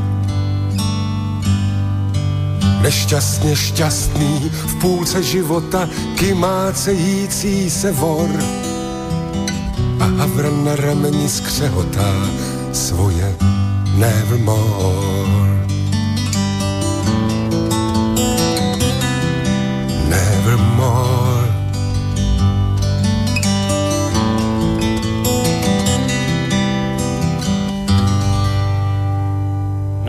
Nešťastně 2.81 3.55
šťastný 3.55 4.51
v 4.53 4.75
půlce 4.75 5.23
života 5.23 5.89
kymácející 6.15 7.69
se 7.69 7.91
vor 7.91 8.29
a 9.99 10.05
havra 10.05 10.49
na 10.49 10.75
rameni 10.75 11.29
skřehotá 11.29 12.13
svoje. 12.71 13.35
Nevermore. 13.97 15.52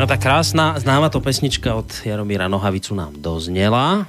No 0.04 0.12
tá 0.12 0.20
krásna, 0.20 0.76
známa 0.76 1.08
to 1.08 1.16
pesnička 1.16 1.72
od 1.80 1.88
Jaromíra 2.04 2.44
Nohavicu 2.44 2.92
nám 2.92 3.16
doznela. 3.16 4.04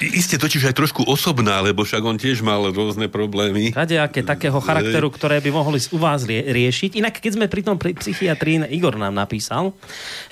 Isté 0.00 0.40
totiž 0.40 0.72
aj 0.72 0.74
trošku 0.74 1.04
osobná, 1.04 1.60
lebo 1.60 1.84
však 1.84 2.00
on 2.00 2.16
tiež 2.16 2.40
mal 2.40 2.64
rôzne 2.72 3.12
problémy. 3.12 3.76
aké 3.76 4.24
takého 4.24 4.56
charakteru, 4.56 5.12
ktoré 5.12 5.36
by 5.44 5.52
mohli 5.52 5.84
u 5.92 6.00
vás 6.00 6.24
rie- 6.24 6.48
riešiť. 6.48 6.96
Inak 6.96 7.20
keď 7.20 7.32
sme 7.36 7.46
pri 7.52 7.60
tom 7.60 7.76
pri 7.76 7.92
psychiatrii, 7.92 8.72
Igor 8.72 8.96
nám 8.96 9.12
napísal, 9.12 9.76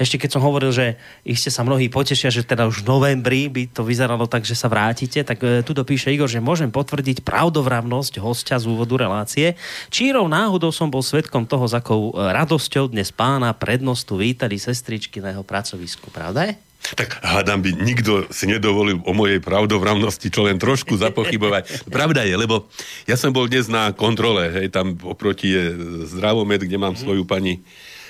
ešte 0.00 0.16
keď 0.16 0.30
som 0.32 0.42
hovoril, 0.48 0.72
že 0.72 0.96
iste 1.28 1.52
sa 1.52 1.60
mnohí 1.60 1.92
potešia, 1.92 2.32
že 2.32 2.40
teda 2.40 2.64
už 2.72 2.82
v 2.82 2.88
novembri 2.88 3.52
by 3.52 3.68
to 3.68 3.84
vyzeralo 3.84 4.24
tak, 4.24 4.48
že 4.48 4.56
sa 4.56 4.72
vrátite, 4.72 5.20
tak 5.28 5.44
e, 5.44 5.60
tu 5.60 5.76
dopíše 5.76 6.08
Igor, 6.08 6.32
že 6.32 6.40
môžem 6.40 6.72
potvrdiť 6.72 7.20
pravdovravnosť 7.20 8.16
hostia 8.16 8.56
z 8.56 8.64
úvodu 8.64 8.96
relácie. 8.96 9.60
Čírov 9.92 10.24
náhodou 10.24 10.72
som 10.72 10.88
bol 10.88 11.04
svetkom 11.04 11.44
toho, 11.44 11.68
s 11.68 11.76
akou 11.76 12.16
e, 12.16 12.32
radosťou 12.32 12.88
dnes 12.88 13.12
pána 13.12 13.52
prednostu 13.52 14.16
vítali 14.16 14.56
sestričky 14.56 15.20
na 15.20 15.36
jeho 15.36 15.44
pracovisku, 15.44 16.08
pravda 16.08 16.48
je? 16.48 16.69
Tak 16.96 17.22
hádam 17.22 17.62
by 17.62 17.70
nikto 17.76 18.26
si 18.34 18.50
nedovolil 18.50 18.98
o 19.06 19.12
mojej 19.14 19.38
pravdovravnosti 19.38 20.26
čo 20.26 20.42
len 20.42 20.58
trošku 20.58 20.98
zapochybovať. 20.98 21.62
Pravda 21.96 22.26
je, 22.26 22.34
lebo 22.34 22.66
ja 23.06 23.14
som 23.14 23.30
bol 23.30 23.46
dnes 23.46 23.70
na 23.70 23.94
kontrole, 23.94 24.50
hej, 24.50 24.66
tam 24.74 24.98
oproti 25.06 25.54
je 25.54 25.64
zdravomed, 26.10 26.66
kde 26.66 26.76
mám 26.78 26.98
svoju 26.98 27.22
pani 27.22 27.62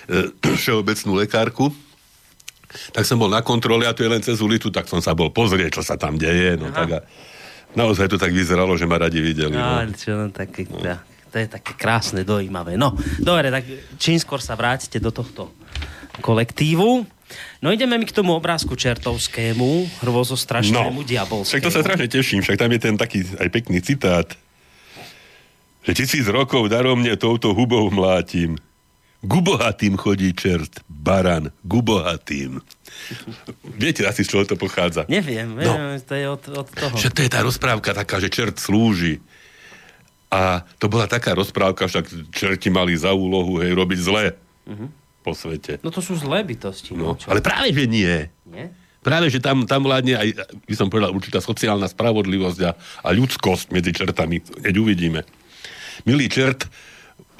e, 0.09 0.31
všeobecnú 0.61 1.13
lekárku. 1.21 1.69
Tak 2.95 3.03
som 3.03 3.19
bol 3.19 3.27
na 3.27 3.43
kontrole 3.43 3.83
a 3.83 3.93
to 3.93 4.07
je 4.07 4.11
len 4.15 4.23
cez 4.23 4.39
ulicu, 4.39 4.71
tak 4.71 4.87
som 4.87 5.03
sa 5.03 5.11
bol 5.11 5.35
pozrieť, 5.35 5.81
čo 5.81 5.83
sa 5.83 5.99
tam 5.99 6.15
deje. 6.15 6.55
No, 6.55 6.71
tak 6.71 6.89
a 6.89 7.01
naozaj 7.75 8.07
to 8.07 8.17
tak 8.19 8.31
vyzeralo, 8.31 8.79
že 8.79 8.87
ma 8.87 8.99
radi 8.99 9.19
videli. 9.19 9.59
No, 9.59 9.83
No. 9.83 9.91
čo, 9.91 10.15
no, 10.15 10.25
také, 10.31 10.71
no. 10.71 10.79
to 11.31 11.37
je 11.37 11.47
také 11.51 11.75
krásne, 11.75 12.23
dojímavé. 12.23 12.79
No, 12.79 12.95
dobre, 13.19 13.51
tak 13.51 13.67
čím 13.99 14.23
skôr 14.23 14.39
sa 14.39 14.55
vrátite 14.55 15.03
do 15.03 15.11
tohto 15.11 15.51
kolektívu. 16.23 17.07
No 17.61 17.71
ideme 17.71 18.01
mi 18.01 18.07
k 18.09 18.17
tomu 18.17 18.33
obrázku 18.35 18.75
čertovskému, 18.75 20.01
hrôzostrašnému, 20.03 21.01
no. 21.01 21.07
diabolskému. 21.07 21.61
Však 21.61 21.67
to 21.67 21.75
sa 21.75 21.85
strašne 21.85 22.09
teším, 22.09 22.41
však 22.41 22.57
tam 22.59 22.71
je 22.73 22.81
ten 22.81 22.95
taký 22.97 23.27
aj 23.37 23.49
pekný 23.53 23.79
citát, 23.85 24.29
že 25.85 25.93
tisíc 25.97 26.27
rokov 26.29 26.69
daromne 26.69 27.13
touto 27.17 27.53
hubou 27.57 27.89
mlátim. 27.93 28.57
Gubohatým 29.21 30.01
chodí 30.01 30.33
čert, 30.33 30.81
baran, 30.89 31.53
gubohatým. 31.61 32.65
Viete 33.77 34.09
asi, 34.09 34.25
z 34.25 34.33
čoho 34.33 34.45
to 34.49 34.57
pochádza? 34.57 35.05
Neviem, 35.13 35.61
no. 35.61 35.61
neviem, 35.61 36.01
to 36.01 36.17
je 36.17 36.25
od, 36.25 36.43
od 36.57 36.69
toho. 36.73 36.97
Že 36.97 37.13
to 37.13 37.21
je 37.29 37.31
tá 37.31 37.41
rozprávka 37.45 37.93
taká, 37.93 38.17
že 38.17 38.33
čert 38.33 38.57
slúži. 38.57 39.21
A 40.33 40.65
to 40.81 40.89
bola 40.89 41.05
taká 41.05 41.37
rozprávka, 41.37 41.85
však 41.85 42.33
čerti 42.33 42.73
mali 42.73 42.97
za 42.97 43.13
úlohu, 43.13 43.61
hej, 43.61 43.77
robiť 43.77 43.99
zle 44.01 44.25
uh-huh. 44.65 44.89
Po 45.21 45.37
svete. 45.37 45.81
No 45.85 45.93
to 45.93 46.01
sú 46.01 46.17
zlé 46.17 46.43
bytosti. 46.45 46.97
No, 46.97 47.17
čo? 47.17 47.29
ale 47.29 47.45
práve, 47.45 47.73
že 47.77 47.85
nie. 47.85 48.29
Nie? 48.49 48.73
Práve, 49.01 49.33
že 49.33 49.41
tam, 49.41 49.65
tam 49.65 49.89
vládne 49.89 50.17
aj, 50.17 50.29
by 50.69 50.75
som 50.77 50.93
povedal, 50.93 51.13
určitá 51.17 51.41
sociálna 51.41 51.89
spravodlivosť 51.89 52.61
a, 52.69 52.71
a 53.05 53.09
ľudskosť 53.17 53.73
medzi 53.73 53.97
čertami. 53.97 54.45
Keď 54.45 54.75
uvidíme. 54.77 55.25
Milý 56.05 56.29
čert 56.29 56.69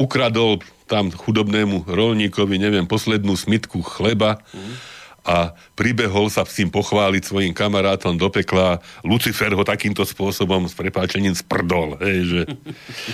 ukradol 0.01 0.65
tam 0.89 1.13
chudobnému 1.13 1.85
rolníkovi, 1.85 2.57
neviem, 2.57 2.89
poslednú 2.89 3.37
smitku 3.37 3.85
chleba 3.85 4.41
mm. 4.51 4.75
a 5.23 5.37
pribehol 5.77 6.33
sa 6.33 6.49
s 6.49 6.57
tým 6.57 6.73
pochváliť 6.73 7.23
svojim 7.29 7.53
kamarátom 7.53 8.17
do 8.17 8.33
pekla. 8.33 8.81
Lucifer 9.05 9.53
ho 9.53 9.63
takýmto 9.63 10.03
spôsobom 10.09 10.65
s 10.65 10.73
prepáčením 10.73 11.37
sprdol. 11.37 12.01
Hej, 12.01 12.19
že, 12.25 12.43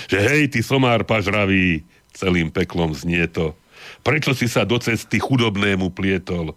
že 0.07 0.17
hej, 0.23 0.41
ty 0.49 0.63
somár 0.63 1.03
pažravý, 1.03 1.83
celým 2.15 2.49
peklom 2.49 2.95
znie 2.95 3.27
to. 3.29 3.53
Prečo 3.99 4.31
si 4.31 4.45
sa 4.45 4.63
do 4.63 4.77
cesty 4.77 5.17
chudobnému 5.17 5.89
plietol? 5.89 6.53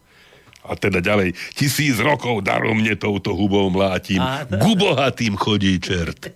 A 0.61 0.77
teda 0.77 1.01
ďalej, 1.01 1.33
tisíc 1.57 1.97
rokov 1.97 2.45
daromne 2.45 2.93
touto 2.93 3.33
hubou 3.33 3.73
mlátim. 3.73 4.21
A 4.21 4.45
to- 4.45 4.61
Gubohatým 4.61 5.33
chodí 5.35 5.81
čert. 5.81 6.29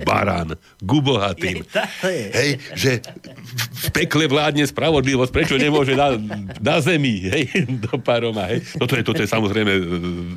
Baran. 0.00 0.54
Gubohatým. 0.78 1.66
Je. 2.00 2.24
Hej, 2.30 2.50
že 2.72 2.90
v- 3.02 3.68
v 3.68 3.88
pekle 3.92 4.30
vládne 4.30 4.62
spravodlivosť, 4.64 5.28
prečo 5.28 5.58
nemôže 5.58 5.92
na, 5.92 6.14
na 6.56 6.78
zemi, 6.78 7.26
hej, 7.26 7.50
do 7.82 7.98
paroma, 7.98 8.46
hej. 8.48 8.62
Toto 8.78 8.94
je, 8.94 9.02
toto 9.02 9.18
je 9.18 9.28
samozrejme 9.28 9.72
e, 9.74 9.82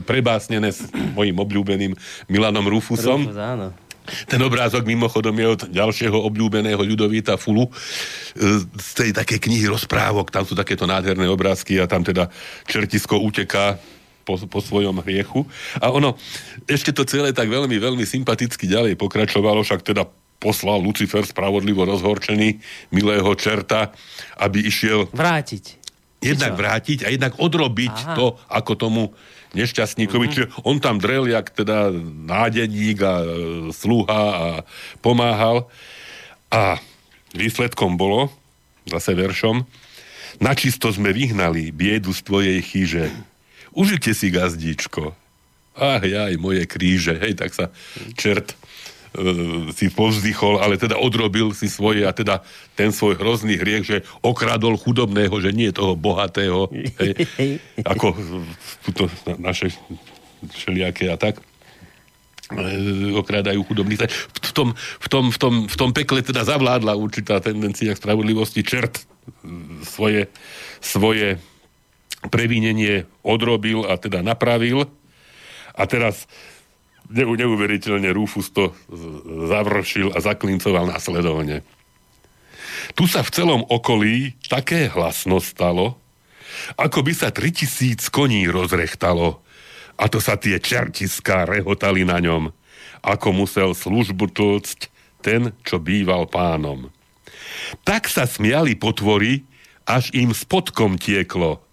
prebásnené 0.04 0.74
s 0.74 0.82
mojim 1.14 1.38
obľúbeným 1.38 1.94
Milanom 2.26 2.66
Rufusom. 2.66 3.30
Rufus, 3.30 3.38
áno. 3.38 3.72
Ten 4.30 4.42
obrázok 4.42 4.86
mimochodom 4.86 5.36
je 5.36 5.48
od 5.48 5.62
ďalšieho 5.70 6.16
obľúbeného 6.16 6.82
Ľudovíta 6.82 7.36
Fulu 7.36 7.68
e, 7.68 7.72
z 8.66 8.90
tej 8.94 9.10
také 9.14 9.42
knihy 9.42 9.66
rozprávok. 9.70 10.30
Tam 10.30 10.46
sú 10.46 10.54
takéto 10.54 10.86
nádherné 10.86 11.26
obrázky 11.26 11.82
a 11.82 11.90
tam 11.90 12.06
teda 12.06 12.30
čertisko 12.70 13.18
uteká 13.20 13.82
po, 14.26 14.42
po 14.50 14.60
svojom 14.60 15.00
hriechu. 15.06 15.46
A 15.78 15.94
ono, 15.94 16.18
ešte 16.66 16.90
to 16.90 17.06
celé 17.06 17.32
tak 17.32 17.46
veľmi, 17.46 17.78
veľmi 17.78 18.06
sympaticky 18.06 18.66
ďalej 18.66 18.98
pokračovalo, 18.98 19.62
však 19.62 19.86
teda 19.86 20.10
poslal 20.42 20.82
Lucifer 20.82 21.24
spravodlivo 21.24 21.86
rozhorčený 21.86 22.60
milého 22.92 23.32
čerta, 23.38 23.94
aby 24.42 24.66
išiel 24.68 25.08
Vrátiť. 25.14 25.80
jednak 26.20 26.54
vrátiť 26.58 27.00
a 27.06 27.14
jednak 27.14 27.38
odrobiť. 27.38 27.96
Aha. 27.96 28.14
to, 28.18 28.36
ako 28.50 28.74
tomu 28.76 29.04
nešťastníkovi. 29.56 30.26
Mm-hmm. 30.28 30.36
Čiže 30.36 30.52
on 30.68 30.78
tam 30.84 31.00
drel, 31.00 31.32
jak 31.32 31.50
teda 31.56 31.90
nádeník 32.28 33.00
a 33.02 33.16
e, 33.24 33.28
sluha 33.72 34.24
a 34.36 34.48
pomáhal. 35.00 35.72
A 36.52 36.78
výsledkom 37.32 37.96
bolo, 37.96 38.32
zase 38.88 39.16
veršom, 39.16 39.64
načisto 40.44 40.92
sme 40.92 41.16
vyhnali 41.16 41.72
biedu 41.72 42.12
z 42.12 42.22
tvojej 42.22 42.60
chyže. 42.62 43.06
Užite 43.76 44.16
si 44.16 44.32
gazdíčko. 44.32 45.16
Ach, 45.76 46.00
jaj, 46.00 46.40
moje 46.40 46.64
kríže. 46.64 47.20
Hej, 47.20 47.36
tak 47.36 47.52
sa 47.52 47.68
čert 48.16 48.56
si 49.72 49.88
povzdychol, 49.92 50.60
ale 50.60 50.76
teda 50.76 51.00
odrobil 51.00 51.56
si 51.56 51.72
svoje 51.72 52.04
a 52.04 52.12
teda 52.12 52.44
ten 52.76 52.92
svoj 52.92 53.16
hrozný 53.16 53.56
hriech, 53.56 53.84
že 53.88 53.98
okradol 54.20 54.76
chudobného, 54.76 55.32
že 55.40 55.56
nie 55.56 55.72
toho 55.72 55.96
bohatého, 55.96 56.68
hej, 57.00 57.60
ako 57.92 58.16
tuto 58.84 59.08
naše 59.40 59.72
všelijaké 60.52 61.10
a 61.10 61.18
tak 61.18 61.40
e, 62.52 63.16
okrádajú 63.16 63.64
chudobných. 63.66 64.06
V 64.46 64.52
tom, 64.54 64.76
v, 64.76 65.08
tom, 65.08 65.24
v, 65.32 65.38
tom, 65.40 65.54
v 65.66 65.76
tom 65.76 65.90
pekle 65.96 66.22
teda 66.22 66.46
zavládla 66.46 66.94
určitá 66.94 67.40
tendencia 67.40 67.96
k 67.96 68.02
spravodlivosti. 68.02 68.62
Čert 68.62 69.00
e, 69.00 69.04
svoje, 69.88 70.30
svoje 70.84 71.40
previnenie 72.28 73.08
odrobil 73.26 73.86
a 73.88 73.98
teda 73.98 74.22
napravil. 74.22 74.86
A 75.76 75.84
teraz 75.90 76.30
neuveriteľne 77.12 78.10
Rufus 78.14 78.50
to 78.50 78.74
završil 79.50 80.14
a 80.14 80.20
zaklincoval 80.22 80.90
následovne. 80.90 81.62
Tu 82.94 83.10
sa 83.10 83.26
v 83.26 83.34
celom 83.34 83.62
okolí 83.66 84.38
také 84.46 84.90
hlasno 84.94 85.42
stalo, 85.42 85.98
ako 86.78 87.04
by 87.04 87.14
sa 87.14 87.30
3000 87.34 88.14
koní 88.14 88.48
rozrechtalo. 88.48 89.42
A 89.96 90.12
to 90.12 90.20
sa 90.20 90.36
tie 90.36 90.60
čertiská 90.60 91.48
rehotali 91.48 92.04
na 92.04 92.20
ňom, 92.20 92.52
ako 93.00 93.28
musel 93.32 93.72
službu 93.72 94.28
tlcť 94.36 94.80
ten, 95.24 95.56
čo 95.64 95.80
býval 95.80 96.28
pánom. 96.28 96.92
Tak 97.88 98.12
sa 98.12 98.28
smiali 98.28 98.76
potvory, 98.76 99.48
až 99.88 100.12
im 100.12 100.36
spodkom 100.36 101.00
tieklo. 101.00 101.64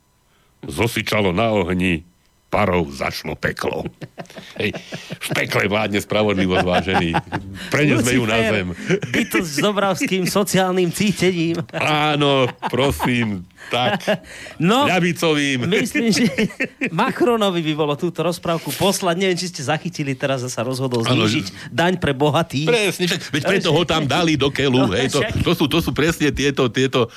Zosičalo 0.62 1.34
na 1.34 1.50
ohni 1.50 2.06
parov 2.52 2.92
začalo 2.92 3.32
peklo. 3.32 3.88
Hej, 4.60 4.76
v 5.16 5.28
pekle 5.32 5.72
vládne 5.72 6.04
spravodlivosť, 6.04 6.66
vážený. 6.68 7.16
Prenesme 7.72 8.12
ju 8.12 8.24
na 8.28 8.38
zem. 8.44 8.66
Bytosť 9.08 9.50
s 9.56 9.60
obravským 9.64 10.28
sociálnym 10.28 10.92
cítením. 10.92 11.64
Áno, 11.72 12.52
prosím, 12.68 13.48
tak. 13.72 14.04
No, 14.60 14.84
ľavicovým. 14.84 15.64
Myslím, 15.64 16.12
že 16.12 16.28
Macronovi 16.92 17.64
by 17.64 17.72
bolo 17.72 17.96
túto 17.96 18.20
rozprávku 18.20 18.68
poslať. 18.76 19.16
Neviem, 19.16 19.40
či 19.40 19.48
ste 19.48 19.64
zachytili, 19.64 20.12
teraz 20.12 20.44
sa 20.52 20.60
rozhodol 20.60 21.08
znižiť 21.08 21.46
ano, 21.48 21.72
daň 21.72 21.92
pre 21.96 22.12
bohatých. 22.12 22.68
Presne, 22.68 23.06
veď 23.32 23.42
preto 23.48 23.72
ho 23.72 23.82
tam 23.88 24.04
dali 24.04 24.36
do 24.36 24.52
keľu. 24.52 24.92
No, 24.92 24.92
hej, 24.92 25.08
to, 25.08 25.24
to, 25.40 25.52
sú, 25.56 25.64
to 25.72 25.80
sú 25.80 25.96
presne 25.96 26.28
tieto, 26.28 26.68
tieto 26.68 27.08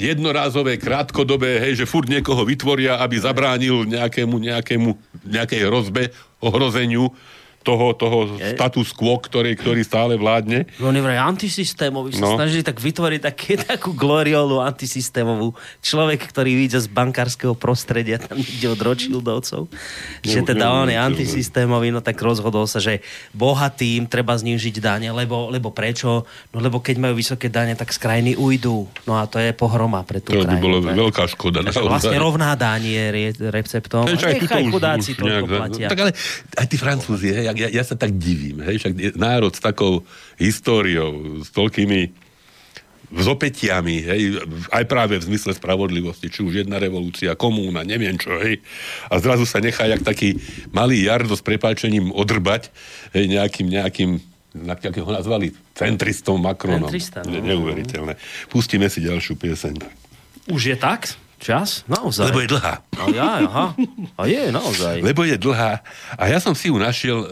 jednorázové, 0.00 0.80
krátkodobé, 0.80 1.60
hej, 1.60 1.84
že 1.84 1.90
furt 1.90 2.08
niekoho 2.08 2.42
vytvoria, 2.48 2.98
aby 3.04 3.20
zabránil 3.20 3.84
nejakému, 3.84 4.36
nejakému, 4.40 4.90
nejakej 5.28 5.60
hrozbe, 5.68 6.02
ohrozeniu 6.40 7.12
toho, 7.60 7.92
toho 7.92 8.40
je. 8.40 8.56
status 8.56 8.88
quo, 8.96 9.20
ktorý, 9.20 9.52
ktorý 9.52 9.84
stále 9.84 10.16
vládne. 10.16 10.64
No 10.80 10.88
oni 10.88 11.04
vraj 11.04 11.20
antisystémový 11.20 12.16
sa 12.16 12.24
no. 12.24 12.40
snažili 12.40 12.64
tak 12.64 12.80
vytvoriť 12.80 13.20
také, 13.20 13.60
takú 13.60 13.92
gloriolu 13.92 14.64
antisystémovú. 14.64 15.52
Človek, 15.84 16.24
ktorý 16.24 16.56
vyjde 16.56 16.80
z 16.80 16.88
bankárskeho 16.88 17.52
prostredia, 17.52 18.16
tam 18.16 18.40
ide 18.40 18.64
od 18.64 18.80
Rothschildovcov, 18.80 19.68
že 20.24 20.40
teda 20.40 20.72
on 20.72 20.88
je 20.88 20.96
antisystémový, 20.96 21.92
no 21.92 22.00
tak 22.00 22.16
rozhodol 22.16 22.64
sa, 22.64 22.80
že 22.80 23.04
bohatým 23.36 24.08
treba 24.08 24.32
znížiť 24.32 24.80
dane, 24.80 25.12
lebo, 25.12 25.52
lebo 25.52 25.68
prečo? 25.68 26.24
No 26.56 26.64
lebo 26.64 26.80
keď 26.80 26.96
majú 26.96 27.14
vysoké 27.20 27.52
dane, 27.52 27.76
tak 27.76 27.92
z 27.92 28.00
krajiny 28.00 28.40
ujdú. 28.40 28.88
No 29.04 29.20
a 29.20 29.28
to 29.28 29.36
je 29.36 29.52
pohroma 29.52 30.00
pre 30.08 30.24
tú 30.24 30.32
to 30.32 30.48
krajinu. 30.48 30.48
To 30.48 30.56
by 30.56 30.64
bolo 30.64 30.78
veľká 30.80 31.24
škoda. 31.28 31.60
Vlastne 31.60 32.16
rovná 32.16 32.56
dán 32.56 32.80
je 32.80 33.36
receptom. 33.52 34.08
Nechaj 34.08 34.64
chudáci 34.72 35.12
to 35.12 35.28
platia. 35.28 35.92
Tak 35.92 35.98
ale 36.00 36.16
aj 36.56 36.66
tí 36.66 36.76
Francúzi, 36.80 37.28
hej, 37.36 37.49
ja, 37.56 37.68
ja 37.70 37.84
sa 37.86 37.96
tak 37.98 38.14
divím, 38.18 38.62
hej, 38.62 38.82
však 38.82 39.16
národ 39.16 39.54
s 39.54 39.62
takou 39.62 40.04
históriou, 40.36 41.42
s 41.42 41.48
toľkými 41.50 42.30
vzopetiami, 43.10 43.96
hej, 44.06 44.20
aj 44.70 44.84
práve 44.86 45.18
v 45.18 45.26
zmysle 45.26 45.50
spravodlivosti, 45.58 46.30
či 46.30 46.46
už 46.46 46.62
jedna 46.62 46.78
revolúcia, 46.78 47.34
komúna, 47.34 47.82
neviem 47.82 48.14
čo, 48.14 48.38
hej, 48.38 48.62
a 49.10 49.18
zrazu 49.18 49.42
sa 49.46 49.58
nechá 49.58 49.90
jak 49.90 50.06
taký 50.06 50.38
malý 50.70 51.10
jardo 51.10 51.34
s 51.34 51.42
prepáčením 51.42 52.14
odrbať, 52.14 52.70
hej, 53.10 53.26
nejakým, 53.26 53.66
nejakým 53.66 54.10
jak 54.50 54.96
ho 54.98 55.12
nazvali, 55.14 55.54
centristom 55.78 56.42
Macronom. 56.42 56.90
Centrista, 56.90 57.22
no. 57.22 57.38
Neuveriteľné. 57.38 58.18
Pustíme 58.50 58.90
si 58.90 58.98
ďalšiu 58.98 59.38
pieseň. 59.38 59.74
Už 60.50 60.74
je 60.74 60.76
tak? 60.78 61.14
Čas? 61.40 61.88
Naozaj. 61.88 62.28
Lebo 62.28 62.44
je 62.44 62.48
dlhá. 62.52 62.74
A 63.00 63.02
ja, 63.08 63.28
aha. 63.48 63.66
A 64.20 64.22
je, 64.28 64.52
naozaj. 64.52 65.00
Lebo 65.00 65.24
je 65.24 65.40
dlhá. 65.40 65.80
A 66.20 66.22
ja 66.28 66.36
som 66.36 66.52
si 66.52 66.68
ju 66.68 66.76
našiel 66.76 67.24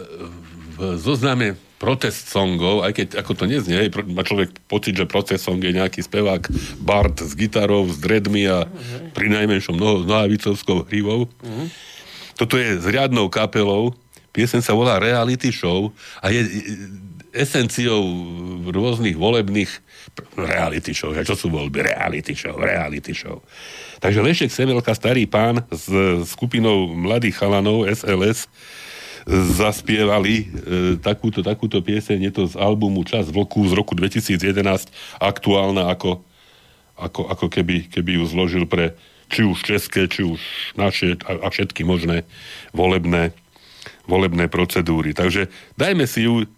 v 0.81 0.97
zozname 0.97 1.61
protest 1.79 2.33
songov, 2.33 2.83
aj 2.83 2.97
keď 2.97 3.09
ako 3.23 3.33
to 3.39 3.45
neznie, 3.47 3.87
má 4.11 4.27
človek 4.27 4.51
pocit, 4.67 4.99
že 4.99 5.07
protest 5.07 5.47
song 5.47 5.63
je 5.63 5.71
nejaký 5.71 6.03
spevák 6.03 6.51
Bart 6.83 7.23
s 7.23 7.39
gitarou, 7.39 7.87
s 7.87 8.03
dreadmi 8.03 8.51
a 8.51 8.67
uh-huh. 8.67 9.15
pri 9.15 9.31
najmenšom 9.31 9.79
noho, 9.79 10.03
nohavicovskou 10.03 10.91
hrivou. 10.91 11.31
Uh-huh. 11.31 11.67
Toto 12.35 12.59
je 12.59 12.83
s 12.83 12.87
riadnou 12.89 13.31
kapelou, 13.31 13.95
piesen 14.35 14.59
sa 14.59 14.75
volá 14.75 14.99
Reality 14.99 15.55
Show 15.55 15.95
a 16.19 16.35
je 16.35 16.43
esenciou 17.31 18.03
rôznych 18.67 19.15
volebných 19.15 19.71
reality 20.35 20.97
show. 20.97 21.13
Čo 21.15 21.37
sú 21.37 21.47
voľby? 21.53 21.85
Reality 21.85 22.35
show, 22.35 22.57
reality 22.57 23.13
show. 23.15 23.45
Takže 23.99 24.23
Lešek 24.23 24.51
Semelka, 24.55 24.95
starý 24.95 25.27
pán 25.27 25.67
s 25.75 25.91
skupinou 26.31 26.95
mladých 26.95 27.43
chalanov 27.43 27.87
SLS 27.91 28.47
zaspievali 29.29 30.35
e, 30.41 30.45
takúto, 31.03 31.45
takúto 31.45 31.83
pieseň. 31.85 32.31
Je 32.31 32.33
to 32.33 32.43
z 32.49 32.55
albumu 32.57 33.05
Čas 33.05 33.29
vlku 33.29 33.67
z 33.69 33.73
roku 33.77 33.93
2011, 33.93 34.89
aktuálna 35.21 35.93
ako, 35.93 36.25
ako, 36.97 37.29
ako 37.29 37.47
keby, 37.53 37.93
keby 37.93 38.23
ju 38.23 38.25
zložil 38.25 38.65
pre 38.65 38.97
či 39.29 39.45
už 39.45 39.61
české, 39.61 40.09
či 40.09 40.25
už 40.25 40.41
naše 40.81 41.21
a, 41.29 41.45
a 41.45 41.49
všetky 41.53 41.85
možné 41.85 42.25
volebné 42.73 43.37
volebné 44.09 44.49
procedúry. 44.49 45.13
Takže 45.13 45.53
dajme 45.77 46.09
si 46.09 46.25
ju, 46.25 46.49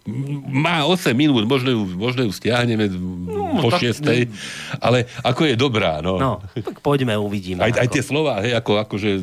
má 0.47 0.87
8 0.87 1.11
minút, 1.11 1.43
možno 1.43 1.75
ju, 1.75 1.81
možno 1.99 2.23
ju 2.23 2.31
stiahneme 2.31 2.87
no, 2.87 3.59
po 3.59 3.69
tak, 3.75 3.91
6. 3.99 4.07
Ne... 4.07 4.31
Ale 4.79 5.11
ako 5.19 5.51
je 5.51 5.55
dobrá, 5.59 5.99
no. 5.99 6.15
No, 6.15 6.31
tak 6.55 6.79
poďme, 6.79 7.19
uvidíme. 7.19 7.67
Aj, 7.67 7.75
aj 7.75 7.91
tie 7.91 7.99
slova, 7.99 8.39
hej, 8.39 8.55
ako, 8.55 8.79
akože 8.87 9.19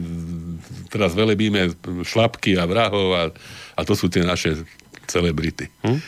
teraz 0.92 1.16
velebíme 1.16 1.72
šlapky 2.04 2.60
a 2.60 2.68
vrahov 2.68 3.08
a, 3.16 3.22
a 3.74 3.80
to 3.80 3.96
sú 3.96 4.12
tie 4.12 4.20
naše 4.20 4.60
celebrity. 5.08 5.72
Hm? 5.80 5.98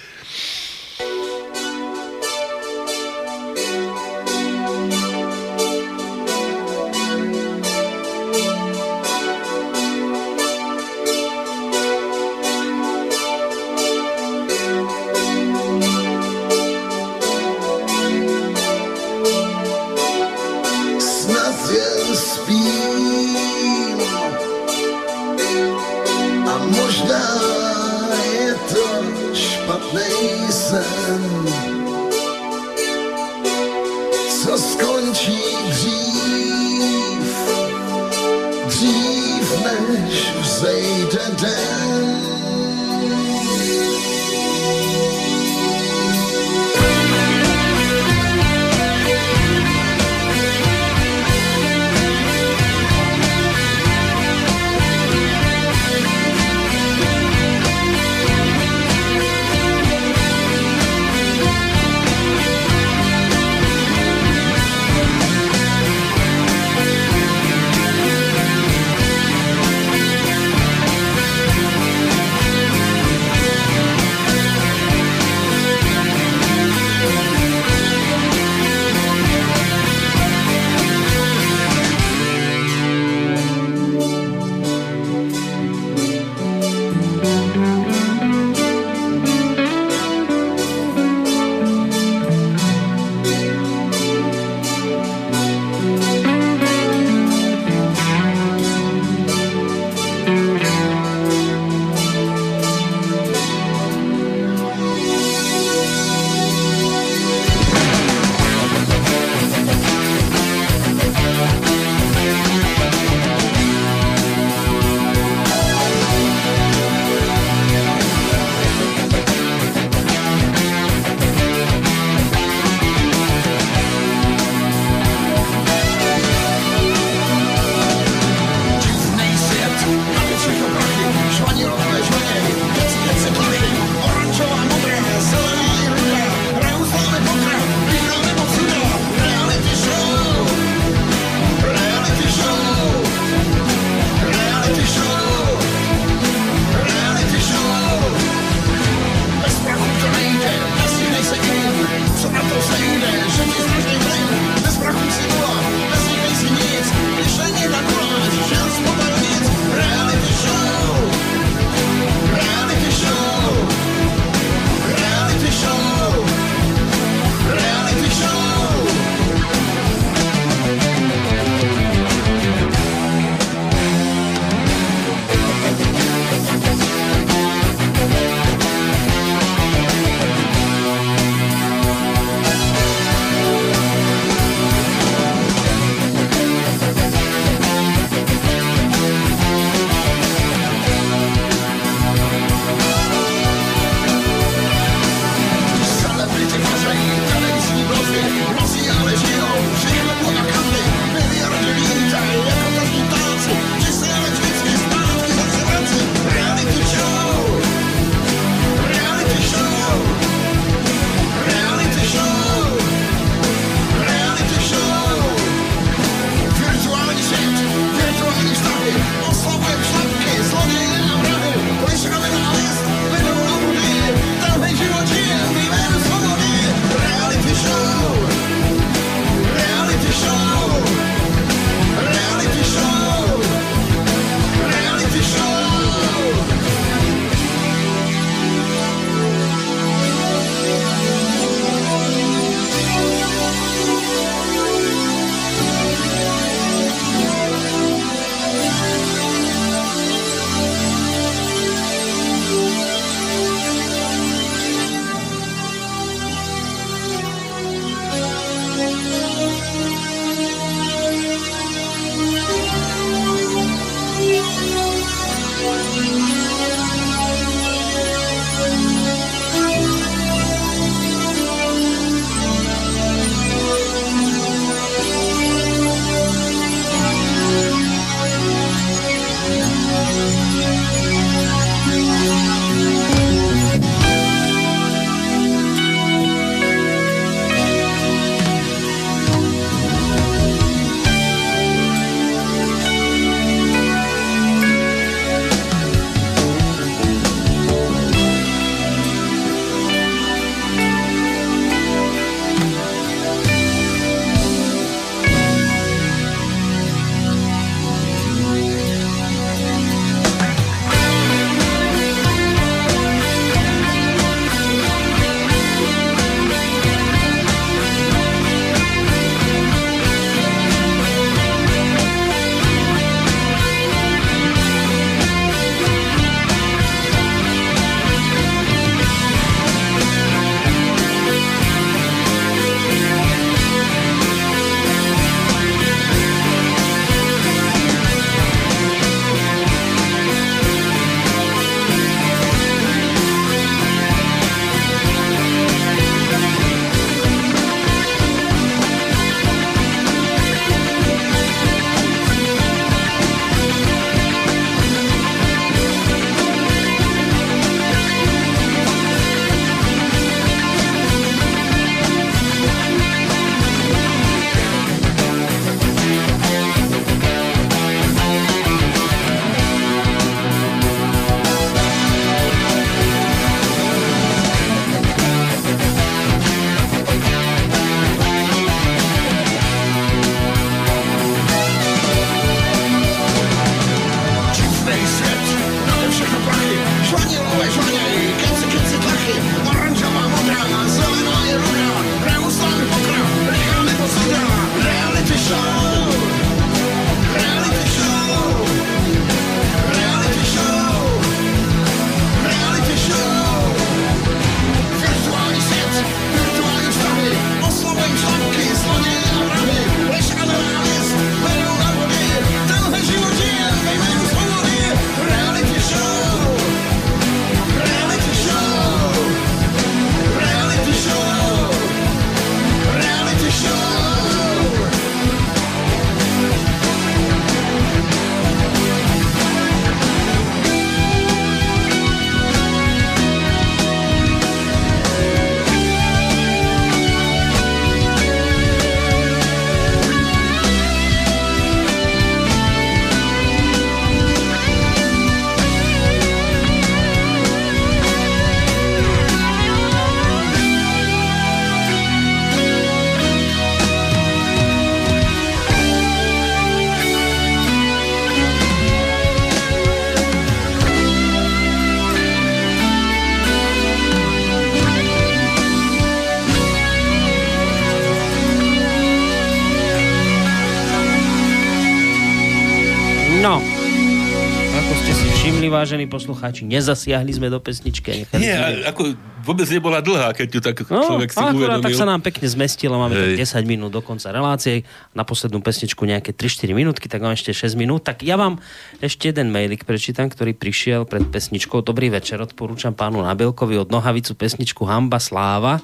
Vážení 475.91 476.07
poslucháči, 476.07 476.63
nezasiahli 476.71 477.35
sme 477.35 477.51
do 477.51 477.59
pesničky. 477.59 478.23
Nie, 478.39 478.87
ako 478.87 479.19
vôbec 479.43 479.67
nebola 479.67 479.99
dlhá, 479.99 480.31
keď 480.39 480.47
ju 480.47 480.61
tak 480.63 480.87
no, 480.87 481.03
človek 481.03 481.35
si 481.35 481.43
uvedomil. 481.43 481.83
tak 481.83 481.99
sa 481.99 482.07
nám 482.07 482.23
pekne 482.23 482.47
zmestilo, 482.47 482.95
máme 482.95 483.19
Hej. 483.19 483.43
tak 483.43 483.67
10 483.67 483.67
minút 483.67 483.91
do 483.91 483.99
konca 483.99 484.31
relácie, 484.31 484.87
na 485.19 485.27
poslednú 485.27 485.59
pesničku 485.59 486.07
nejaké 486.07 486.31
3-4 486.31 486.79
minútky, 486.79 487.11
tak 487.11 487.27
mám 487.27 487.35
ešte 487.35 487.51
6 487.51 487.75
minút. 487.75 488.07
Tak 488.07 488.23
ja 488.23 488.39
vám 488.39 488.63
ešte 489.03 489.35
jeden 489.35 489.51
mailik 489.51 489.83
prečítam, 489.83 490.31
ktorý 490.31 490.55
prišiel 490.55 491.11
pred 491.11 491.27
pesničkou. 491.27 491.83
Dobrý 491.83 492.07
večer, 492.07 492.39
odporúčam 492.39 492.95
pánu 492.95 493.27
Nabelkovi 493.27 493.75
od 493.75 493.91
Nohavicu 493.91 494.39
pesničku 494.39 494.87
Hamba 494.87 495.19
Sláva 495.19 495.83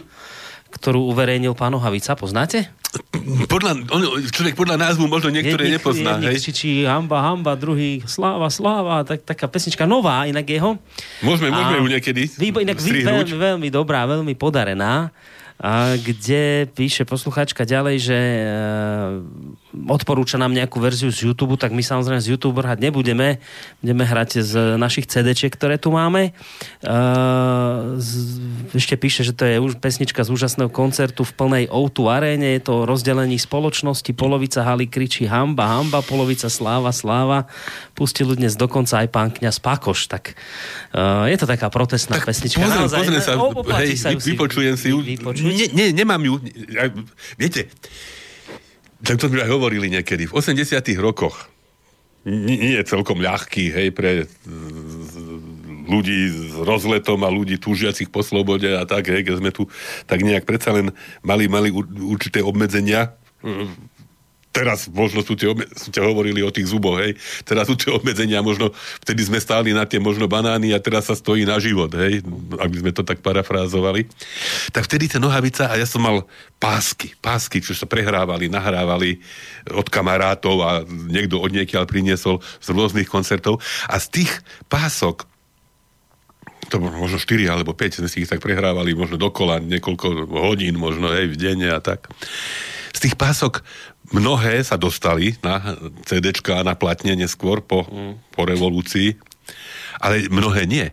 ktorú 0.75 1.11
uverejnil 1.13 1.55
pán 1.55 1.75
Nohavica. 1.75 2.17
Poznáte? 2.19 2.71
Podľa, 3.51 3.91
on, 3.93 4.01
človek 4.31 4.55
podľa 4.57 4.77
názvu 4.81 5.05
možno 5.11 5.29
niektoré 5.29 5.69
jedných, 5.69 5.83
nepozná. 5.83 6.17
Jedných 6.17 6.43
kričí 6.49 6.87
hamba, 6.87 7.21
hamba, 7.21 7.53
druhý 7.59 8.01
sláva, 8.09 8.49
sláva, 8.49 9.05
tak, 9.05 9.27
taká 9.27 9.51
pesnička 9.51 9.85
nová 9.85 10.25
inak 10.25 10.47
jeho. 10.47 10.81
Môžeme, 11.21 11.53
môžeme 11.53 11.77
ju 11.83 11.87
niekedy 11.93 12.23
Výbo, 12.39 12.63
inak 12.63 12.81
veľmi, 12.81 13.37
veľmi 13.37 13.69
dobrá, 13.69 14.09
veľmi 14.09 14.33
podarená 14.39 15.13
a 15.57 15.97
kde 15.97 16.69
píše 16.69 17.09
poslucháčka 17.09 17.65
ďalej, 17.65 17.97
že 17.97 18.19
e, 18.21 18.45
odporúča 19.85 20.41
nám 20.41 20.57
nejakú 20.57 20.81
verziu 20.81 21.13
z 21.13 21.29
YouTube, 21.29 21.61
tak 21.61 21.77
my 21.77 21.85
samozrejme 21.85 22.21
z 22.25 22.33
YouTube 22.33 22.65
hrať 22.65 22.81
nebudeme. 22.81 23.39
Budeme 23.85 24.05
hrať 24.09 24.41
z 24.41 24.53
našich 24.81 25.05
cd 25.05 25.37
ktoré 25.53 25.77
tu 25.77 25.93
máme. 25.93 26.33
E, 26.81 26.93
z, 28.01 28.11
ešte 28.73 28.97
píše, 28.97 29.21
že 29.27 29.37
to 29.37 29.45
je 29.45 29.61
už 29.61 29.77
pesnička 29.77 30.25
z 30.25 30.33
úžasného 30.33 30.73
koncertu 30.73 31.23
v 31.29 31.33
plnej 31.37 31.65
O2 31.69 31.99
aréne. 32.09 32.57
Je 32.57 32.63
to 32.65 32.89
rozdelení 32.89 33.37
spoločnosti. 33.37 34.09
Polovica 34.17 34.65
haly 34.65 34.89
kričí 34.89 35.29
hamba, 35.29 35.69
hamba, 35.69 36.01
polovica 36.01 36.49
sláva, 36.49 36.91
sláva. 36.97 37.51
Pustil 37.93 38.33
dnes 38.33 38.57
dokonca 38.57 39.05
aj 39.05 39.09
pán 39.13 39.29
kňaz 39.29 39.61
Pakoš. 39.61 40.09
Tak 40.09 40.33
e, 40.97 41.05
je 41.29 41.37
to 41.37 41.45
taká 41.45 41.69
protestná 41.69 42.17
tak 42.17 42.33
pesnička. 42.33 42.65
Pozriem, 42.65 42.81
Naozaj, 42.81 42.99
pozriem 43.05 43.23
sa, 43.23 43.33
hej, 43.85 43.93
sa 44.01 44.09
vypočujem 44.17 44.75
si 44.81 44.89
ju. 44.89 45.05
Vypočujem 45.05 45.53
ne, 45.57 45.67
ne, 45.73 45.87
nemám 45.93 46.23
ju. 46.23 46.35
Viete, 47.37 47.69
tak 49.05 49.21
to 49.21 49.29
sme 49.29 49.45
aj 49.45 49.53
hovorili 49.53 49.93
niekedy. 49.93 50.31
V 50.31 50.37
80 50.41 50.81
rokoch 51.03 51.53
nie, 52.27 52.75
je 52.75 52.83
celkom 52.83 53.23
ľahký, 53.23 53.71
hej, 53.71 53.89
pre 53.95 54.27
ľudí 55.87 56.27
s 56.27 56.59
rozletom 56.59 57.23
a 57.23 57.31
ľudí 57.31 57.55
túžiacich 57.63 58.11
po 58.11 58.27
slobode 58.27 58.67
a 58.67 58.83
tak, 58.83 59.07
hej, 59.07 59.23
keď 59.23 59.35
sme 59.39 59.51
tu 59.55 59.71
tak 60.11 60.27
nejak 60.27 60.43
predsa 60.43 60.75
len 60.75 60.91
mali, 61.23 61.47
mali 61.47 61.71
určité 62.03 62.43
obmedzenia 62.43 63.15
teraz 64.57 64.89
možno 64.89 65.21
sú 65.21 65.37
tie, 65.37 65.53
sú 65.77 65.93
tie 65.93 66.01
hovorili 66.01 66.41
o 66.41 66.49
tých 66.49 66.73
zuboch, 66.73 66.97
hej, 67.05 67.13
teraz 67.45 67.69
sú 67.69 67.77
tie 67.77 67.93
obmedzenia, 67.93 68.41
možno 68.41 68.73
vtedy 69.05 69.29
sme 69.29 69.37
stáli 69.37 69.77
na 69.77 69.85
tie 69.85 70.01
možno 70.01 70.25
banány 70.25 70.73
a 70.73 70.81
teraz 70.81 71.13
sa 71.13 71.15
stojí 71.15 71.45
na 71.45 71.61
život, 71.61 71.93
hej, 71.93 72.25
aby 72.57 72.77
sme 72.81 72.97
to 72.97 73.05
tak 73.05 73.21
parafrázovali. 73.21 74.09
Tak 74.73 74.89
vtedy 74.89 75.13
tá 75.13 75.21
nohavica 75.21 75.69
a 75.69 75.77
ja 75.77 75.85
som 75.85 76.01
mal 76.01 76.25
pásky, 76.57 77.13
pásky, 77.21 77.61
čo 77.61 77.77
sa 77.77 77.85
prehrávali, 77.85 78.49
nahrávali 78.49 79.21
od 79.77 79.87
kamarátov 79.93 80.57
a 80.65 80.71
niekto 80.89 81.37
od 81.37 81.53
niekiaľ 81.53 81.85
priniesol 81.85 82.41
z 82.41 82.69
rôznych 82.73 83.13
koncertov 83.13 83.61
a 83.93 84.01
z 84.01 84.25
tých 84.25 84.33
pások 84.73 85.29
to 86.67 86.83
možno 86.83 87.15
4 87.15 87.47
alebo 87.47 87.79
5 87.79 88.03
sme 88.03 88.09
si 88.11 88.27
ich 88.27 88.31
tak 88.31 88.43
prehrávali 88.43 88.91
možno 88.99 89.15
dokola 89.15 89.63
niekoľko 89.63 90.27
hodín 90.35 90.75
možno 90.75 91.15
hej, 91.15 91.31
v 91.31 91.37
denne 91.39 91.71
a 91.71 91.79
tak. 91.79 92.11
Z 92.91 93.07
tých 93.07 93.15
pások 93.15 93.63
mnohé 94.13 94.63
sa 94.63 94.77
dostali 94.79 95.35
na 95.43 95.79
CD 96.07 96.31
a 96.53 96.63
na 96.63 96.75
platne 96.79 97.17
neskôr 97.17 97.65
po, 97.65 97.87
po 98.35 98.43
revolúcii, 98.47 99.17
ale 99.99 100.29
mnohé 100.29 100.69
nie. 100.69 100.87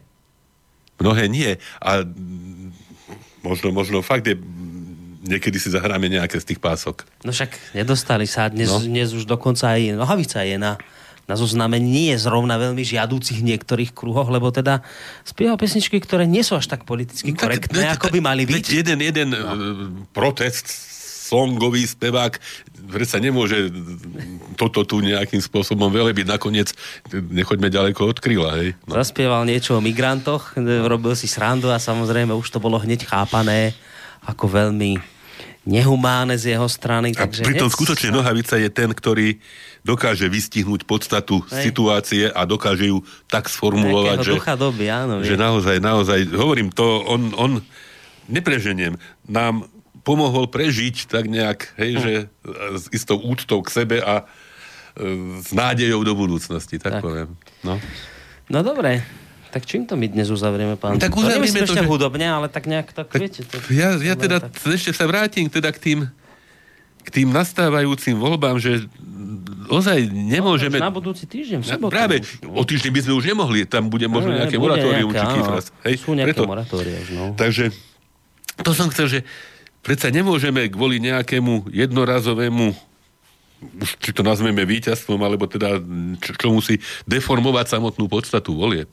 Mnohé 1.02 1.28
nie. 1.28 1.58
A 1.84 2.06
možno, 3.44 3.74
možno 3.76 4.00
fakt 4.06 4.30
je 4.30 4.38
niekedy 5.24 5.58
si 5.58 5.72
zahráme 5.72 6.12
nejaké 6.12 6.36
z 6.40 6.54
tých 6.54 6.60
pások. 6.60 7.08
No 7.24 7.32
však 7.32 7.56
nedostali 7.76 8.28
sa. 8.28 8.52
Dnes, 8.52 8.68
no. 8.68 8.84
dnes 8.84 9.16
už 9.16 9.24
dokonca 9.24 9.72
aj 9.72 9.96
nohavica 9.96 10.44
je 10.44 10.60
na, 10.60 10.76
na 11.26 11.36
zozname 11.40 11.80
nie 11.80 12.12
je 12.12 12.28
zrovna 12.28 12.60
veľmi 12.60 12.84
žiadúcich 12.84 13.40
niektorých 13.40 13.96
kruhoch, 13.96 14.28
lebo 14.28 14.52
teda 14.52 14.84
spieval 15.24 15.56
pesničky, 15.56 16.04
ktoré 16.04 16.28
nie 16.28 16.44
sú 16.44 16.60
až 16.60 16.68
tak 16.68 16.84
politicky 16.84 17.32
no, 17.32 17.40
korektné, 17.40 17.88
tak, 17.88 18.04
ako 18.04 18.08
by 18.12 18.20
mali 18.20 18.44
byť. 18.44 18.66
Jeden, 18.84 19.00
jeden 19.00 19.32
no. 19.32 19.56
protest 20.12 20.93
songový 21.34 21.90
spevák 21.90 22.38
sa 23.10 23.18
nemôže 23.18 23.74
toto 24.54 24.86
tu 24.86 25.02
nejakým 25.02 25.42
spôsobom 25.42 25.90
velebiť. 25.90 26.30
Nakoniec 26.30 26.78
nechoďme 27.10 27.74
ďaleko 27.74 28.14
od 28.14 28.18
kryla, 28.22 28.62
hej. 28.62 28.78
No. 28.86 29.02
Zaspieval 29.02 29.42
niečo 29.50 29.74
o 29.74 29.82
migrantoch, 29.82 30.54
robil 30.86 31.18
si 31.18 31.26
srandu 31.26 31.74
a 31.74 31.82
samozrejme 31.82 32.38
už 32.38 32.54
to 32.54 32.62
bolo 32.62 32.78
hneď 32.78 33.10
chápané 33.10 33.74
ako 34.22 34.46
veľmi 34.46 35.02
nehumánne 35.64 36.36
z 36.36 36.54
jeho 36.54 36.68
strany. 36.70 37.16
A 37.18 37.26
takže 37.26 37.42
pritom 37.42 37.72
hneď... 37.72 37.76
skutočne 37.76 38.10
Nohavica 38.14 38.60
je 38.60 38.70
ten, 38.70 38.92
ktorý 38.92 39.40
dokáže 39.82 40.28
vystihnúť 40.28 40.84
podstatu 40.84 41.44
Hej. 41.50 41.72
situácie 41.72 42.24
a 42.30 42.44
dokáže 42.44 42.92
ju 42.92 43.02
tak 43.32 43.48
sformulovať, 43.50 44.18
že, 44.24 44.34
doby, 44.56 44.86
áno, 44.92 45.24
že 45.24 45.36
naozaj, 45.36 45.80
naozaj, 45.80 46.20
hovorím 46.36 46.72
to, 46.72 47.04
on, 47.08 47.32
on 47.36 47.52
nepreženiem, 48.28 48.96
nám 49.28 49.68
pomohol 50.04 50.52
prežiť 50.52 51.08
tak 51.08 51.32
nejak, 51.32 51.80
hej, 51.80 51.92
hm. 51.96 52.02
že 52.04 52.14
s 52.76 52.86
istou 52.92 53.18
úctou 53.18 53.64
k 53.64 53.70
sebe 53.72 53.98
a 54.04 54.28
e, 55.00 55.40
s 55.40 55.50
nádejou 55.56 56.04
do 56.04 56.14
budúcnosti, 56.14 56.78
tak, 56.78 57.00
tak. 57.00 57.02
poviem. 57.02 57.32
No. 57.64 57.80
no 58.52 58.60
dobre, 58.62 59.02
tak 59.50 59.64
čím 59.64 59.88
to 59.88 59.96
my 59.96 60.12
dnes 60.12 60.28
uzavrieme, 60.28 60.76
pán? 60.76 61.00
Tak 61.00 61.16
uzavrieme 61.16 61.64
to, 61.64 61.74
že... 61.78 61.88
hudobne, 61.88 62.28
ale 62.28 62.52
tak 62.52 62.68
nejak, 62.68 62.92
tak, 62.92 63.08
tak 63.08 63.22
viete. 63.22 63.48
To... 63.48 63.58
Ja, 63.72 63.96
ja 63.96 64.20
teda 64.20 64.44
tak... 64.44 64.60
ešte 64.60 64.92
sa 64.92 65.08
vrátim 65.08 65.48
teda 65.48 65.72
k 65.72 65.80
tým, 65.80 66.00
k 67.06 67.10
tým 67.10 67.32
nastávajúcim 67.32 68.20
voľbám, 68.20 68.60
že 68.60 68.84
ozaj 69.72 70.12
nemôžeme... 70.12 70.84
No, 70.84 70.90
na 70.90 70.94
budúci 70.94 71.24
týždeň, 71.30 71.64
v 71.64 71.66
sobotu. 71.70 71.94
Práve, 71.94 72.26
o 72.44 72.64
týždeň 72.66 72.92
by 72.92 73.02
sme 73.08 73.14
už 73.16 73.26
nemohli, 73.32 73.60
tam 73.64 73.88
bude 73.88 74.10
možno 74.12 74.36
no, 74.36 74.38
nejaké 74.44 74.60
moratórium 74.60 75.12
či 75.16 75.26
kýfras. 75.38 75.66
Hej, 75.88 75.96
sú 76.04 76.12
nejaké 76.12 76.36
Preto, 76.36 76.50
moratória 76.50 76.98
už, 77.00 77.10
no. 77.16 77.26
Takže 77.38 77.72
to 78.62 78.72
som 78.74 78.90
chcel, 78.94 79.06
že 79.10 79.20
Predsa 79.84 80.08
nemôžeme 80.10 80.72
kvôli 80.72 81.04
nejakému 81.04 81.70
jednorazovému 81.70 82.94
či 84.04 84.12
to 84.12 84.28
nazveme 84.28 84.64
víťazstvom, 84.68 85.20
alebo 85.24 85.48
teda 85.48 85.80
čo, 86.20 86.32
čo 86.36 86.48
musí 86.52 86.76
deformovať 87.08 87.80
samotnú 87.80 88.12
podstatu 88.12 88.56
volieb. 88.56 88.92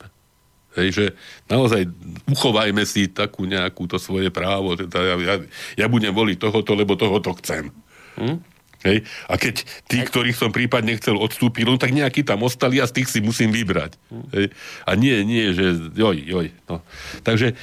Hej, 0.79 0.87
že 0.95 1.05
naozaj 1.51 1.83
uchovajme 2.31 2.87
si 2.87 3.11
takú 3.11 3.43
nejakú 3.43 3.91
to 3.91 3.99
svoje 3.99 4.31
právo, 4.31 4.79
teda 4.79 5.03
ja, 5.03 5.15
ja, 5.19 5.35
ja 5.75 5.87
budem 5.91 6.15
voliť 6.15 6.39
tohoto, 6.39 6.71
lebo 6.71 6.95
tohoto 6.95 7.35
chcem. 7.43 7.67
Hm? 8.15 8.39
Hej? 8.87 9.03
A 9.27 9.35
keď 9.35 9.67
tí, 9.91 9.99
ktorých 9.99 10.39
som 10.39 10.55
prípadne 10.55 10.95
chcel 10.95 11.19
odstúpiť, 11.19 11.67
no 11.67 11.75
tak 11.75 11.91
nejakí 11.91 12.23
tam 12.23 12.47
ostali 12.47 12.79
a 12.79 12.87
z 12.87 13.03
tých 13.03 13.11
si 13.11 13.19
musím 13.19 13.51
vybrať. 13.51 13.99
Hm? 14.07 14.25
Hej? 14.31 14.45
A 14.87 14.91
nie, 14.95 15.15
nie, 15.27 15.51
že 15.51 15.91
joj, 15.91 16.15
joj. 16.23 16.47
No. 16.71 16.79
Takže 17.27 17.59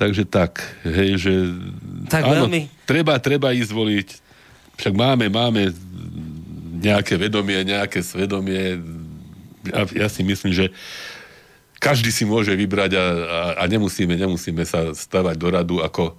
Takže 0.00 0.24
tak, 0.24 0.64
hej, 0.88 1.20
že... 1.20 1.32
Tak 2.08 2.24
áno, 2.24 2.48
veľmi. 2.48 2.72
Treba, 2.88 3.20
treba 3.20 3.52
ísť 3.52 3.68
voliť. 3.68 4.08
Však 4.80 4.96
máme, 4.96 5.28
máme 5.28 5.76
nejaké 6.80 7.20
vedomie, 7.20 7.60
nejaké 7.68 8.00
svedomie. 8.00 8.80
Ja, 9.68 9.84
ja 9.92 10.08
si 10.08 10.24
myslím, 10.24 10.56
že 10.56 10.72
každý 11.76 12.08
si 12.08 12.24
môže 12.24 12.56
vybrať 12.56 12.96
a, 12.96 13.04
a, 13.04 13.40
a 13.60 13.62
nemusíme, 13.68 14.16
nemusíme 14.16 14.64
sa 14.64 14.96
stavať 14.96 15.36
do 15.36 15.48
radu 15.52 15.84
ako 15.84 16.16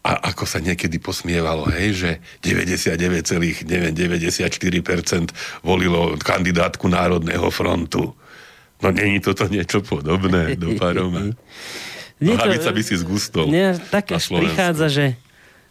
a 0.00 0.32
ako 0.32 0.48
sa 0.48 0.64
niekedy 0.64 0.96
posmievalo, 0.96 1.68
hej, 1.76 1.92
že 1.92 2.10
99,94% 2.40 3.68
volilo 5.60 6.16
kandidátku 6.16 6.88
Národného 6.88 7.52
frontu. 7.52 8.16
No 8.80 8.88
není 8.88 9.20
toto 9.20 9.44
niečo 9.44 9.84
podobné 9.84 10.56
do 10.56 10.72
Paroma. 10.80 11.28
Nie 12.20 12.36
to, 12.36 12.44
Hlavica 12.44 12.70
by 12.70 12.82
si 12.84 12.94
s 13.00 13.02
gustom. 13.02 13.48
Tak 13.88 14.12
až 14.12 14.28
prichádza, 14.28 14.86
že, 14.92 15.06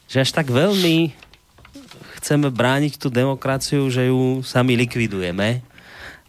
že 0.10 0.18
až 0.26 0.30
tak 0.34 0.50
veľmi 0.50 1.14
chceme 2.20 2.50
brániť 2.50 2.98
tú 3.00 3.08
demokraciu, 3.08 3.88
že 3.88 4.10
ju 4.10 4.42
sami 4.42 4.76
likvidujeme. 4.76 5.62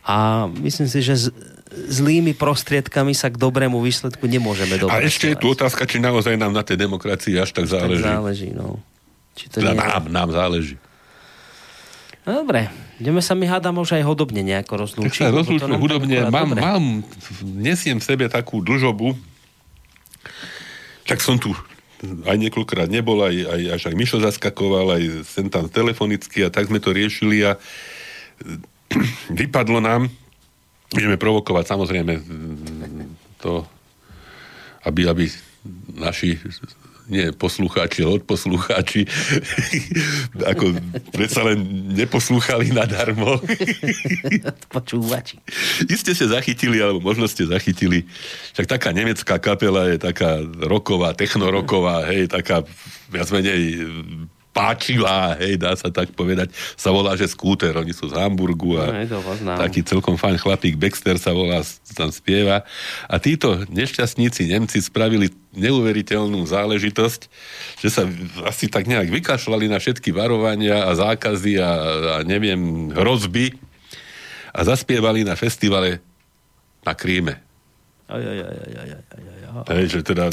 A 0.05 0.47
myslím 0.61 0.87
si, 0.87 1.01
že 1.01 1.17
z, 1.17 1.27
zlými 1.71 2.37
prostriedkami 2.37 3.17
sa 3.17 3.33
k 3.33 3.37
dobrému 3.41 3.81
výsledku 3.81 4.29
nemôžeme 4.29 4.77
dobrať. 4.77 4.97
A 4.97 5.03
ešte 5.03 5.33
je 5.33 5.37
tu 5.41 5.51
otázka, 5.51 5.89
či 5.89 5.99
naozaj 5.99 6.37
nám 6.37 6.53
na 6.53 6.63
tej 6.63 6.77
demokracii 6.79 7.41
až 7.41 7.57
tak 7.57 7.67
záleží. 7.67 8.05
Tak 8.05 8.21
záleží, 8.21 8.49
no. 8.53 8.79
Či 9.35 9.45
to 9.51 9.65
teda 9.65 9.73
nie... 9.73 9.81
nám, 9.81 10.05
nám 10.13 10.29
záleží. 10.31 10.77
No 12.29 12.45
dobre, 12.45 12.69
ideme 13.01 13.25
sa 13.25 13.33
mi 13.33 13.49
hádam 13.49 13.81
už 13.81 13.97
aj 13.97 14.05
hodobne 14.05 14.45
nejako 14.45 14.85
rozlúčiť. 14.85 15.09
Tak 15.09 15.17
sa 15.17 15.33
rozlúčme 15.33 15.75
hudobne. 15.81 16.29
Mám, 16.29 16.53
mám, 16.53 16.85
nesiem 17.57 17.97
v 17.97 18.05
sebe 18.05 18.29
takú 18.29 18.61
dlžobu, 18.61 19.17
tak 21.09 21.19
som 21.21 21.37
tu 21.39 21.53
aj 22.01 22.37
niekoľkrát 22.41 22.89
nebol, 22.89 23.21
aj, 23.21 23.37
aj, 23.45 23.63
až 23.77 23.83
aj 23.93 23.95
Mišo 23.97 24.19
zaskakoval, 24.25 24.97
aj 24.97 25.27
sem 25.29 25.53
tam 25.53 25.69
telefonicky 25.69 26.41
a 26.41 26.49
tak 26.49 26.73
sme 26.73 26.81
to 26.81 26.97
riešili 26.97 27.45
a 27.45 27.61
vypadlo 29.41 29.85
nám, 29.85 30.09
budeme 30.91 31.21
provokovať 31.21 31.65
samozrejme 31.77 32.13
to, 33.45 33.69
aby, 34.89 35.07
aby 35.13 35.25
naši 35.93 36.41
nie 37.11 37.35
poslucháči, 37.35 38.07
ale 38.07 38.23
odposlucháči, 38.23 39.05
ako 40.55 40.79
predsa 41.11 41.43
len 41.45 41.91
neposlúchali 41.93 42.71
nadarmo. 42.71 43.43
Počúvači. 44.75 45.43
Iste 45.91 46.15
ste 46.15 46.31
zachytili, 46.31 46.79
alebo 46.79 47.03
možno 47.03 47.27
ste 47.27 47.51
zachytili, 47.51 48.07
však 48.55 48.71
taká 48.71 48.95
nemecká 48.95 49.37
kapela 49.43 49.91
je 49.91 49.99
taká 49.99 50.41
roková, 50.63 51.13
technoroková, 51.13 52.07
hej, 52.09 52.31
taká 52.31 52.63
viac 53.11 53.29
menej 53.35 53.85
páčivá, 54.51 55.39
hej, 55.39 55.63
dá 55.63 55.79
sa 55.79 55.95
tak 55.95 56.11
povedať, 56.11 56.51
sa 56.75 56.91
volá, 56.91 57.15
že 57.15 57.31
skúter, 57.31 57.71
oni 57.71 57.95
sú 57.95 58.11
z 58.11 58.19
Hamburgu 58.19 58.83
a 58.83 59.07
no, 59.07 59.23
taký 59.55 59.87
celkom 59.87 60.19
fajn 60.19 60.43
chlapík 60.43 60.75
Baxter 60.75 61.23
sa 61.23 61.31
volá, 61.31 61.63
tam 61.95 62.11
spieva. 62.11 62.67
A 63.07 63.23
títo 63.23 63.63
nešťastníci 63.71 64.51
Nemci 64.51 64.83
spravili 64.83 65.31
neuveriteľnú 65.55 66.43
záležitosť, 66.51 67.21
že 67.79 67.89
sa 67.95 68.03
asi 68.43 68.67
tak 68.67 68.91
nejak 68.91 69.11
vykašľali 69.23 69.71
na 69.71 69.79
všetky 69.79 70.11
varovania 70.11 70.91
a 70.91 70.99
zákazy 70.99 71.63
a, 71.63 71.71
a 71.71 72.15
neviem, 72.27 72.91
hrozby 72.91 73.55
a 74.51 74.67
zaspievali 74.67 75.23
na 75.23 75.39
festivale 75.39 76.03
na 76.83 76.93
Kríme. 76.99 77.39
Aj, 78.11 78.19
aj, 78.19 78.39
aj, 78.43 78.57
aj, 78.59 78.73
aj, 78.75 78.89
aj, 78.91 79.23
aj, 79.23 79.43
aj. 79.47 79.75
Hej, 79.79 79.87
že 79.95 80.01
teda 80.03 80.27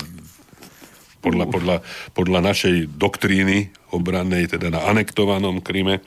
podľa, 1.22 1.46
podľa, 1.50 1.78
podľa 2.18 2.40
našej 2.42 2.76
doktríny 2.98 3.70
obrannej, 3.92 4.52
teda 4.52 4.72
na 4.74 4.84
anektovanom 4.88 5.64
Kryme, 5.64 6.04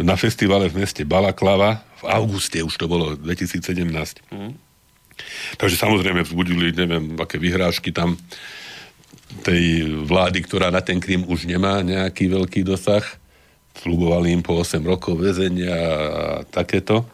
na 0.00 0.16
festivale 0.16 0.72
v 0.72 0.80
meste 0.80 1.04
Balaklava, 1.04 1.84
v 2.00 2.04
auguste 2.08 2.64
už 2.64 2.74
to 2.80 2.88
bolo, 2.88 3.14
2017. 3.20 3.84
Mm. 4.32 4.56
Takže 5.60 5.76
samozrejme 5.76 6.24
vzbudili, 6.24 6.72
neviem, 6.72 7.12
aké 7.20 7.36
vyhrážky 7.36 7.92
tam 7.92 8.16
tej 9.44 9.86
vlády, 10.08 10.42
ktorá 10.42 10.72
na 10.72 10.80
ten 10.80 10.98
Krym 10.98 11.28
už 11.28 11.46
nemá 11.46 11.84
nejaký 11.84 12.26
veľký 12.32 12.66
dosah. 12.66 13.04
Slubovali 13.78 14.34
im 14.34 14.42
po 14.42 14.58
8 14.58 14.82
rokov 14.82 15.20
väzenia 15.20 15.70
a 15.70 16.24
takéto. 16.48 17.06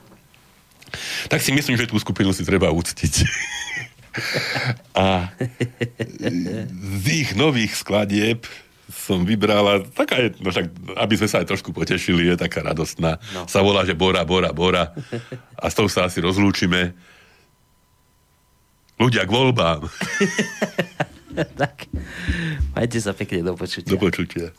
Tak 1.28 1.42
si 1.42 1.52
myslím, 1.52 1.76
že 1.76 1.90
tú 1.90 1.98
skupinu 2.00 2.32
si 2.32 2.46
treba 2.46 2.72
uctiť. 2.72 3.14
A 4.96 5.28
z 6.72 7.04
ich 7.12 7.36
nových 7.36 7.76
skladieb 7.76 8.48
som 8.86 9.26
vybrala, 9.26 9.82
taká 9.82 10.22
je, 10.22 10.28
no 10.38 10.54
však, 10.54 10.66
aby 10.94 11.14
sme 11.18 11.28
sa 11.28 11.42
aj 11.42 11.50
trošku 11.50 11.74
potešili, 11.74 12.30
je 12.30 12.38
taká 12.38 12.62
radostná. 12.62 13.18
No. 13.34 13.50
Sa 13.50 13.58
volá, 13.62 13.82
že 13.82 13.98
Bora, 13.98 14.22
Bora, 14.22 14.54
Bora. 14.54 14.94
A 15.58 15.66
s 15.66 15.74
tou 15.74 15.90
sa 15.90 16.06
asi 16.06 16.22
rozlúčime. 16.22 16.94
Ľudia 18.96 19.26
k 19.26 19.30
voľbám. 19.34 19.90
tak, 21.60 21.90
majte 22.72 22.98
sa 23.02 23.12
pekne 23.12 23.42
do 23.42 23.52
počutia. 23.58 23.90
Do 23.90 24.00
počutia. 24.00 24.54